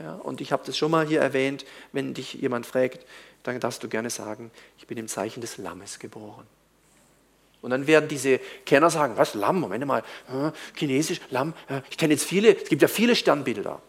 Ja, 0.00 0.14
und 0.14 0.40
ich 0.40 0.50
habe 0.50 0.62
das 0.66 0.76
schon 0.76 0.90
mal 0.90 1.06
hier 1.06 1.20
erwähnt, 1.20 1.64
wenn 1.92 2.14
dich 2.14 2.34
jemand 2.34 2.66
fragt, 2.66 3.06
dann 3.42 3.60
darfst 3.60 3.82
du 3.82 3.88
gerne 3.88 4.10
sagen, 4.10 4.50
ich 4.78 4.86
bin 4.86 4.98
im 4.98 5.08
Zeichen 5.08 5.40
des 5.40 5.58
Lammes 5.58 5.98
geboren. 5.98 6.46
Und 7.62 7.70
dann 7.70 7.86
werden 7.86 8.08
diese 8.08 8.38
Kenner 8.64 8.90
sagen, 8.90 9.16
was, 9.16 9.34
Lamm, 9.34 9.60
Moment 9.60 9.84
mal, 9.86 10.02
chinesisch, 10.74 11.20
Lamm, 11.30 11.54
ich 11.90 11.98
kenne 11.98 12.14
jetzt 12.14 12.24
viele, 12.24 12.56
es 12.56 12.68
gibt 12.68 12.82
ja 12.82 12.88
viele 12.88 13.14
Sternbilder. 13.14 13.80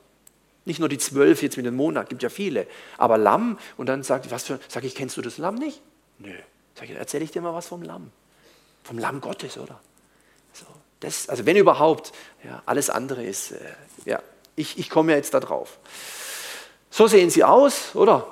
Nicht 0.66 0.80
nur 0.80 0.90
die 0.90 0.98
zwölf 0.98 1.42
jetzt 1.42 1.58
mit 1.58 1.66
dem 1.66 1.76
Monat, 1.76 2.10
gibt 2.10 2.22
ja 2.24 2.30
viele. 2.30 2.68
Aber 2.98 3.18
Lamm, 3.18 3.58
und 3.78 3.88
dann 3.88 4.04
sagt 4.04 4.30
was 4.30 4.44
für, 4.44 4.60
sag 4.68 4.84
ich, 4.84 4.96
kennst 4.96 5.18
du 5.18 5.22
das 5.22 5.38
Lamm 5.38 5.56
nicht? 5.56 5.82
Nö. 6.20 6.34
Sag 6.76 6.90
ich, 6.90 6.96
erzähle 6.96 7.24
ich 7.24 7.32
dir 7.32 7.42
mal 7.42 7.54
was 7.54 7.68
vom 7.68 7.82
Lamm. 7.82 8.12
Vom 8.84 8.98
Lamm 8.98 9.22
Gottes, 9.22 9.58
oder? 9.58 9.80
So, 10.54 10.66
das, 11.00 11.30
also 11.30 11.46
wenn 11.46 11.58
überhaupt, 11.58 12.12
ja, 12.44 12.62
alles 12.66 12.90
andere 12.90 13.24
ist, 13.24 13.52
äh, 13.52 13.60
ja, 14.06 14.22
ich, 14.56 14.78
ich 14.78 14.90
komme 14.90 15.12
ja 15.12 15.18
jetzt 15.18 15.34
da 15.34 15.40
drauf. 15.40 15.80
So 16.90 17.08
sehen 17.08 17.30
sie 17.30 17.44
aus, 17.44 17.96
oder? 17.96 18.28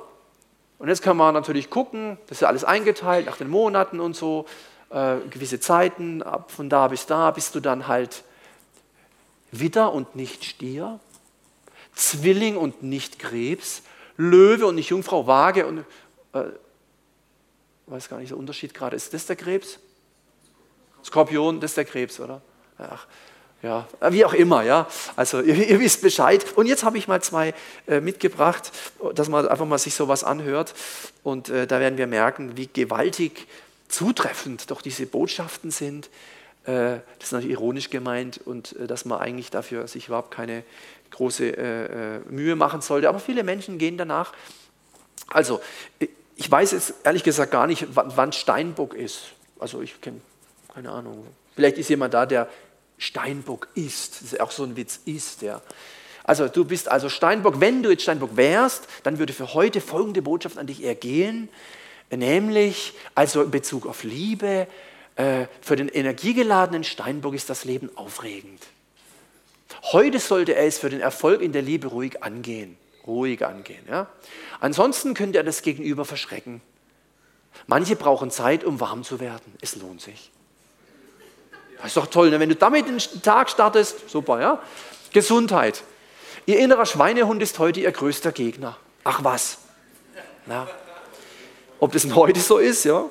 Und 0.78 0.88
jetzt 0.88 1.02
kann 1.02 1.18
man 1.18 1.34
natürlich 1.34 1.70
gucken, 1.70 2.18
das 2.28 2.38
ist 2.38 2.42
ja 2.42 2.48
alles 2.48 2.64
eingeteilt 2.64 3.26
nach 3.26 3.38
den 3.38 3.50
Monaten 3.50 4.00
und 4.00 4.16
so, 4.16 4.46
äh, 4.90 5.18
gewisse 5.30 5.60
Zeiten, 5.60 6.24
ab 6.24 6.52
von 6.52 6.70
da 6.70 6.88
bis 6.88 7.06
da 7.06 7.32
bist 7.32 7.56
du 7.56 7.60
dann 7.60 7.88
halt 7.88 8.24
Widder 9.52 9.94
und 9.94 10.16
nicht 10.16 10.46
Stier. 10.46 11.00
Zwilling 11.94 12.58
und 12.58 12.84
nicht 12.84 13.20
Krebs, 13.20 13.82
Löwe 14.18 14.66
und 14.66 14.76
nicht 14.76 14.90
Jungfrau, 14.90 15.28
Waage 15.28 15.66
und, 15.66 15.80
äh, 16.34 16.44
weiß 17.88 18.10
gar 18.10 18.20
nicht, 18.20 18.32
der 18.32 18.38
Unterschied 18.38 18.74
gerade, 18.74 18.96
ist 18.96 19.14
das 19.14 19.26
der 19.26 19.36
Krebs? 19.36 19.80
Skorpion, 21.04 21.60
das 21.60 21.72
ist 21.72 21.78
der 21.78 21.86
Krebs, 21.86 22.20
oder? 22.20 22.42
Ach, 22.78 23.08
ja, 23.62 23.88
wie 24.10 24.24
auch 24.24 24.34
immer, 24.34 24.64
ja. 24.64 24.88
Also 25.16 25.42
ihr, 25.42 25.56
ihr 25.56 25.80
wisst 25.80 26.02
Bescheid. 26.02 26.46
Und 26.56 26.66
jetzt 26.66 26.84
habe 26.84 26.98
ich 26.98 27.08
mal 27.08 27.22
zwei 27.22 27.54
äh, 27.88 28.00
mitgebracht, 28.00 28.72
dass 29.16 29.28
man 29.28 29.48
einfach 29.48 29.66
mal 29.66 29.78
sich 29.78 29.96
sowas 29.96 30.24
anhört. 30.24 30.74
Und 31.24 31.50
äh, 31.50 31.68
da 31.68 31.80
werden 31.80 31.98
wir 31.98 32.08
merken, 32.08 32.56
wie 32.56 32.68
gewaltig 32.68 33.48
zutreffend 33.88 34.72
doch 34.72 34.82
diese 34.82 35.06
Botschaften 35.06 35.72
sind. 35.72 36.10
Äh, 36.70 37.02
das 37.18 37.28
ist 37.28 37.32
natürlich 37.32 37.56
ironisch 37.56 37.90
gemeint 37.90 38.40
und 38.46 38.76
äh, 38.76 38.86
dass 38.86 39.06
man 39.06 39.20
eigentlich 39.20 39.50
dafür 39.50 39.88
sich 39.88 40.08
überhaupt 40.08 40.32
keine 40.32 40.64
große 41.10 41.58
äh, 41.58 42.20
Mühe 42.30 42.56
machen 42.56 42.82
sollte. 42.82 43.10
Aber 43.10 43.20
viele 43.20 43.44
Menschen 43.44 43.80
gehen 43.80 43.98
danach. 43.98 44.34
Also, 45.28 45.62
ich 46.36 46.50
weiß 46.50 46.72
jetzt 46.72 46.94
ehrlich 47.04 47.24
gesagt 47.24 47.52
gar 47.52 47.66
nicht, 47.66 47.88
wann 47.94 48.32
Steinbock 48.32 48.94
ist. 48.94 49.32
Also, 49.60 49.82
ich 49.82 50.00
kenne 50.00 50.22
keine 50.74 50.92
Ahnung. 50.92 51.26
Vielleicht 51.56 51.78
ist 51.78 51.90
jemand 51.90 52.14
da, 52.14 52.26
der 52.26 52.48
Steinbock 52.98 53.68
ist. 53.74 54.22
Das 54.22 54.34
ist 54.34 54.42
auch 54.42 54.52
so 54.52 54.64
ein 54.64 54.76
Witz, 54.76 55.00
ist, 55.06 55.42
ja. 55.42 55.62
Also, 56.24 56.48
du 56.48 56.66
bist 56.66 56.88
also 56.88 57.10
Steinbock. 57.10 57.60
Wenn 57.60 57.82
du 57.82 57.90
jetzt 57.90 58.04
Steinbock 58.04 58.38
wärst, 58.38 58.88
dann 59.02 59.18
würde 59.18 59.34
für 59.34 59.56
heute 59.56 59.82
folgende 59.82 60.22
Botschaft 60.22 60.60
an 60.60 60.68
dich 60.68 60.84
ergehen. 60.84 61.50
Nämlich, 62.12 62.94
also 63.16 63.42
in 63.42 63.52
Bezug 63.52 63.88
auf 63.88 64.04
Liebe, 64.04 64.68
äh, 65.20 65.48
für 65.60 65.76
den 65.76 65.90
energiegeladenen 65.90 66.86
Steinbock 66.86 67.34
ist 67.34 67.50
das 67.50 67.66
Leben 67.66 67.92
aufregend. 67.98 68.64
Heute 69.92 70.20
sollte 70.20 70.56
er 70.56 70.66
es 70.66 70.80
für 70.80 70.90
den 70.90 71.02
Erfolg 71.02 71.42
in 71.42 71.52
der 71.52 71.62
Liebe 71.62 71.88
ruhig 71.88 72.24
angehen. 72.24 72.78
Ruhig 73.06 73.46
angehen. 73.46 73.84
Ja? 73.90 74.08
Ansonsten 74.62 75.14
könnte 75.14 75.38
er 75.38 75.44
das 75.44 75.62
Gegenüber 75.62 76.06
verschrecken. 76.06 76.62
Manche 77.68 77.98
brauchen 77.98 78.32
Zeit, 78.32 78.64
um 78.64 78.80
warm 78.80 79.04
zu 79.04 79.20
werden. 79.20 79.54
Es 79.60 79.76
lohnt 79.76 80.00
sich. 80.00 80.32
Das 81.78 81.88
ist 81.88 81.98
doch 81.98 82.08
toll, 82.08 82.30
ne? 82.30 82.40
wenn 82.40 82.50
du 82.50 82.56
damit 82.56 82.88
den 82.88 83.00
Tag 83.22 83.50
startest. 83.50 84.10
Super, 84.10 84.40
ja? 84.40 84.62
Gesundheit. 85.12 85.84
Ihr 86.46 86.60
innerer 86.60 86.86
Schweinehund 86.86 87.42
ist 87.42 87.60
heute 87.60 87.82
ihr 87.82 87.92
größter 87.92 88.32
Gegner. 88.32 88.78
Ach 89.04 89.22
was. 89.22 89.58
Na? 90.46 90.66
Ob 91.82 91.92
das 91.92 92.10
heute 92.16 92.40
so 92.40 92.58
ist, 92.58 92.86
ja? 92.86 93.10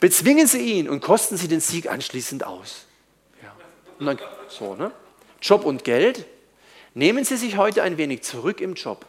Bezwingen 0.00 0.46
Sie 0.46 0.60
ihn 0.60 0.88
und 0.88 1.00
kosten 1.00 1.36
Sie 1.36 1.48
den 1.48 1.60
Sieg 1.60 1.90
anschließend 1.90 2.44
aus. 2.44 2.84
Ja. 3.42 3.54
Und 3.98 4.06
dann, 4.06 4.18
so, 4.48 4.74
ne? 4.74 4.92
Job 5.40 5.64
und 5.64 5.84
Geld. 5.84 6.26
Nehmen 6.94 7.24
Sie 7.24 7.36
sich 7.36 7.56
heute 7.56 7.82
ein 7.82 7.98
wenig 7.98 8.22
zurück 8.22 8.60
im 8.60 8.74
Job. 8.74 9.06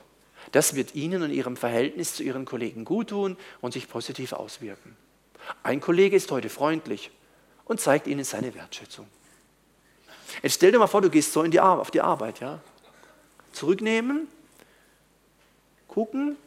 Das 0.51 0.75
wird 0.75 0.95
Ihnen 0.95 1.23
und 1.23 1.31
Ihrem 1.31 1.57
Verhältnis 1.57 2.15
zu 2.15 2.23
Ihren 2.23 2.45
Kollegen 2.45 2.85
gut 2.85 3.09
tun 3.09 3.37
und 3.61 3.73
sich 3.73 3.89
positiv 3.89 4.33
auswirken. 4.33 4.95
Ein 5.63 5.81
Kollege 5.81 6.15
ist 6.15 6.31
heute 6.31 6.49
freundlich 6.49 7.11
und 7.65 7.81
zeigt 7.81 8.07
Ihnen 8.07 8.23
seine 8.23 8.53
Wertschätzung. 8.55 9.07
Jetzt 10.41 10.55
stell 10.55 10.71
dir 10.71 10.79
mal 10.79 10.87
vor, 10.87 11.01
du 11.01 11.09
gehst 11.09 11.33
so 11.33 11.43
in 11.43 11.51
die 11.51 11.59
auf 11.59 11.91
die 11.91 12.01
Arbeit. 12.01 12.39
Ja? 12.39 12.59
Zurücknehmen, 13.51 14.27
gucken, 15.87 16.37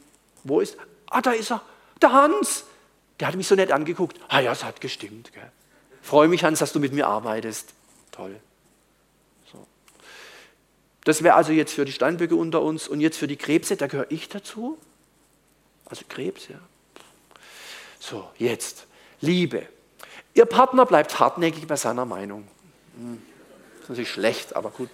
wo 0.44 0.60
ist, 0.60 0.76
ah, 1.10 1.20
da 1.20 1.32
ist 1.32 1.50
er, 1.50 1.62
der 2.00 2.12
Hans. 2.12 2.64
Der 3.20 3.28
hat 3.28 3.36
mich 3.36 3.46
so 3.46 3.54
nett 3.54 3.70
angeguckt. 3.70 4.18
Ah 4.28 4.40
ja, 4.40 4.52
es 4.52 4.64
hat 4.64 4.80
gestimmt. 4.80 5.32
Gell? 5.32 5.52
Freue 6.02 6.28
mich, 6.28 6.42
Hans, 6.42 6.58
dass 6.58 6.72
du 6.72 6.80
mit 6.80 6.92
mir 6.92 7.06
arbeitest. 7.06 7.74
Toll. 8.10 8.40
Das 11.04 11.22
wäre 11.22 11.34
also 11.34 11.52
jetzt 11.52 11.72
für 11.72 11.84
die 11.84 11.92
Steinböcke 11.92 12.36
unter 12.36 12.60
uns 12.60 12.86
und 12.88 13.00
jetzt 13.00 13.16
für 13.16 13.26
die 13.26 13.36
Krebse, 13.36 13.76
da 13.76 13.86
gehöre 13.86 14.10
ich 14.10 14.28
dazu. 14.28 14.78
Also 15.86 16.04
Krebs, 16.08 16.48
ja. 16.48 16.58
So, 17.98 18.30
jetzt. 18.38 18.86
Liebe. 19.20 19.66
Ihr 20.34 20.44
Partner 20.44 20.86
bleibt 20.86 21.18
hartnäckig 21.18 21.66
bei 21.66 21.76
seiner 21.76 22.04
Meinung. 22.04 22.46
Hm. 22.96 23.20
Das 23.72 23.82
ist 23.82 23.88
natürlich 23.88 24.10
schlecht, 24.10 24.56
aber 24.56 24.70
gut. 24.70 24.90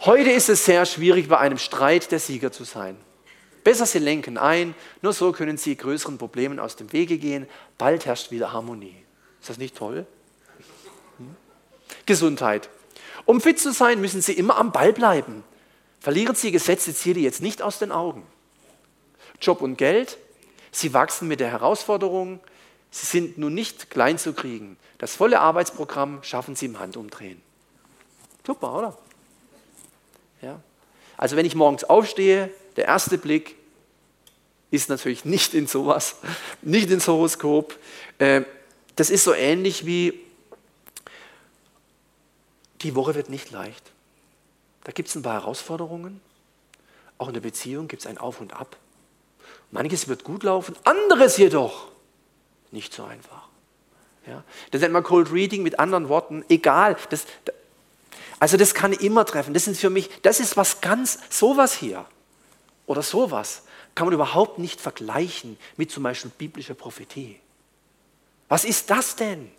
Heute 0.00 0.30
ist 0.30 0.48
es 0.48 0.64
sehr 0.64 0.84
schwierig, 0.84 1.28
bei 1.28 1.38
einem 1.38 1.58
Streit 1.58 2.10
der 2.10 2.18
Sieger 2.18 2.52
zu 2.52 2.64
sein. 2.64 2.96
Besser, 3.64 3.86
Sie 3.86 3.98
lenken 3.98 4.38
ein, 4.38 4.74
nur 5.02 5.12
so 5.12 5.32
können 5.32 5.56
Sie 5.56 5.76
größeren 5.76 6.18
Problemen 6.18 6.58
aus 6.58 6.76
dem 6.76 6.92
Wege 6.92 7.18
gehen. 7.18 7.48
Bald 7.78 8.06
herrscht 8.06 8.30
wieder 8.30 8.52
Harmonie. 8.52 8.96
Ist 9.40 9.50
das 9.50 9.58
nicht 9.58 9.76
toll? 9.76 10.06
Hm? 11.18 11.36
Gesundheit. 12.06 12.68
Um 13.24 13.40
fit 13.40 13.60
zu 13.60 13.72
sein, 13.72 14.00
müssen 14.00 14.20
Sie 14.20 14.32
immer 14.32 14.56
am 14.56 14.72
Ball 14.72 14.92
bleiben. 14.92 15.44
Verlieren 16.00 16.34
Sie 16.34 16.50
gesetzte 16.50 16.92
Ziele 16.92 17.20
jetzt 17.20 17.42
nicht 17.42 17.62
aus 17.62 17.78
den 17.78 17.92
Augen. 17.92 18.26
Job 19.40 19.60
und 19.60 19.76
Geld, 19.76 20.18
Sie 20.72 20.92
wachsen 20.92 21.28
mit 21.28 21.38
der 21.38 21.50
Herausforderung, 21.50 22.40
Sie 22.90 23.06
sind 23.06 23.38
nun 23.38 23.54
nicht 23.54 23.90
klein 23.90 24.18
zu 24.18 24.32
kriegen. 24.32 24.76
Das 24.98 25.16
volle 25.16 25.40
Arbeitsprogramm 25.40 26.22
schaffen 26.22 26.56
Sie 26.56 26.66
im 26.66 26.78
Handumdrehen. 26.78 27.40
Super, 28.44 28.74
oder? 28.74 28.98
Ja. 30.40 30.60
Also 31.16 31.36
wenn 31.36 31.46
ich 31.46 31.54
morgens 31.54 31.84
aufstehe, 31.84 32.50
der 32.76 32.86
erste 32.86 33.18
Blick 33.18 33.56
ist 34.70 34.88
natürlich 34.88 35.24
nicht 35.24 35.54
in 35.54 35.66
sowas, 35.66 36.16
nicht 36.62 36.90
ins 36.90 37.06
Horoskop. 37.06 37.78
Äh, 38.18 38.42
das 38.96 39.10
ist 39.10 39.24
so 39.24 39.34
ähnlich 39.34 39.86
wie, 39.86 40.18
die 42.80 42.94
Woche 42.94 43.14
wird 43.14 43.28
nicht 43.28 43.50
leicht. 43.50 43.92
Da 44.84 44.92
gibt 44.92 45.08
es 45.08 45.14
ein 45.14 45.22
paar 45.22 45.34
Herausforderungen. 45.34 46.20
Auch 47.18 47.28
in 47.28 47.34
der 47.34 47.40
Beziehung 47.40 47.86
gibt 47.86 48.02
es 48.02 48.06
ein 48.06 48.18
Auf 48.18 48.40
und 48.40 48.54
Ab. 48.54 48.76
Manches 49.70 50.08
wird 50.08 50.24
gut 50.24 50.42
laufen, 50.42 50.74
anderes 50.84 51.36
jedoch 51.36 51.88
nicht 52.72 52.92
so 52.92 53.04
einfach. 53.04 53.48
Ja? 54.26 54.42
Das 54.70 54.80
nennt 54.80 54.92
man 54.92 55.02
Cold 55.02 55.30
Reading 55.32 55.62
mit 55.62 55.78
anderen 55.78 56.08
Worten. 56.08 56.44
Egal. 56.48 56.96
Das, 57.10 57.26
also 58.40 58.56
das 58.56 58.74
kann 58.74 58.92
immer 58.92 59.24
treffen. 59.26 59.54
Das 59.54 59.68
ist 59.68 59.80
für 59.80 59.90
mich, 59.90 60.10
das 60.22 60.40
ist 60.40 60.56
was 60.56 60.80
ganz, 60.80 61.18
sowas 61.30 61.74
hier 61.74 62.06
oder 62.92 63.02
sowas 63.02 63.62
kann 63.94 64.06
man 64.06 64.14
überhaupt 64.14 64.58
nicht 64.58 64.80
vergleichen 64.80 65.58
mit 65.76 65.90
zum 65.90 66.02
Beispiel 66.02 66.30
biblischer 66.36 66.74
Prophetie. 66.74 67.40
Was 68.48 68.64
ist 68.64 68.90
das 68.90 69.16
denn? 69.16 69.50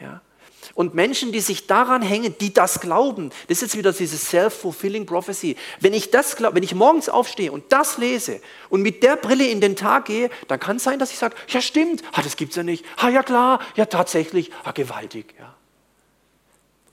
Ja? 0.00 0.20
Und 0.74 0.94
Menschen, 0.94 1.30
die 1.30 1.38
sich 1.38 1.68
daran 1.68 2.02
hängen, 2.02 2.34
die 2.40 2.52
das 2.52 2.80
glauben, 2.80 3.30
das 3.46 3.58
ist 3.58 3.62
jetzt 3.62 3.78
wieder 3.78 3.92
diese 3.92 4.16
self-fulfilling 4.16 5.06
prophecy. 5.06 5.56
Wenn 5.78 5.94
ich 5.94 6.10
das 6.10 6.34
glaube, 6.34 6.56
wenn 6.56 6.64
ich 6.64 6.74
morgens 6.74 7.08
aufstehe 7.08 7.52
und 7.52 7.72
das 7.72 7.98
lese 7.98 8.40
und 8.68 8.82
mit 8.82 9.04
der 9.04 9.14
Brille 9.14 9.46
in 9.46 9.60
den 9.60 9.76
Tag 9.76 10.06
gehe, 10.06 10.28
dann 10.48 10.58
kann 10.58 10.76
es 10.76 10.82
sein, 10.82 10.98
dass 10.98 11.12
ich 11.12 11.18
sage, 11.18 11.36
ja 11.48 11.60
stimmt, 11.60 12.02
ah, 12.12 12.22
das 12.22 12.34
es 12.34 12.56
ja 12.56 12.64
nicht, 12.64 12.84
ah 12.96 13.08
ja 13.08 13.22
klar, 13.22 13.60
ja 13.76 13.86
tatsächlich, 13.86 14.50
ah 14.64 14.72
gewaltig, 14.72 15.34
ja. 15.38 15.54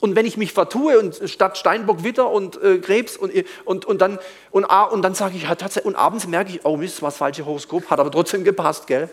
Und 0.04 0.18
wenn 0.18 0.26
ich 0.26 0.36
mich 0.36 0.52
vertue 0.52 1.00
und 1.00 1.22
statt 1.30 1.58
Steinbock 1.58 2.04
Witter 2.04 2.30
und 2.30 2.62
äh, 2.62 2.80
Krebs 2.80 3.16
und, 3.16 3.32
und, 3.64 3.86
und 3.86 4.02
dann, 4.02 4.20
und, 4.52 4.66
und 4.66 5.02
dann 5.02 5.16
sage 5.16 5.38
ich, 5.38 5.44
ja, 5.44 5.56
tatsächlich, 5.56 5.86
und 5.86 5.96
abends 5.96 6.28
merke 6.28 6.52
ich, 6.52 6.66
oh 6.66 6.76
Mist, 6.76 7.02
was 7.02 7.16
falsche 7.16 7.46
Horoskop, 7.46 7.90
hat 7.90 8.02
aber 8.02 8.12
trotzdem 8.12 8.44
gepasst, 8.44 8.88
gell? 8.88 9.10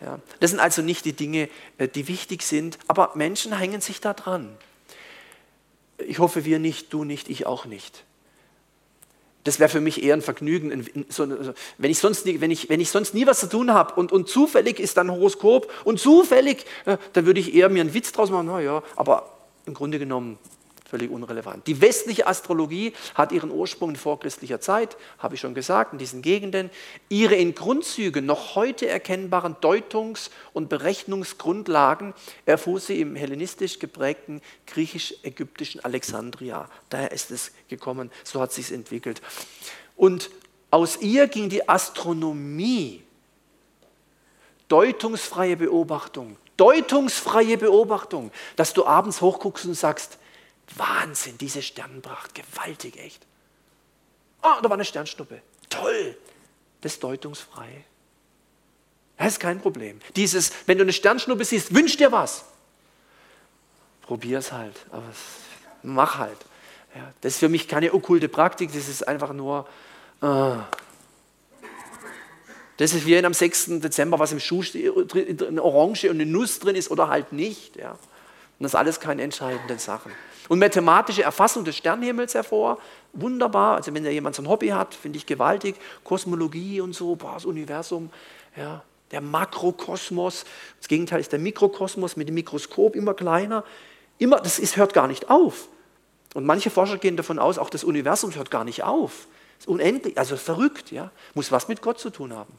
Ja. 0.00 0.20
Das 0.38 0.50
sind 0.50 0.60
also 0.60 0.80
nicht 0.80 1.06
die 1.06 1.12
Dinge, 1.12 1.48
äh, 1.76 1.88
die 1.88 2.06
wichtig 2.06 2.44
sind, 2.44 2.78
aber 2.86 3.10
Menschen 3.16 3.58
hängen 3.58 3.80
sich 3.80 4.00
da 4.00 4.14
dran. 4.14 4.56
Ich 5.98 6.20
hoffe, 6.20 6.44
wir 6.44 6.60
nicht, 6.60 6.92
du 6.92 7.02
nicht, 7.02 7.28
ich 7.28 7.48
auch 7.48 7.64
nicht. 7.64 8.04
Das 9.42 9.58
wäre 9.58 9.70
für 9.70 9.80
mich 9.80 10.04
eher 10.04 10.14
ein 10.14 10.22
Vergnügen, 10.22 10.86
wenn 11.78 11.90
ich 11.90 11.98
sonst 11.98 12.26
nie, 12.26 12.40
wenn 12.40 12.52
ich, 12.52 12.68
wenn 12.68 12.80
ich 12.80 12.90
sonst 12.90 13.12
nie 13.12 13.26
was 13.26 13.40
zu 13.40 13.48
tun 13.48 13.74
habe 13.74 13.94
und, 13.94 14.12
und 14.12 14.28
zufällig 14.28 14.78
ist 14.78 14.98
dann 14.98 15.10
Horoskop 15.10 15.68
und 15.82 15.98
zufällig, 15.98 16.64
äh, 16.84 16.96
dann 17.12 17.26
würde 17.26 17.40
ich 17.40 17.52
eher 17.52 17.68
mir 17.70 17.80
einen 17.80 17.92
Witz 17.92 18.12
draus 18.12 18.30
machen, 18.30 18.46
naja, 18.46 18.84
aber 18.94 19.41
im 19.66 19.74
Grunde 19.74 19.98
genommen 19.98 20.38
völlig 20.92 21.10
unrelevant. 21.10 21.66
Die 21.66 21.80
westliche 21.80 22.26
Astrologie 22.26 22.92
hat 23.14 23.32
ihren 23.32 23.50
Ursprung 23.50 23.88
in 23.88 23.96
vorchristlicher 23.96 24.60
Zeit, 24.60 24.98
habe 25.16 25.36
ich 25.36 25.40
schon 25.40 25.54
gesagt, 25.54 25.94
in 25.94 25.98
diesen 25.98 26.20
Gegenden. 26.20 26.68
Ihre 27.08 27.34
in 27.34 27.54
Grundzügen 27.54 28.26
noch 28.26 28.56
heute 28.56 28.88
erkennbaren 28.88 29.56
Deutungs- 29.62 30.30
und 30.52 30.68
Berechnungsgrundlagen 30.68 32.12
erfuhr 32.44 32.78
sie 32.78 33.00
im 33.00 33.16
hellenistisch 33.16 33.78
geprägten 33.78 34.42
griechisch-ägyptischen 34.66 35.82
Alexandria. 35.82 36.68
Daher 36.90 37.12
ist 37.12 37.30
es 37.30 37.52
gekommen, 37.68 38.10
so 38.22 38.42
hat 38.42 38.52
sich 38.52 38.70
entwickelt. 38.70 39.22
Und 39.96 40.30
aus 40.70 41.00
ihr 41.00 41.26
ging 41.26 41.48
die 41.48 41.66
Astronomie, 41.70 43.02
deutungsfreie 44.68 45.56
Beobachtung, 45.56 46.36
deutungsfreie 46.62 47.58
Beobachtung, 47.58 48.30
dass 48.54 48.72
du 48.72 48.86
abends 48.86 49.20
hochguckst 49.20 49.64
und 49.64 49.74
sagst, 49.74 50.18
Wahnsinn, 50.76 51.36
diese 51.36 51.60
Sternenpracht, 51.60 52.36
gewaltig 52.36 52.98
echt. 52.98 53.26
Ah, 54.42 54.56
oh, 54.56 54.62
da 54.62 54.70
war 54.70 54.76
eine 54.76 54.84
Sternschnuppe. 54.84 55.42
Toll. 55.68 56.16
Das 56.80 56.92
ist 56.92 57.02
deutungsfrei. 57.02 57.84
Das 59.18 59.32
ist 59.32 59.40
kein 59.40 59.60
Problem. 59.60 60.00
Dieses, 60.14 60.52
wenn 60.66 60.78
du 60.78 60.84
eine 60.84 60.92
Sternschnuppe 60.92 61.44
siehst, 61.44 61.74
wünsch 61.74 61.96
dir 61.96 62.12
was. 62.12 62.44
Probier 64.02 64.38
es 64.38 64.52
halt, 64.52 64.86
aber 64.92 65.02
mach 65.82 66.18
halt. 66.18 66.38
Ja, 66.94 67.12
das 67.22 67.34
ist 67.34 67.38
für 67.40 67.48
mich 67.48 67.66
keine 67.66 67.92
okkulte 67.92 68.28
Praktik, 68.28 68.72
das 68.72 68.88
ist 68.88 69.06
einfach 69.08 69.32
nur. 69.32 69.66
Äh, 70.20 70.54
das 72.78 72.94
ist 72.94 73.06
wie 73.06 73.14
wenn 73.14 73.24
am 73.24 73.34
6. 73.34 73.80
Dezember 73.80 74.18
was 74.18 74.32
im 74.32 74.40
Schuh 74.40 74.62
steht, 74.62 74.92
eine 75.42 75.62
Orange 75.62 76.04
und 76.04 76.20
eine 76.20 76.26
Nuss 76.26 76.58
drin 76.58 76.76
ist 76.76 76.90
oder 76.90 77.08
halt 77.08 77.32
nicht. 77.32 77.76
Ja. 77.76 77.92
Und 77.92 77.98
das 78.60 78.72
ist 78.72 78.76
alles 78.76 79.00
keine 79.00 79.22
entscheidenden 79.22 79.78
Sachen. 79.78 80.12
Und 80.48 80.58
mathematische 80.58 81.22
Erfassung 81.22 81.64
des 81.64 81.76
Sternenhimmels 81.76 82.34
hervor, 82.34 82.78
wunderbar. 83.12 83.76
Also 83.76 83.94
wenn 83.94 84.04
da 84.04 84.10
jemand 84.10 84.36
so 84.36 84.42
ein 84.42 84.48
Hobby 84.48 84.68
hat, 84.68 84.94
finde 84.94 85.18
ich 85.18 85.26
gewaltig. 85.26 85.76
Kosmologie 86.04 86.80
und 86.80 86.94
so, 86.94 87.14
boah, 87.14 87.34
das 87.34 87.44
Universum, 87.44 88.10
ja, 88.56 88.82
der 89.12 89.20
Makrokosmos. 89.20 90.44
Das 90.78 90.88
Gegenteil 90.88 91.20
ist 91.20 91.32
der 91.32 91.38
Mikrokosmos 91.38 92.16
mit 92.16 92.28
dem 92.28 92.34
Mikroskop 92.34 92.96
immer 92.96 93.14
kleiner. 93.14 93.64
Immer, 94.18 94.40
das 94.40 94.58
ist, 94.58 94.76
hört 94.76 94.94
gar 94.94 95.06
nicht 95.06 95.30
auf. 95.30 95.68
Und 96.34 96.44
manche 96.46 96.70
Forscher 96.70 96.96
gehen 96.96 97.16
davon 97.16 97.38
aus, 97.38 97.58
auch 97.58 97.70
das 97.70 97.84
Universum 97.84 98.34
hört 98.34 98.50
gar 98.50 98.64
nicht 98.64 98.82
auf. 98.82 99.26
Unendlich, 99.66 100.18
also 100.18 100.36
verrückt, 100.36 100.90
ja. 100.90 101.10
Muss 101.34 101.52
was 101.52 101.68
mit 101.68 101.82
Gott 101.82 101.98
zu 101.98 102.10
tun 102.10 102.32
haben. 102.32 102.52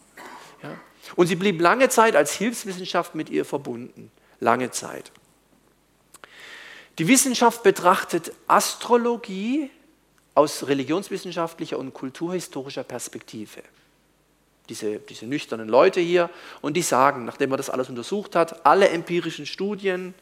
Ja. 0.61 0.77
Und 1.15 1.27
sie 1.27 1.35
blieb 1.35 1.59
lange 1.59 1.89
Zeit 1.89 2.15
als 2.15 2.33
Hilfswissenschaft 2.33 3.15
mit 3.15 3.29
ihr 3.29 3.45
verbunden. 3.45 4.11
Lange 4.39 4.71
Zeit. 4.71 5.11
Die 6.99 7.07
Wissenschaft 7.07 7.63
betrachtet 7.63 8.31
Astrologie 8.47 9.69
aus 10.35 10.67
religionswissenschaftlicher 10.67 11.77
und 11.77 11.93
kulturhistorischer 11.93 12.83
Perspektive. 12.83 13.61
Diese, 14.69 14.99
diese 14.99 15.25
nüchternen 15.25 15.67
Leute 15.67 15.99
hier 15.99 16.29
und 16.61 16.77
die 16.77 16.81
sagen, 16.81 17.25
nachdem 17.25 17.49
man 17.49 17.57
das 17.57 17.69
alles 17.69 17.89
untersucht 17.89 18.35
hat, 18.35 18.65
alle 18.65 18.89
empirischen 18.89 19.45
Studien 19.45 20.13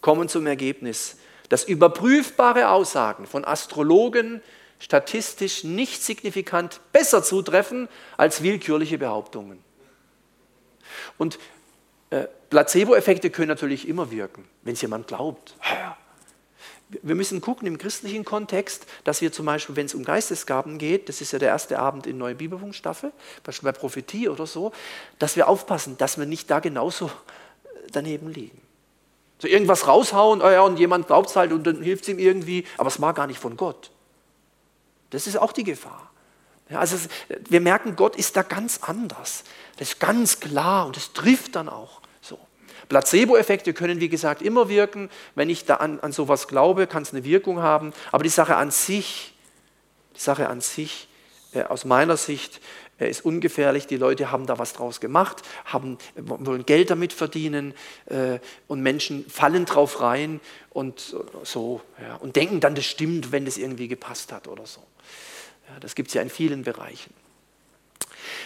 kommen 0.00 0.28
zum 0.28 0.46
Ergebnis, 0.46 1.16
dass 1.48 1.64
überprüfbare 1.64 2.68
Aussagen 2.68 3.26
von 3.26 3.44
Astrologen 3.44 4.42
statistisch 4.84 5.64
nicht 5.64 6.02
signifikant 6.02 6.78
besser 6.92 7.22
zutreffen 7.22 7.88
als 8.18 8.42
willkürliche 8.42 8.98
Behauptungen. 8.98 9.58
Und 11.16 11.38
äh, 12.10 12.26
Placebo-Effekte 12.50 13.30
können 13.30 13.48
natürlich 13.48 13.88
immer 13.88 14.10
wirken, 14.10 14.46
wenn 14.62 14.74
es 14.74 14.82
jemand 14.82 15.06
glaubt. 15.06 15.56
Wir 17.02 17.14
müssen 17.14 17.40
gucken 17.40 17.66
im 17.66 17.78
christlichen 17.78 18.26
Kontext, 18.26 18.86
dass 19.04 19.22
wir 19.22 19.32
zum 19.32 19.46
Beispiel, 19.46 19.74
wenn 19.74 19.86
es 19.86 19.94
um 19.94 20.04
Geistesgaben 20.04 20.76
geht, 20.76 21.08
das 21.08 21.22
ist 21.22 21.32
ja 21.32 21.38
der 21.38 21.48
erste 21.48 21.78
Abend 21.78 22.06
in 22.06 22.18
Neue 22.18 22.34
Bibelfunkstaffel, 22.34 23.10
beispielsweise 23.42 23.72
bei 23.72 23.80
Prophetie 23.80 24.28
oder 24.28 24.46
so, 24.46 24.70
dass 25.18 25.34
wir 25.34 25.48
aufpassen, 25.48 25.96
dass 25.96 26.18
wir 26.18 26.26
nicht 26.26 26.50
da 26.50 26.60
genauso 26.60 27.10
daneben 27.90 28.28
liegen. 28.28 28.60
So 29.38 29.48
irgendwas 29.48 29.88
raushauen, 29.88 30.42
oh 30.42 30.50
ja, 30.50 30.60
und 30.60 30.78
jemand 30.78 31.06
glaubt 31.06 31.30
es 31.30 31.36
halt 31.36 31.52
und 31.52 31.66
dann 31.66 31.82
hilft 31.82 32.02
es 32.02 32.10
ihm 32.10 32.18
irgendwie, 32.18 32.66
aber 32.76 32.88
es 32.88 33.00
war 33.00 33.14
gar 33.14 33.26
nicht 33.26 33.40
von 33.40 33.56
Gott. 33.56 33.90
Das 35.14 35.26
ist 35.26 35.36
auch 35.36 35.52
die 35.52 35.64
Gefahr. 35.64 36.10
Ja, 36.70 36.80
also 36.80 36.96
es, 36.96 37.08
wir 37.48 37.60
merken, 37.60 37.96
Gott 37.96 38.16
ist 38.16 38.36
da 38.36 38.42
ganz 38.42 38.80
anders. 38.82 39.44
Das 39.76 39.90
ist 39.90 40.00
ganz 40.00 40.40
klar 40.40 40.86
und 40.86 40.96
das 40.96 41.12
trifft 41.12 41.56
dann 41.56 41.68
auch 41.68 42.00
so. 42.20 42.38
Placebo-Effekte 42.88 43.74
können, 43.74 44.00
wie 44.00 44.08
gesagt, 44.08 44.42
immer 44.42 44.68
wirken. 44.68 45.10
Wenn 45.34 45.50
ich 45.50 45.64
da 45.66 45.76
an, 45.76 46.00
an 46.00 46.12
sowas 46.12 46.48
glaube, 46.48 46.86
kann 46.86 47.02
es 47.02 47.12
eine 47.12 47.24
Wirkung 47.24 47.60
haben. 47.60 47.92
Aber 48.12 48.22
die 48.22 48.30
Sache 48.30 48.56
an 48.56 48.70
sich, 48.70 49.34
die 50.16 50.20
Sache 50.20 50.48
an 50.48 50.60
sich, 50.60 51.08
aus 51.62 51.84
meiner 51.84 52.16
Sicht, 52.16 52.60
äh, 52.98 53.10
ist 53.10 53.24
ungefährlich. 53.24 53.86
Die 53.86 53.96
Leute 53.96 54.30
haben 54.30 54.46
da 54.46 54.58
was 54.58 54.72
draus 54.72 55.00
gemacht, 55.00 55.42
haben, 55.64 55.98
wollen 56.16 56.66
Geld 56.66 56.90
damit 56.90 57.12
verdienen 57.12 57.74
äh, 58.06 58.38
und 58.68 58.82
Menschen 58.82 59.28
fallen 59.28 59.64
drauf 59.64 60.00
rein 60.00 60.40
und 60.70 61.16
so 61.42 61.80
ja, 62.00 62.16
und 62.16 62.36
denken 62.36 62.60
dann, 62.60 62.74
das 62.74 62.84
stimmt, 62.84 63.32
wenn 63.32 63.44
das 63.44 63.56
irgendwie 63.56 63.88
gepasst 63.88 64.32
hat 64.32 64.48
oder 64.48 64.66
so. 64.66 64.80
Ja, 65.68 65.80
das 65.80 65.94
gibt 65.94 66.08
es 66.08 66.14
ja 66.14 66.22
in 66.22 66.30
vielen 66.30 66.62
Bereichen. 66.62 67.12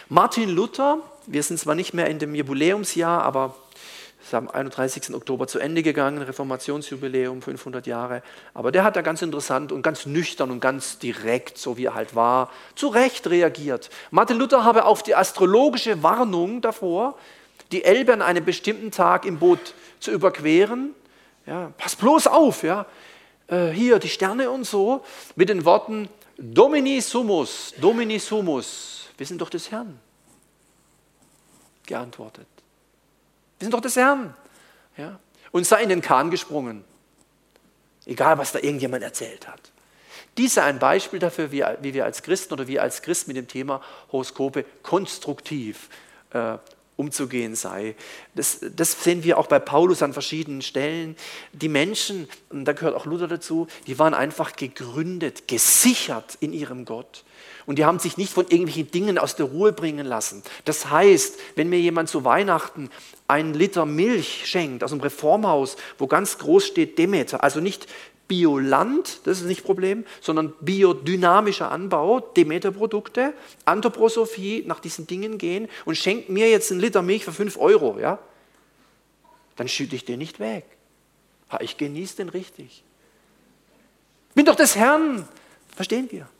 Martin 0.08 0.48
Luther, 0.48 1.00
wir 1.26 1.42
sind 1.42 1.58
zwar 1.58 1.74
nicht 1.74 1.92
mehr 1.92 2.08
in 2.08 2.18
dem 2.18 2.34
Jubiläumsjahr, 2.34 3.22
aber 3.22 3.54
ist 4.28 4.34
am 4.34 4.48
31. 4.48 5.14
Oktober 5.14 5.46
zu 5.46 5.58
Ende 5.58 5.82
gegangen, 5.82 6.22
Reformationsjubiläum, 6.22 7.40
500 7.40 7.86
Jahre. 7.86 8.22
Aber 8.52 8.70
der 8.70 8.84
hat 8.84 8.94
da 8.94 9.00
ganz 9.00 9.22
interessant 9.22 9.72
und 9.72 9.82
ganz 9.82 10.04
nüchtern 10.04 10.50
und 10.50 10.60
ganz 10.60 10.98
direkt, 10.98 11.56
so 11.56 11.78
wie 11.78 11.86
er 11.86 11.94
halt 11.94 12.14
war, 12.14 12.50
zu 12.74 12.88
Recht 12.88 13.28
reagiert. 13.28 13.88
Martin 14.10 14.36
Luther 14.36 14.64
habe 14.64 14.84
auf 14.84 15.02
die 15.02 15.14
astrologische 15.14 16.02
Warnung 16.02 16.60
davor, 16.60 17.18
die 17.72 17.84
Elbe 17.84 18.12
an 18.12 18.22
einem 18.22 18.44
bestimmten 18.44 18.90
Tag 18.90 19.24
im 19.24 19.38
Boot 19.38 19.74
zu 19.98 20.10
überqueren, 20.10 20.94
ja, 21.46 21.72
pass 21.78 21.96
bloß 21.96 22.26
auf, 22.26 22.62
ja, 22.62 22.84
äh, 23.46 23.68
hier 23.68 23.98
die 23.98 24.08
Sterne 24.08 24.50
und 24.50 24.64
so, 24.64 25.04
mit 25.36 25.48
den 25.48 25.64
Worten 25.64 26.08
Domini 26.36 27.00
sumus, 27.00 27.72
Domini 27.80 28.18
sumus, 28.18 29.08
wir 29.16 29.26
sind 29.26 29.40
doch 29.40 29.50
des 29.50 29.70
Herrn, 29.70 29.98
geantwortet. 31.86 32.46
Wir 33.58 33.66
sind 33.66 33.74
doch 33.74 33.80
des 33.80 33.96
Herrn. 33.96 34.34
Ja? 34.96 35.18
Und 35.50 35.66
sei 35.66 35.82
in 35.82 35.88
den 35.88 36.02
Kahn 36.02 36.30
gesprungen. 36.30 36.84
Egal, 38.06 38.38
was 38.38 38.52
da 38.52 38.58
irgendjemand 38.58 39.02
erzählt 39.02 39.48
hat. 39.48 39.60
Dies 40.36 40.52
ist 40.52 40.58
ein 40.58 40.78
Beispiel 40.78 41.18
dafür, 41.18 41.50
wie, 41.50 41.64
wie, 41.80 41.94
wir 41.94 42.04
als 42.04 42.22
Christen 42.22 42.54
oder 42.54 42.68
wir 42.68 42.82
als 42.82 43.02
Christen 43.02 43.30
mit 43.30 43.36
dem 43.36 43.48
Thema 43.48 43.82
Horoskope 44.12 44.64
konstruktiv 44.82 45.88
äh, 46.30 46.58
umzugehen 46.98 47.54
sei. 47.54 47.94
Das, 48.34 48.58
das, 48.60 49.02
sehen 49.02 49.24
wir 49.24 49.38
auch 49.38 49.46
bei 49.46 49.58
Paulus 49.58 50.02
an 50.02 50.12
verschiedenen 50.12 50.62
Stellen. 50.62 51.16
Die 51.52 51.68
Menschen, 51.68 52.28
und 52.50 52.64
da 52.64 52.72
gehört 52.72 52.94
auch 52.94 53.06
Luther 53.06 53.28
dazu, 53.28 53.68
die 53.86 53.98
waren 53.98 54.14
einfach 54.14 54.54
gegründet, 54.54 55.48
gesichert 55.48 56.36
in 56.40 56.52
ihrem 56.52 56.84
Gott. 56.84 57.24
Und 57.68 57.78
die 57.78 57.84
haben 57.84 57.98
sich 57.98 58.16
nicht 58.16 58.32
von 58.32 58.46
irgendwelchen 58.46 58.90
Dingen 58.90 59.18
aus 59.18 59.36
der 59.36 59.44
Ruhe 59.44 59.74
bringen 59.74 60.06
lassen. 60.06 60.42
Das 60.64 60.88
heißt, 60.88 61.38
wenn 61.54 61.68
mir 61.68 61.78
jemand 61.78 62.08
zu 62.08 62.24
Weihnachten 62.24 62.88
einen 63.26 63.52
Liter 63.52 63.84
Milch 63.84 64.46
schenkt 64.46 64.82
aus 64.82 64.90
einem 64.90 65.02
Reformhaus, 65.02 65.76
wo 65.98 66.06
ganz 66.06 66.38
groß 66.38 66.64
steht 66.64 66.96
Demeter, 66.96 67.44
also 67.44 67.60
nicht 67.60 67.86
Bioland, 68.26 69.20
das 69.24 69.42
ist 69.42 69.46
nicht 69.48 69.64
Problem, 69.64 70.06
sondern 70.22 70.54
biodynamischer 70.62 71.70
Anbau, 71.70 72.20
Demeter-Produkte, 72.20 73.34
Anthroposophie, 73.66 74.64
nach 74.66 74.80
diesen 74.80 75.06
Dingen 75.06 75.36
gehen 75.36 75.68
und 75.84 75.98
schenkt 75.98 76.30
mir 76.30 76.48
jetzt 76.48 76.70
einen 76.70 76.80
Liter 76.80 77.02
Milch 77.02 77.26
für 77.26 77.32
5 77.32 77.58
Euro, 77.58 77.98
ja? 78.00 78.18
Dann 79.56 79.68
schütte 79.68 79.94
ich 79.94 80.06
den 80.06 80.20
nicht 80.20 80.40
weg. 80.40 80.64
Ich 81.60 81.76
genieße 81.76 82.16
den 82.16 82.30
richtig. 82.30 82.82
Ich 84.30 84.34
bin 84.34 84.46
doch 84.46 84.56
des 84.56 84.74
Herrn. 84.74 85.28
Verstehen 85.76 86.10
wir? 86.10 86.30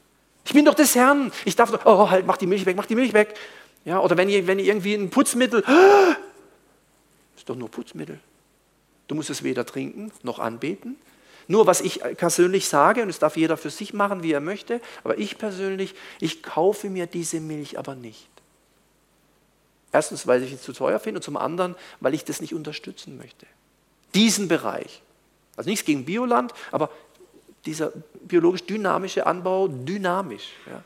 Ich 0.49 0.53
bin 0.55 0.65
doch 0.65 0.73
des 0.73 0.95
Herrn. 0.95 1.31
Ich 1.45 1.55
darf 1.55 1.69
doch, 1.69 1.85
oh, 1.85 2.09
halt, 2.09 2.25
mach 2.25 2.37
die 2.37 2.47
Milch 2.47 2.65
weg, 2.65 2.75
mach 2.75 2.87
die 2.87 2.95
Milch 2.95 3.13
weg. 3.13 3.35
Ja, 3.85 3.99
oder 3.99 4.17
wenn 4.17 4.29
ihr, 4.29 4.47
wenn 4.47 4.57
ihr 4.57 4.65
irgendwie 4.65 4.95
ein 4.95 5.11
Putzmittel, 5.11 5.63
ist 7.37 7.47
doch 7.47 7.55
nur 7.55 7.69
Putzmittel. 7.69 8.19
Du 9.07 9.13
musst 9.13 9.29
es 9.29 9.43
weder 9.43 9.63
trinken 9.63 10.11
noch 10.23 10.39
anbeten. 10.39 10.95
Nur 11.47 11.67
was 11.67 11.81
ich 11.81 11.99
persönlich 12.17 12.67
sage, 12.67 13.03
und 13.03 13.09
es 13.09 13.19
darf 13.19 13.37
jeder 13.37 13.57
für 13.57 13.69
sich 13.69 13.93
machen, 13.93 14.23
wie 14.23 14.31
er 14.31 14.39
möchte, 14.39 14.81
aber 15.03 15.19
ich 15.19 15.37
persönlich, 15.37 15.93
ich 16.19 16.41
kaufe 16.41 16.89
mir 16.89 17.05
diese 17.05 17.39
Milch 17.39 17.77
aber 17.77 17.93
nicht. 17.93 18.27
Erstens, 19.91 20.25
weil 20.25 20.41
ich 20.41 20.51
es 20.51 20.63
zu 20.63 20.73
teuer 20.73 20.99
finde 20.99 21.19
und 21.19 21.23
zum 21.23 21.37
anderen, 21.37 21.75
weil 21.99 22.15
ich 22.15 22.25
das 22.25 22.41
nicht 22.41 22.55
unterstützen 22.55 23.17
möchte. 23.17 23.45
Diesen 24.15 24.47
Bereich. 24.47 25.03
Also 25.55 25.69
nichts 25.69 25.85
gegen 25.85 26.05
Bioland, 26.05 26.55
aber 26.71 26.89
dieser 27.69 27.91
biologisch 28.21 28.63
dynamische 28.63 29.25
Anbau, 29.25 29.67
dynamisch. 29.67 30.49
Ja. 30.65 30.83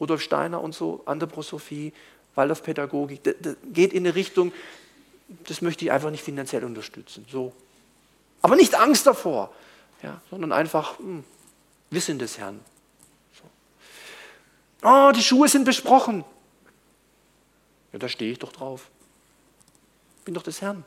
Rudolf 0.00 0.22
Steiner 0.22 0.60
und 0.60 0.74
so, 0.74 1.02
Anthroposophie, 1.06 1.92
Waldorfpädagogik, 2.34 3.22
das, 3.24 3.34
das 3.40 3.56
geht 3.72 3.92
in 3.92 4.06
eine 4.06 4.14
Richtung, 4.14 4.52
das 5.44 5.60
möchte 5.60 5.84
ich 5.84 5.90
einfach 5.90 6.10
nicht 6.10 6.22
finanziell 6.22 6.64
unterstützen. 6.64 7.26
So 7.28 7.52
aber 8.42 8.56
nicht 8.56 8.74
Angst 8.74 9.06
davor, 9.06 9.52
ja, 10.02 10.20
sondern 10.30 10.52
einfach 10.52 10.98
hm, 10.98 11.24
Wissen 11.90 12.18
des 12.18 12.38
Herrn. 12.38 12.60
So. 13.34 14.88
Oh, 14.88 15.12
die 15.14 15.22
Schuhe 15.22 15.48
sind 15.48 15.64
besprochen. 15.64 16.24
Ja, 17.92 17.98
da 17.98 18.08
stehe 18.08 18.30
ich 18.30 18.38
doch 18.38 18.52
drauf. 18.52 18.88
Bin 20.24 20.34
doch 20.34 20.42
des 20.42 20.60
Herrn. 20.62 20.84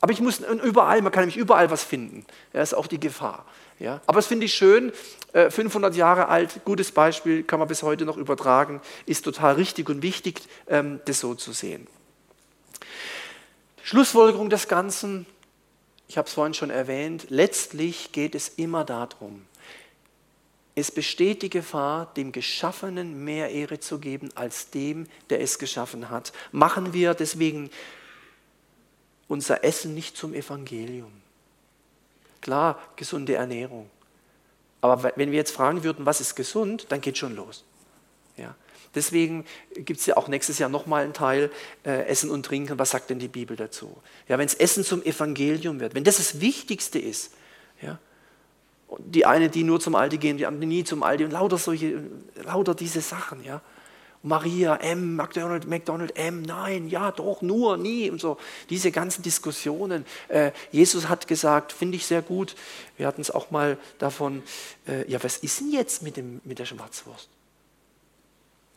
Aber 0.00 0.12
ich 0.12 0.20
muss 0.20 0.40
überall, 0.40 1.00
man 1.00 1.12
kann 1.12 1.22
nämlich 1.22 1.36
überall 1.36 1.70
was 1.70 1.84
finden. 1.84 2.26
Ja, 2.52 2.62
ist 2.62 2.74
auch 2.74 2.86
die 2.86 3.00
Gefahr. 3.00 3.46
Ja, 3.78 4.00
aber 4.06 4.18
das 4.18 4.26
finde 4.26 4.46
ich 4.46 4.54
schön, 4.54 4.92
500 5.32 5.94
äh, 5.94 5.98
Jahre 5.98 6.28
alt, 6.28 6.60
gutes 6.64 6.92
Beispiel, 6.92 7.42
kann 7.42 7.58
man 7.58 7.68
bis 7.68 7.82
heute 7.82 8.04
noch 8.04 8.16
übertragen, 8.16 8.80
ist 9.06 9.24
total 9.24 9.54
richtig 9.54 9.88
und 9.88 10.02
wichtig, 10.02 10.40
ähm, 10.68 11.00
das 11.06 11.20
so 11.20 11.34
zu 11.34 11.52
sehen. 11.52 11.86
Schlussfolgerung 13.82 14.50
des 14.50 14.68
Ganzen, 14.68 15.26
ich 16.06 16.18
habe 16.18 16.28
es 16.28 16.34
vorhin 16.34 16.54
schon 16.54 16.70
erwähnt, 16.70 17.26
letztlich 17.30 18.12
geht 18.12 18.34
es 18.34 18.48
immer 18.48 18.84
darum, 18.84 19.46
es 20.74 20.90
besteht 20.90 21.42
die 21.42 21.50
Gefahr, 21.50 22.12
dem 22.14 22.32
Geschaffenen 22.32 23.24
mehr 23.24 23.50
Ehre 23.50 23.78
zu 23.80 23.98
geben 23.98 24.30
als 24.34 24.70
dem, 24.70 25.06
der 25.28 25.40
es 25.40 25.58
geschaffen 25.58 26.08
hat. 26.08 26.32
Machen 26.50 26.94
wir 26.94 27.12
deswegen 27.12 27.70
unser 29.28 29.64
Essen 29.64 29.94
nicht 29.94 30.16
zum 30.16 30.32
Evangelium. 30.32 31.12
Klar, 32.42 32.78
gesunde 32.96 33.34
Ernährung. 33.34 33.88
Aber 34.82 35.12
wenn 35.16 35.30
wir 35.30 35.38
jetzt 35.38 35.52
fragen 35.52 35.84
würden, 35.84 36.04
was 36.04 36.20
ist 36.20 36.34
gesund, 36.34 36.86
dann 36.90 37.00
geht 37.00 37.16
schon 37.16 37.34
los. 37.34 37.64
Ja. 38.36 38.54
Deswegen 38.94 39.46
gibt 39.74 40.00
es 40.00 40.06
ja 40.06 40.16
auch 40.18 40.28
nächstes 40.28 40.58
Jahr 40.58 40.68
nochmal 40.68 41.04
einen 41.04 41.14
Teil 41.14 41.50
äh, 41.86 42.06
Essen 42.06 42.30
und 42.30 42.44
Trinken. 42.44 42.78
Was 42.78 42.90
sagt 42.90 43.08
denn 43.08 43.18
die 43.18 43.28
Bibel 43.28 43.56
dazu? 43.56 43.96
Ja, 44.28 44.36
wenn 44.38 44.46
es 44.46 44.54
Essen 44.54 44.84
zum 44.84 45.02
Evangelium 45.02 45.80
wird, 45.80 45.94
wenn 45.94 46.04
das 46.04 46.18
das 46.18 46.40
Wichtigste 46.40 46.98
ist, 46.98 47.32
ja, 47.80 47.98
die 48.98 49.24
eine, 49.24 49.48
die 49.48 49.64
nur 49.64 49.80
zum 49.80 49.94
Aldi 49.94 50.18
gehen, 50.18 50.36
die 50.36 50.44
andere 50.44 50.66
nie 50.66 50.84
zum 50.84 51.02
Aldi 51.02 51.24
und 51.24 51.30
lauter 51.30 51.56
solche, 51.56 52.02
lauter 52.44 52.74
diese 52.74 53.00
Sachen, 53.00 53.42
ja. 53.44 53.62
Maria, 54.22 54.76
M, 54.76 55.16
McDonald, 55.16 55.66
McDonald, 55.66 56.16
M, 56.16 56.42
nein, 56.42 56.88
ja, 56.88 57.10
doch, 57.10 57.42
nur, 57.42 57.76
nie 57.76 58.08
und 58.10 58.20
so. 58.20 58.38
Diese 58.70 58.92
ganzen 58.92 59.22
Diskussionen. 59.22 60.06
Äh, 60.28 60.52
Jesus 60.70 61.08
hat 61.08 61.26
gesagt, 61.26 61.72
finde 61.72 61.96
ich 61.96 62.06
sehr 62.06 62.22
gut, 62.22 62.54
wir 62.96 63.06
hatten 63.06 63.20
es 63.20 63.30
auch 63.30 63.50
mal 63.50 63.78
davon, 63.98 64.42
äh, 64.86 65.10
ja, 65.10 65.22
was 65.22 65.38
ist 65.38 65.60
denn 65.60 65.72
jetzt 65.72 66.02
mit, 66.02 66.16
dem, 66.16 66.40
mit 66.44 66.58
der 66.58 66.66
Schwarzwurst? 66.66 67.28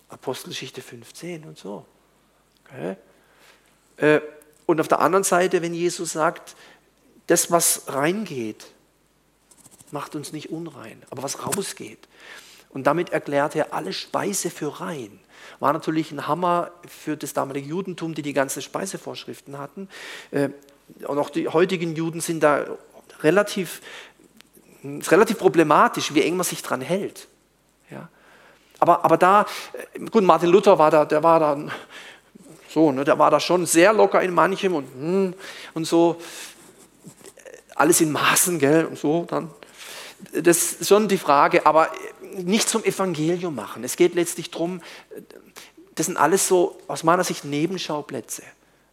Apostelgeschichte 0.09 0.81
15 0.81 1.43
und 1.43 1.57
so. 1.57 1.85
Okay. 2.65 2.95
Äh, 3.97 4.21
und 4.65 4.81
auf 4.81 4.87
der 4.87 4.99
anderen 4.99 5.23
Seite, 5.23 5.61
wenn 5.61 5.73
Jesus 5.73 6.13
sagt, 6.13 6.55
das, 7.27 7.51
was 7.51 7.83
reingeht, 7.87 8.67
macht 9.91 10.15
uns 10.15 10.33
nicht 10.33 10.49
unrein, 10.49 11.01
aber 11.09 11.23
was 11.23 11.45
rausgeht. 11.45 12.07
Und 12.69 12.85
damit 12.85 13.11
erklärt 13.11 13.55
er 13.55 13.73
alle 13.73 13.93
Speise 13.93 14.49
für 14.49 14.81
rein. 14.81 15.19
War 15.59 15.73
natürlich 15.73 16.11
ein 16.11 16.27
Hammer 16.27 16.71
für 16.87 17.17
das 17.17 17.33
damalige 17.33 17.67
Judentum, 17.67 18.13
die 18.13 18.21
die 18.21 18.33
ganzen 18.33 18.61
Speisevorschriften 18.61 19.57
hatten. 19.57 19.89
Äh, 20.31 20.49
und 21.07 21.17
auch 21.17 21.29
die 21.29 21.47
heutigen 21.47 21.95
Juden 21.95 22.21
sind 22.21 22.41
da 22.41 22.65
relativ, 23.21 23.81
relativ 24.83 25.37
problematisch, 25.37 26.13
wie 26.13 26.21
eng 26.21 26.37
man 26.37 26.45
sich 26.45 26.61
dran 26.61 26.81
hält. 26.81 27.27
Ja. 27.89 28.09
Aber, 28.79 29.03
aber 29.05 29.17
da, 29.17 29.45
äh, 29.93 29.99
gut, 29.99 30.23
Martin 30.23 30.49
Luther 30.49 30.77
war 30.77 30.91
da, 30.91 31.05
der 31.05 31.23
war 31.23 31.39
da 31.39 31.57
so, 32.69 32.91
ne, 32.91 33.05
der 33.05 33.17
war 33.17 33.31
da 33.31 33.39
schon 33.39 33.65
sehr 33.65 33.93
locker 33.93 34.21
in 34.21 34.33
manchem 34.33 34.75
und, 34.75 34.87
hm, 34.93 35.33
und 35.73 35.85
so, 35.85 36.21
alles 37.73 38.01
in 38.01 38.11
Maßen, 38.11 38.59
gell, 38.59 38.85
und 38.85 38.99
so 38.99 39.25
dann. 39.29 39.49
Das 40.33 40.73
ist 40.73 40.87
schon 40.87 41.07
die 41.07 41.17
Frage, 41.17 41.65
aber 41.65 41.89
nicht 42.43 42.69
zum 42.69 42.83
Evangelium 42.83 43.55
machen. 43.55 43.83
Es 43.83 43.95
geht 43.95 44.15
letztlich 44.15 44.51
darum, 44.51 44.81
das 45.95 46.07
sind 46.07 46.17
alles 46.17 46.47
so 46.47 46.77
aus 46.88 47.03
meiner 47.03 47.23
Sicht 47.23 47.45
Nebenschauplätze. 47.45 48.43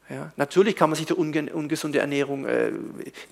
Ja, 0.08 0.30
natürlich 0.36 0.76
kann 0.76 0.90
man 0.90 0.96
sich 0.96 1.06
durch 1.06 1.18
ungesunde 1.18 1.98
Ernährung 1.98 2.44
äh, 2.44 2.72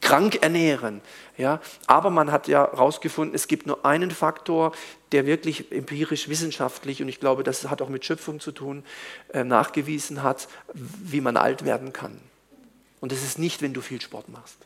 krank 0.00 0.38
ernähren, 0.40 1.02
ja, 1.36 1.60
aber 1.86 2.08
man 2.08 2.32
hat 2.32 2.48
ja 2.48 2.70
herausgefunden, 2.70 3.34
es 3.34 3.48
gibt 3.48 3.66
nur 3.66 3.84
einen 3.84 4.10
Faktor, 4.10 4.72
der 5.12 5.26
wirklich 5.26 5.72
empirisch 5.72 6.28
wissenschaftlich, 6.28 7.02
und 7.02 7.08
ich 7.08 7.20
glaube, 7.20 7.42
das 7.42 7.68
hat 7.68 7.82
auch 7.82 7.90
mit 7.90 8.06
Schöpfung 8.06 8.40
zu 8.40 8.52
tun, 8.52 8.82
äh, 9.34 9.44
nachgewiesen 9.44 10.22
hat, 10.22 10.48
wie 10.72 11.20
man 11.20 11.36
alt 11.36 11.66
werden 11.66 11.92
kann. 11.92 12.18
Und 13.00 13.12
das 13.12 13.22
ist 13.22 13.38
nicht, 13.38 13.60
wenn 13.60 13.74
du 13.74 13.82
viel 13.82 14.00
Sport 14.00 14.30
machst. 14.30 14.56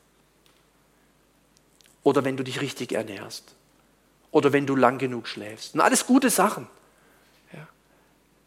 Oder 2.05 2.23
wenn 2.23 2.37
du 2.37 2.45
dich 2.45 2.61
richtig 2.61 2.93
ernährst. 2.93 3.55
Oder 4.35 4.53
wenn 4.53 4.67
du 4.67 4.75
lang 4.75 4.99
genug 4.99 5.29
schläfst. 5.29 5.75
Und 5.75 5.81
alles 5.81 6.07
gute 6.07 6.29
Sachen. 6.29 6.67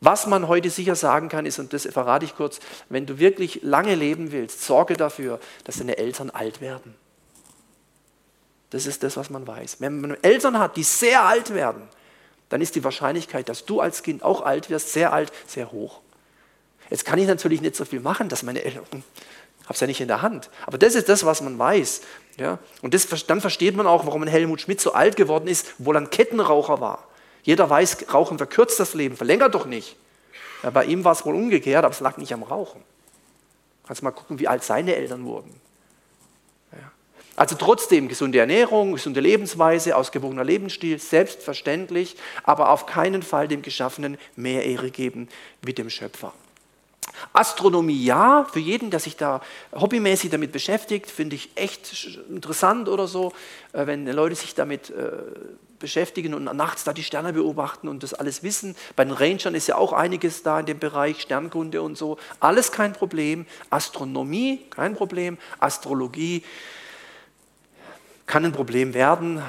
Was 0.01 0.27
man 0.27 0.49
heute 0.49 0.69
sicher 0.69 0.95
sagen 0.95 1.29
kann, 1.29 1.45
ist, 1.45 1.59
und 1.59 1.71
das 1.71 1.87
verrate 1.87 2.25
ich 2.25 2.35
kurz, 2.35 2.59
wenn 2.89 3.05
du 3.05 3.19
wirklich 3.19 3.61
lange 3.63 3.95
leben 3.95 4.33
willst, 4.33 4.63
sorge 4.63 4.95
dafür, 4.95 5.39
dass 5.63 5.77
deine 5.77 5.97
Eltern 5.97 6.29
alt 6.29 6.59
werden. 6.59 6.93
Das 8.69 8.85
ist 8.85 9.01
das, 9.01 9.15
was 9.15 9.29
man 9.29 9.47
weiß. 9.47 9.77
Wenn 9.79 10.01
man 10.01 10.17
Eltern 10.21 10.59
hat, 10.59 10.75
die 10.75 10.83
sehr 10.83 11.23
alt 11.23 11.53
werden, 11.53 11.87
dann 12.49 12.59
ist 12.59 12.75
die 12.75 12.83
Wahrscheinlichkeit, 12.83 13.47
dass 13.47 13.63
du 13.65 13.79
als 13.79 14.03
Kind 14.03 14.23
auch 14.23 14.41
alt 14.41 14.69
wirst, 14.69 14.91
sehr 14.91 15.13
alt, 15.13 15.31
sehr 15.47 15.71
hoch. 15.71 16.01
Jetzt 16.89 17.05
kann 17.05 17.17
ich 17.17 17.27
natürlich 17.27 17.61
nicht 17.61 17.77
so 17.77 17.85
viel 17.85 18.01
machen, 18.01 18.27
dass 18.27 18.43
meine 18.43 18.63
Eltern 18.63 19.03
Habe 19.67 19.73
es 19.73 19.81
ja 19.81 19.87
nicht 19.87 19.99
in 19.99 20.07
der 20.07 20.21
Hand. 20.21 20.49
Aber 20.65 20.77
das 20.77 20.95
ist 20.95 21.09
das, 21.09 21.25
was 21.25 21.41
man 21.41 21.59
weiß. 21.59 22.01
Ja? 22.37 22.57
Und 22.81 22.93
das, 22.93 23.07
dann 23.25 23.41
versteht 23.41 23.75
man 23.75 23.85
auch, 23.85 24.05
warum 24.05 24.25
Helmut 24.25 24.61
Schmidt 24.61 24.79
so 24.79 24.93
alt 24.93 25.17
geworden 25.17 25.49
ist, 25.49 25.73
obwohl 25.79 25.97
er 25.97 26.01
ein 26.01 26.09
Kettenraucher 26.09 26.79
war. 26.79 27.05
Jeder 27.43 27.69
weiß, 27.69 28.13
Rauchen 28.13 28.37
verkürzt 28.37 28.79
das 28.79 28.93
Leben, 28.93 29.17
verlängert 29.17 29.53
doch 29.53 29.65
nicht. 29.65 29.97
Ja, 30.63 30.69
bei 30.69 30.85
ihm 30.85 31.03
war 31.03 31.11
es 31.11 31.25
wohl 31.25 31.35
umgekehrt, 31.35 31.83
aber 31.83 31.93
es 31.93 31.99
lag 31.99 32.15
nicht 32.15 32.33
am 32.33 32.43
Rauchen. 32.43 32.81
Kannst 33.85 34.03
mal 34.03 34.11
gucken, 34.11 34.39
wie 34.39 34.47
alt 34.47 34.63
seine 34.63 34.95
Eltern 34.95 35.25
wurden. 35.25 35.53
Ja. 36.71 36.91
Also 37.35 37.55
trotzdem 37.55 38.07
gesunde 38.07 38.39
Ernährung, 38.39 38.93
gesunde 38.93 39.19
Lebensweise, 39.19 39.97
ausgewogener 39.97 40.45
Lebensstil, 40.45 40.97
selbstverständlich, 40.97 42.15
aber 42.43 42.69
auf 42.69 42.85
keinen 42.85 43.21
Fall 43.21 43.49
dem 43.49 43.61
Geschaffenen 43.61 44.17
mehr 44.37 44.65
Ehre 44.65 44.91
geben 44.91 45.27
wie 45.61 45.73
dem 45.73 45.89
Schöpfer. 45.89 46.33
Astronomie 47.33 48.03
ja, 48.03 48.45
für 48.51 48.59
jeden, 48.59 48.91
der 48.91 48.99
sich 48.99 49.17
da 49.17 49.41
hobbymäßig 49.73 50.29
damit 50.29 50.51
beschäftigt, 50.51 51.09
finde 51.09 51.35
ich 51.35 51.49
echt 51.55 52.17
interessant 52.29 52.89
oder 52.89 53.07
so, 53.07 53.33
äh, 53.73 53.85
wenn 53.87 54.05
Leute 54.07 54.35
sich 54.35 54.55
damit 54.55 54.89
äh, 54.89 55.11
beschäftigen 55.79 56.33
und 56.33 56.43
nachts 56.43 56.83
da 56.83 56.93
die 56.93 57.03
Sterne 57.03 57.33
beobachten 57.33 57.87
und 57.87 58.03
das 58.03 58.13
alles 58.13 58.43
wissen. 58.43 58.75
Bei 58.95 59.03
den 59.03 59.13
Rangern 59.13 59.55
ist 59.55 59.67
ja 59.67 59.75
auch 59.75 59.93
einiges 59.93 60.43
da 60.43 60.59
in 60.59 60.65
dem 60.65 60.79
Bereich, 60.79 61.21
Sternkunde 61.21 61.81
und 61.81 61.97
so. 61.97 62.17
Alles 62.39 62.71
kein 62.71 62.93
Problem. 62.93 63.45
Astronomie, 63.69 64.61
kein 64.69 64.95
Problem. 64.95 65.37
Astrologie 65.59 66.43
kann 68.25 68.45
ein 68.45 68.51
Problem 68.53 68.93
werden. 68.93 69.41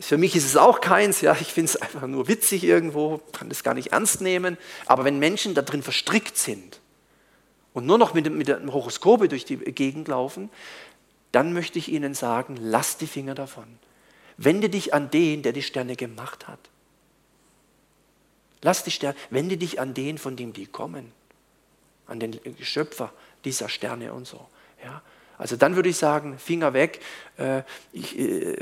Für 0.00 0.18
mich 0.18 0.34
ist 0.34 0.44
es 0.44 0.56
auch 0.56 0.80
keins, 0.80 1.20
ja, 1.20 1.36
ich 1.40 1.52
finde 1.52 1.70
es 1.70 1.76
einfach 1.76 2.06
nur 2.06 2.26
witzig 2.28 2.64
irgendwo, 2.64 3.20
kann 3.32 3.48
das 3.48 3.62
gar 3.62 3.74
nicht 3.74 3.92
ernst 3.92 4.20
nehmen. 4.20 4.58
Aber 4.86 5.04
wenn 5.04 5.18
Menschen 5.18 5.54
da 5.54 5.62
drin 5.62 5.82
verstrickt 5.82 6.36
sind 6.36 6.80
und 7.74 7.84
nur 7.84 7.98
noch 7.98 8.14
mit, 8.14 8.32
mit 8.32 8.48
dem 8.48 8.72
Horoskope 8.72 9.28
durch 9.28 9.44
die 9.44 9.58
Gegend 9.58 10.08
laufen, 10.08 10.48
dann 11.32 11.52
möchte 11.52 11.78
ich 11.78 11.90
Ihnen 11.90 12.14
sagen, 12.14 12.56
lasst 12.58 13.00
die 13.00 13.06
Finger 13.06 13.34
davon. 13.34 13.66
Wende 14.36 14.70
dich 14.70 14.94
an 14.94 15.10
den, 15.10 15.42
der 15.42 15.52
die 15.52 15.62
Sterne 15.62 15.96
gemacht 15.96 16.48
hat. 16.48 16.60
Lass 18.62 18.84
die 18.84 18.90
Sterne, 18.90 19.16
wende 19.30 19.56
dich 19.56 19.80
an 19.80 19.92
den, 19.92 20.16
von 20.16 20.36
dem 20.36 20.52
die 20.52 20.66
kommen, 20.66 21.12
an 22.06 22.20
den 22.20 22.40
Schöpfer 22.62 23.12
dieser 23.44 23.68
Sterne 23.68 24.14
und 24.14 24.26
so. 24.26 24.46
Ja? 24.82 25.02
Also 25.36 25.56
dann 25.56 25.76
würde 25.76 25.88
ich 25.88 25.96
sagen, 25.96 26.38
Finger 26.38 26.72
weg. 26.72 27.00
Äh, 27.36 27.62
ich, 27.92 28.18
äh, 28.18 28.56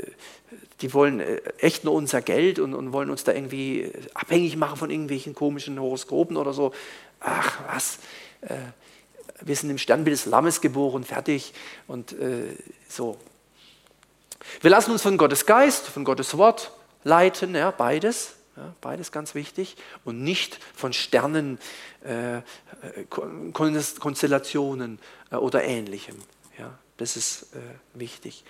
die 0.81 0.93
wollen 0.93 1.19
äh, 1.19 1.37
echt 1.59 1.83
nur 1.83 1.93
unser 1.93 2.21
Geld 2.21 2.59
und, 2.59 2.73
und, 2.73 2.91
wollen 2.91 3.09
uns 3.09 3.23
da 3.23 3.31
irgendwie 3.31 3.91
abhängig 4.13 4.57
machen 4.57 4.77
von 4.77 4.89
irgendwelchen 4.89 5.35
komischen 5.35 5.79
Horoskopen 5.79 6.35
oder 6.35 6.53
so. 6.53 6.73
Ach 7.19 7.61
was, 7.67 7.99
äh, 8.41 8.55
wir 9.45 9.55
sind 9.55 9.69
im 9.69 9.77
Sternbild 9.77 10.17
des 10.17 10.25
Lammes 10.25 10.61
geboren, 10.61 11.03
fertig 11.03 11.53
und 11.87 12.13
äh, 12.13 12.55
so. 12.87 13.17
Wir 14.61 14.69
lassen 14.69 14.91
uns 14.91 15.01
von 15.01 15.17
Gottes 15.17 15.45
Geist, 15.45 15.87
von 15.87 16.03
Gottes 16.03 16.37
Wort 16.37 16.71
leiten, 17.03 17.55
ja, 17.55 17.71
beides, 17.71 18.33
ja, 18.55 18.73
beides 18.81 19.11
ganz 19.11 19.35
wichtig, 19.35 19.75
und 20.05 20.23
nicht 20.23 20.59
von 20.75 20.93
Sternen, 20.93 21.59
äh, 22.03 22.41
Konstellationen 23.09 24.99
äh, 25.31 25.35
oder 25.35 25.63
ähnlichem. 25.63 26.17
Ja, 26.57 26.77
das 26.97 27.17
ist 27.17 27.53
äh, 27.53 27.59
wichtig. 27.93 28.43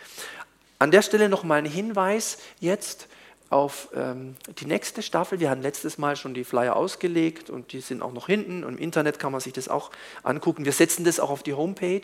An 0.80 0.92
der 0.92 1.02
Stelle 1.02 1.30
nochmal 1.30 1.60
ein 1.60 1.66
Hinweis 1.66 2.38
jetzt 2.60 3.08
auf 3.54 3.90
ähm, 3.96 4.36
die 4.60 4.66
nächste 4.66 5.02
Staffel. 5.02 5.40
Wir 5.40 5.50
hatten 5.50 5.62
letztes 5.62 5.98
Mal 5.98 6.16
schon 6.16 6.34
die 6.34 6.44
Flyer 6.44 6.76
ausgelegt 6.76 7.50
und 7.50 7.72
die 7.72 7.80
sind 7.80 8.02
auch 8.02 8.12
noch 8.12 8.28
hinten 8.28 8.64
und 8.64 8.74
im 8.74 8.80
Internet 8.80 9.20
kann 9.20 9.32
man 9.32 9.40
sich 9.40 9.54
das 9.54 9.70
auch 9.70 9.92
angucken. 10.24 10.66
Wir 10.66 10.74
setzen 10.74 11.06
das 11.06 11.20
auch 11.20 11.30
auf 11.30 11.44
die 11.44 11.54
Homepage 11.54 12.02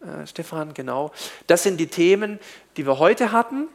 äh, 0.00 0.26
Stefan, 0.26 0.74
genau. 0.74 1.12
Das 1.46 1.62
sind 1.62 1.78
die 1.78 1.88
Themen, 1.88 2.38
die 2.76 2.86
wir 2.86 2.98
heute 2.98 3.32
hatten. 3.32 3.68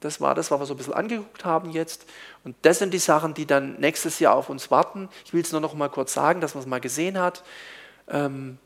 Das 0.00 0.20
war 0.20 0.34
das, 0.34 0.50
was 0.50 0.60
wir 0.60 0.66
so 0.66 0.74
ein 0.74 0.76
bisschen 0.76 0.94
angeguckt 0.94 1.44
haben 1.44 1.70
jetzt. 1.70 2.06
Und 2.44 2.54
das 2.62 2.78
sind 2.78 2.94
die 2.94 2.98
Sachen, 2.98 3.34
die 3.34 3.46
dann 3.46 3.80
nächstes 3.80 4.20
Jahr 4.20 4.34
auf 4.34 4.48
uns 4.48 4.70
warten. 4.70 5.08
Ich 5.24 5.32
will 5.32 5.40
es 5.40 5.50
nur 5.50 5.60
noch 5.60 5.74
mal 5.74 5.88
kurz 5.88 6.12
sagen, 6.14 6.40
dass 6.40 6.54
man 6.54 6.62
es 6.62 6.68
mal 6.68 6.80
gesehen 6.80 7.18
hat. 7.18 7.42
Ähm, 8.08 8.58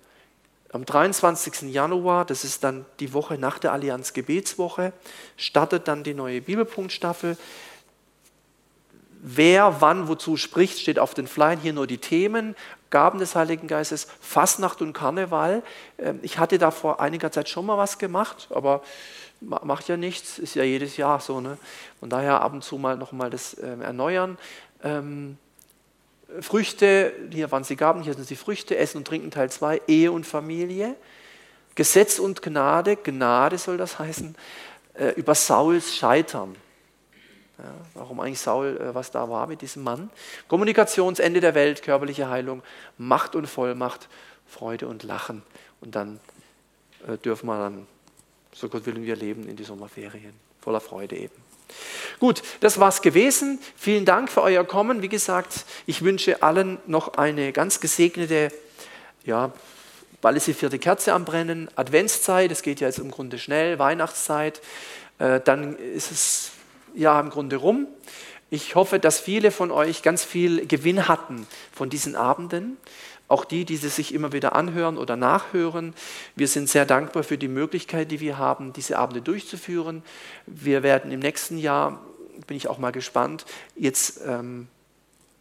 am 0.73 0.87
23. 0.87 1.71
Januar, 1.73 2.25
das 2.25 2.45
ist 2.45 2.65
dann 2.65 2.87
die 2.99 3.13
Woche 3.13 3.37
nach 3.37 3.59
der 3.59 3.73
Allianz 3.73 4.15
Gebetswoche, 4.15 4.93
startet 5.37 5.87
dann 5.87 6.03
die 6.03 6.15
neue 6.15 6.41
Bibelpunktstaffel. 6.41 7.37
Wer 9.21 9.81
wann 9.81 10.09
wozu 10.09 10.37
spricht, 10.37 10.81
steht 10.81 10.99
auf 10.99 11.15
den 11.15 11.27
Flyern 11.27 11.61
hier 11.61 11.75
nur 11.75 11.87
die 11.87 11.99
Themen. 11.99 12.57
Gaben 12.91 13.19
des 13.19 13.37
Heiligen 13.37 13.69
Geistes, 13.69 14.09
Fastnacht 14.21 14.83
und 14.83 14.95
Karneval. 14.95 15.63
Ähm, 15.99 16.19
ich 16.23 16.39
hatte 16.39 16.59
da 16.59 16.71
vor 16.71 17.01
einiger 17.01 17.31
Zeit 17.31 17.49
schon 17.49 17.67
mal 17.67 17.79
was 17.79 17.99
gemacht, 17.99 18.49
aber 18.51 18.83
macht 19.41 19.89
ja 19.89 19.97
nichts, 19.97 20.39
ist 20.39 20.55
ja 20.55 20.65
jedes 20.65 20.97
Jahr 20.97 21.21
so. 21.21 21.41
Ne? 21.41 21.59
Von 22.01 22.11
daher 22.11 22.41
ab 22.41 22.53
und 22.53 22.65
zu 22.65 22.79
mal 22.79 22.97
nochmal 22.97 23.31
das 23.31 23.57
ähm, 23.63 23.83
erneuern. 23.83 24.39
Früchte, 26.41 27.13
hier 27.31 27.51
waren 27.51 27.65
sie 27.65 27.77
Gaben, 27.77 28.03
hier 28.03 28.15
sind 28.15 28.27
sie 28.27 28.37
Früchte, 28.37 28.77
Essen 28.77 28.99
und 28.99 29.07
Trinken 29.07 29.31
Teil 29.31 29.51
2, 29.51 29.83
Ehe 29.87 30.13
und 30.13 30.27
Familie. 30.27 30.97
Gesetz 31.75 32.19
und 32.19 32.43
Gnade, 32.43 32.97
Gnade 32.97 33.59
soll 33.59 33.77
das 33.77 33.99
heißen, 33.99 34.35
äh, 34.95 35.09
über 35.17 35.35
Sauls 35.35 35.95
Scheitern. 35.95 36.55
Ja, 37.59 37.75
warum 37.95 38.21
eigentlich 38.21 38.41
Saul, 38.41 38.79
äh, 38.79 38.95
was 38.95 39.11
da 39.11 39.29
war 39.29 39.47
mit 39.47 39.63
diesem 39.63 39.83
Mann. 39.83 40.11
Kommunikationsende 40.49 41.41
der 41.41 41.55
Welt, 41.55 41.83
körperliche 41.83 42.29
Heilung, 42.29 42.63
Macht 42.99 43.37
und 43.37 43.47
Vollmacht, 43.47 44.09
Freude 44.47 44.89
und 44.89 45.03
Lachen. 45.03 45.43
Und 45.81 45.95
dann 45.95 46.21
äh, 47.07 47.17
dürfen 47.19 47.47
wir 47.47 47.59
dann, 47.59 47.87
so 48.53 48.69
Gott 48.69 48.85
willen, 48.87 49.05
wir 49.05 49.17
leben 49.17 49.49
in 49.49 49.57
die 49.57 49.65
Sommerferien. 49.65 50.35
Voller 50.61 50.81
Freude 50.81 51.17
eben. 51.17 51.52
Gut, 52.19 52.43
das 52.61 52.79
war's 52.79 53.03
gewesen. 53.03 53.59
Vielen 53.77 54.05
Dank 54.05 54.31
für 54.31 54.43
euer 54.43 54.65
Kommen. 54.65 55.03
Wie 55.03 55.09
gesagt, 55.09 55.65
ich 55.87 56.03
wünsche 56.03 56.43
allen 56.43 56.79
noch 56.87 57.15
eine 57.15 57.53
ganz 57.53 57.81
gesegnete, 57.81 58.51
ja, 59.25 59.53
bald 60.21 60.37
ist 60.37 60.47
die 60.47 60.55
vierte 60.55 60.79
Kerze 60.79 61.13
am 61.13 61.25
Brennen, 61.25 61.69
Adventszeit, 61.77 62.51
es 62.51 62.63
geht 62.63 62.81
ja 62.81 62.87
jetzt 62.87 62.99
im 62.99 63.11
Grunde 63.11 63.39
schnell, 63.39 63.79
Weihnachtszeit. 63.79 64.61
Äh, 65.19 65.41
dann 65.41 65.77
ist 65.77 66.11
es 66.11 66.51
Jahr 66.95 67.21
im 67.21 67.31
Grunde 67.31 67.57
rum. 67.57 67.87
Ich 68.51 68.75
hoffe, 68.75 68.99
dass 68.99 69.19
viele 69.19 69.51
von 69.51 69.71
euch 69.71 70.03
ganz 70.03 70.25
viel 70.25 70.67
Gewinn 70.67 71.09
hatten 71.09 71.47
von 71.73 71.89
diesen 71.89 72.17
Abenden. 72.17 72.77
Auch 73.33 73.47
die, 73.47 73.65
die 73.65 73.79
sie 73.79 73.89
sich 73.89 74.13
immer 74.13 74.33
wieder 74.33 74.55
anhören 74.55 74.99
oder 74.99 75.17
nachhören. 75.17 75.95
Wir 76.37 76.49
sind 76.49 76.69
sehr 76.69 76.85
dankbar 76.85 77.23
für 77.23 77.39
die 77.39 77.49
Möglichkeit, 77.49 78.11
die 78.11 78.21
wir 78.21 78.37
haben, 78.37 78.75
diese 78.75 78.99
Abende 78.99 79.23
durchzuführen. 79.23 80.03
Wir 80.47 80.83
werden 80.83 81.11
im 81.11 81.21
nächsten 81.21 81.57
Jahr, 81.57 82.03
bin 82.47 82.59
ich 82.59 82.69
auch 82.69 82.77
mal 82.77 82.93
gespannt, 82.93 83.47
jetzt 83.75 84.21
ähm, 84.27 84.69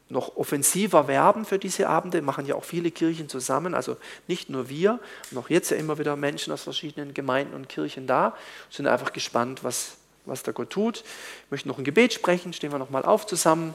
noch 0.08 0.38
offensiver 0.38 1.10
werben 1.10 1.44
für 1.44 1.60
diese 1.60 1.90
Abende, 1.90 2.22
machen 2.22 2.46
ja 2.46 2.56
auch 2.56 2.64
viele 2.64 2.92
Kirchen 2.92 3.28
zusammen, 3.28 3.74
also 3.74 3.98
nicht 4.26 4.50
nur 4.50 4.70
wir, 4.70 5.02
noch 5.32 5.50
jetzt 5.50 5.72
ja 5.72 5.76
immer 5.76 6.00
wieder 6.00 6.16
Menschen 6.16 6.54
aus 6.54 6.64
verschiedenen 6.64 7.14
Gemeinden 7.14 7.54
und 7.54 7.68
Kirchen 7.68 8.08
da, 8.08 8.38
sind 8.70 8.88
einfach 8.88 9.12
gespannt, 9.12 9.66
was 9.66 9.98
was 10.26 10.44
der 10.44 10.54
Gott 10.54 10.70
tut. 10.70 10.98
Ich 11.46 11.52
möchte 11.52 11.68
noch 11.68 11.78
ein 11.78 11.84
Gebet 11.84 12.14
sprechen, 12.14 12.54
stehen 12.54 12.72
wir 12.72 12.80
nochmal 12.80 13.04
auf 13.04 13.26
zusammen. 13.26 13.74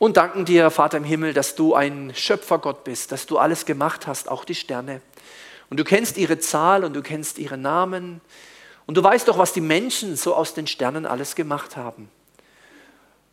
Und 0.00 0.16
danken 0.16 0.46
dir, 0.46 0.70
Vater 0.70 0.96
im 0.96 1.04
Himmel, 1.04 1.34
dass 1.34 1.56
du 1.56 1.74
ein 1.74 2.14
Schöpfergott 2.14 2.84
bist, 2.84 3.12
dass 3.12 3.26
du 3.26 3.36
alles 3.36 3.66
gemacht 3.66 4.06
hast, 4.06 4.30
auch 4.30 4.46
die 4.46 4.54
Sterne. 4.54 5.02
Und 5.68 5.78
du 5.78 5.84
kennst 5.84 6.16
ihre 6.16 6.38
Zahl 6.38 6.84
und 6.84 6.94
du 6.94 7.02
kennst 7.02 7.38
ihre 7.38 7.58
Namen. 7.58 8.22
Und 8.86 8.96
du 8.96 9.04
weißt 9.04 9.28
doch, 9.28 9.36
was 9.36 9.52
die 9.52 9.60
Menschen 9.60 10.16
so 10.16 10.34
aus 10.34 10.54
den 10.54 10.66
Sternen 10.66 11.04
alles 11.04 11.34
gemacht 11.34 11.76
haben. 11.76 12.08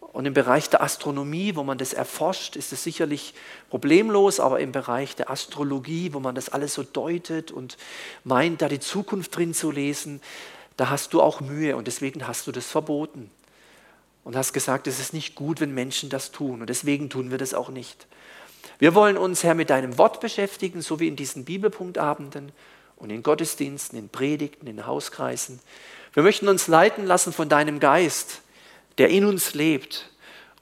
Und 0.02 0.26
im 0.26 0.34
Bereich 0.34 0.70
der 0.70 0.84
Astronomie, 0.84 1.56
wo 1.56 1.64
man 1.64 1.78
das 1.78 1.94
erforscht, 1.94 2.58
ist 2.58 2.74
es 2.74 2.84
sicherlich 2.84 3.34
problemlos, 3.70 4.42
aber 4.42 4.60
im 4.60 4.74
Bereich 4.74 5.16
der 5.16 5.30
Astrologie, 5.30 6.12
wo 6.12 6.20
man 6.20 6.36
das 6.36 6.50
alles 6.50 6.74
so 6.74 6.84
deutet 6.84 7.50
und 7.50 7.78
meint, 8.26 8.62
da 8.62 8.68
die 8.68 8.82
Zukunft 8.82 9.34
drin 9.38 9.54
zu 9.54 9.72
lesen, 9.72 10.20
da 10.76 10.90
hast 10.90 11.14
du 11.14 11.22
auch 11.22 11.40
Mühe 11.40 11.78
und 11.78 11.88
deswegen 11.88 12.28
hast 12.28 12.46
du 12.46 12.52
das 12.52 12.68
verboten. 12.68 13.32
Und 14.28 14.36
hast 14.36 14.52
gesagt, 14.52 14.88
es 14.88 15.00
ist 15.00 15.14
nicht 15.14 15.36
gut, 15.36 15.62
wenn 15.62 15.74
Menschen 15.74 16.10
das 16.10 16.32
tun 16.32 16.60
und 16.60 16.70
deswegen 16.70 17.10
tun 17.10 17.32
wir 17.32 17.38
das 17.38 17.54
auch 17.54 17.70
nicht. 17.70 18.08
Wir 18.78 18.94
wollen 18.94 19.18
uns, 19.18 19.44
Herr, 19.44 19.56
mit 19.56 19.70
deinem 19.70 19.98
Wort 19.98 20.20
beschäftigen, 20.20 20.82
so 20.82 21.00
wie 21.00 21.08
in 21.08 21.16
diesen 21.16 21.46
Bibelpunktabenden 21.46 22.52
und 22.98 23.10
in 23.10 23.24
Gottesdiensten, 23.24 23.98
in 23.98 24.10
Predigten, 24.10 24.68
in 24.68 24.86
Hauskreisen. 24.86 25.62
Wir 26.12 26.24
möchten 26.24 26.50
uns 26.50 26.68
leiten 26.68 27.06
lassen 27.06 27.32
von 27.32 27.48
deinem 27.48 27.80
Geist 27.80 28.42
der 28.98 29.10
in 29.10 29.26
uns 29.26 29.54
lebt 29.54 30.10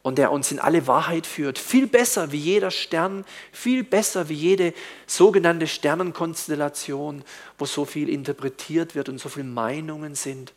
und 0.01 0.17
der 0.17 0.31
uns 0.31 0.51
in 0.51 0.59
alle 0.59 0.87
Wahrheit 0.87 1.25
führt. 1.25 1.57
Viel 1.57 1.87
besser 1.87 2.31
wie 2.31 2.37
jeder 2.37 2.69
Stern, 2.69 3.25
viel 3.51 3.83
besser 3.83 4.29
wie 4.29 4.33
jede 4.33 4.73
sogenannte 5.07 5.67
Sternenkonstellation, 5.67 7.23
wo 7.57 7.65
so 7.65 7.85
viel 7.85 8.09
interpretiert 8.09 8.93
wird 8.93 9.09
und 9.09 9.19
so 9.19 9.29
viele 9.29 9.45
Meinungen 9.45 10.15
sind. 10.15 10.53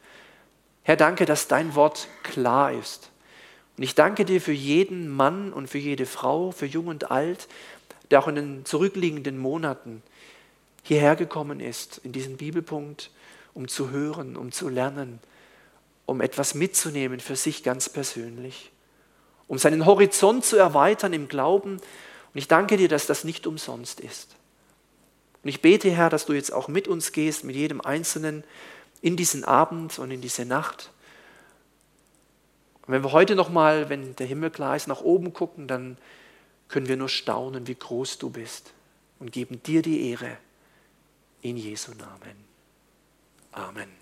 Herr, 0.89 0.97
danke, 0.97 1.27
dass 1.27 1.49
dein 1.49 1.75
Wort 1.75 2.09
klar 2.23 2.73
ist. 2.73 3.11
Und 3.77 3.83
ich 3.83 3.95
danke 3.95 4.25
dir 4.25 4.41
für 4.41 4.53
jeden 4.53 5.11
Mann 5.11 5.53
und 5.53 5.69
für 5.69 5.77
jede 5.77 6.07
Frau, 6.07 6.51
für 6.51 6.65
jung 6.65 6.87
und 6.87 7.11
alt, 7.11 7.47
der 8.11 8.21
auch 8.21 8.27
in 8.27 8.37
den 8.37 8.65
zurückliegenden 8.65 9.37
Monaten 9.37 10.03
hierher 10.83 11.15
gekommen 11.15 11.61
ist, 11.61 12.01
in 12.05 12.13
diesen 12.13 12.39
Bibelpunkt, 12.39 13.11
um 13.53 13.69
zu 13.69 13.91
hören, 13.91 14.35
um 14.35 14.51
zu 14.51 14.71
lernen, 14.71 15.21
um 16.07 16.23
etwas 16.23 16.55
mitzunehmen 16.55 17.21
für 17.21 17.37
sich 17.37 17.63
ganz 17.63 17.91
persönlich, 17.91 18.73
um 19.47 19.59
seinen 19.59 19.85
Horizont 19.85 20.47
zu 20.47 20.57
erweitern 20.57 21.13
im 21.13 21.29
Glauben. 21.29 21.73
Und 21.73 21.83
ich 22.33 22.49
danke 22.49 22.79
dir, 22.79 22.89
dass 22.89 23.07
das 23.07 23.25
nicht 23.25 23.47
umsonst 23.47 24.01
ist. 24.01 24.37
Und 25.43 25.51
ich 25.51 25.61
bete, 25.61 25.91
Herr, 25.91 26.09
dass 26.09 26.25
du 26.25 26.33
jetzt 26.33 26.51
auch 26.51 26.67
mit 26.67 26.89
uns 26.89 27.13
gehst, 27.13 27.45
mit 27.45 27.57
jedem 27.57 27.83
Einzelnen 27.83 28.43
in 29.01 29.17
diesen 29.17 29.45
Abend 29.45 29.99
und 29.99 30.11
in 30.11 30.21
diese 30.21 30.45
Nacht. 30.45 30.91
Und 32.87 32.95
wenn 32.95 33.03
wir 33.05 33.13
heute 33.13 33.35
nochmal, 33.37 33.89
wenn 33.89 34.17
der 34.17 34.27
Himmel 34.27 34.51
klar 34.51 34.77
ist, 34.77 34.89
nach 34.89 35.01
oben 35.01 35.33
gucken, 35.33 35.69
dann 35.69 35.99
können 36.69 36.89
wir 36.89 36.97
nur 36.97 37.09
staunen, 37.09 37.67
wie 37.67 37.75
groß 37.75 38.19
du 38.19 38.31
bist 38.31 38.73
und 39.19 39.33
geben 39.33 39.63
dir 39.63 39.83
die 39.83 40.11
Ehre 40.11 40.37
in 41.43 41.57
Jesu 41.57 41.93
Namen. 41.93 42.37
Amen. 43.53 43.98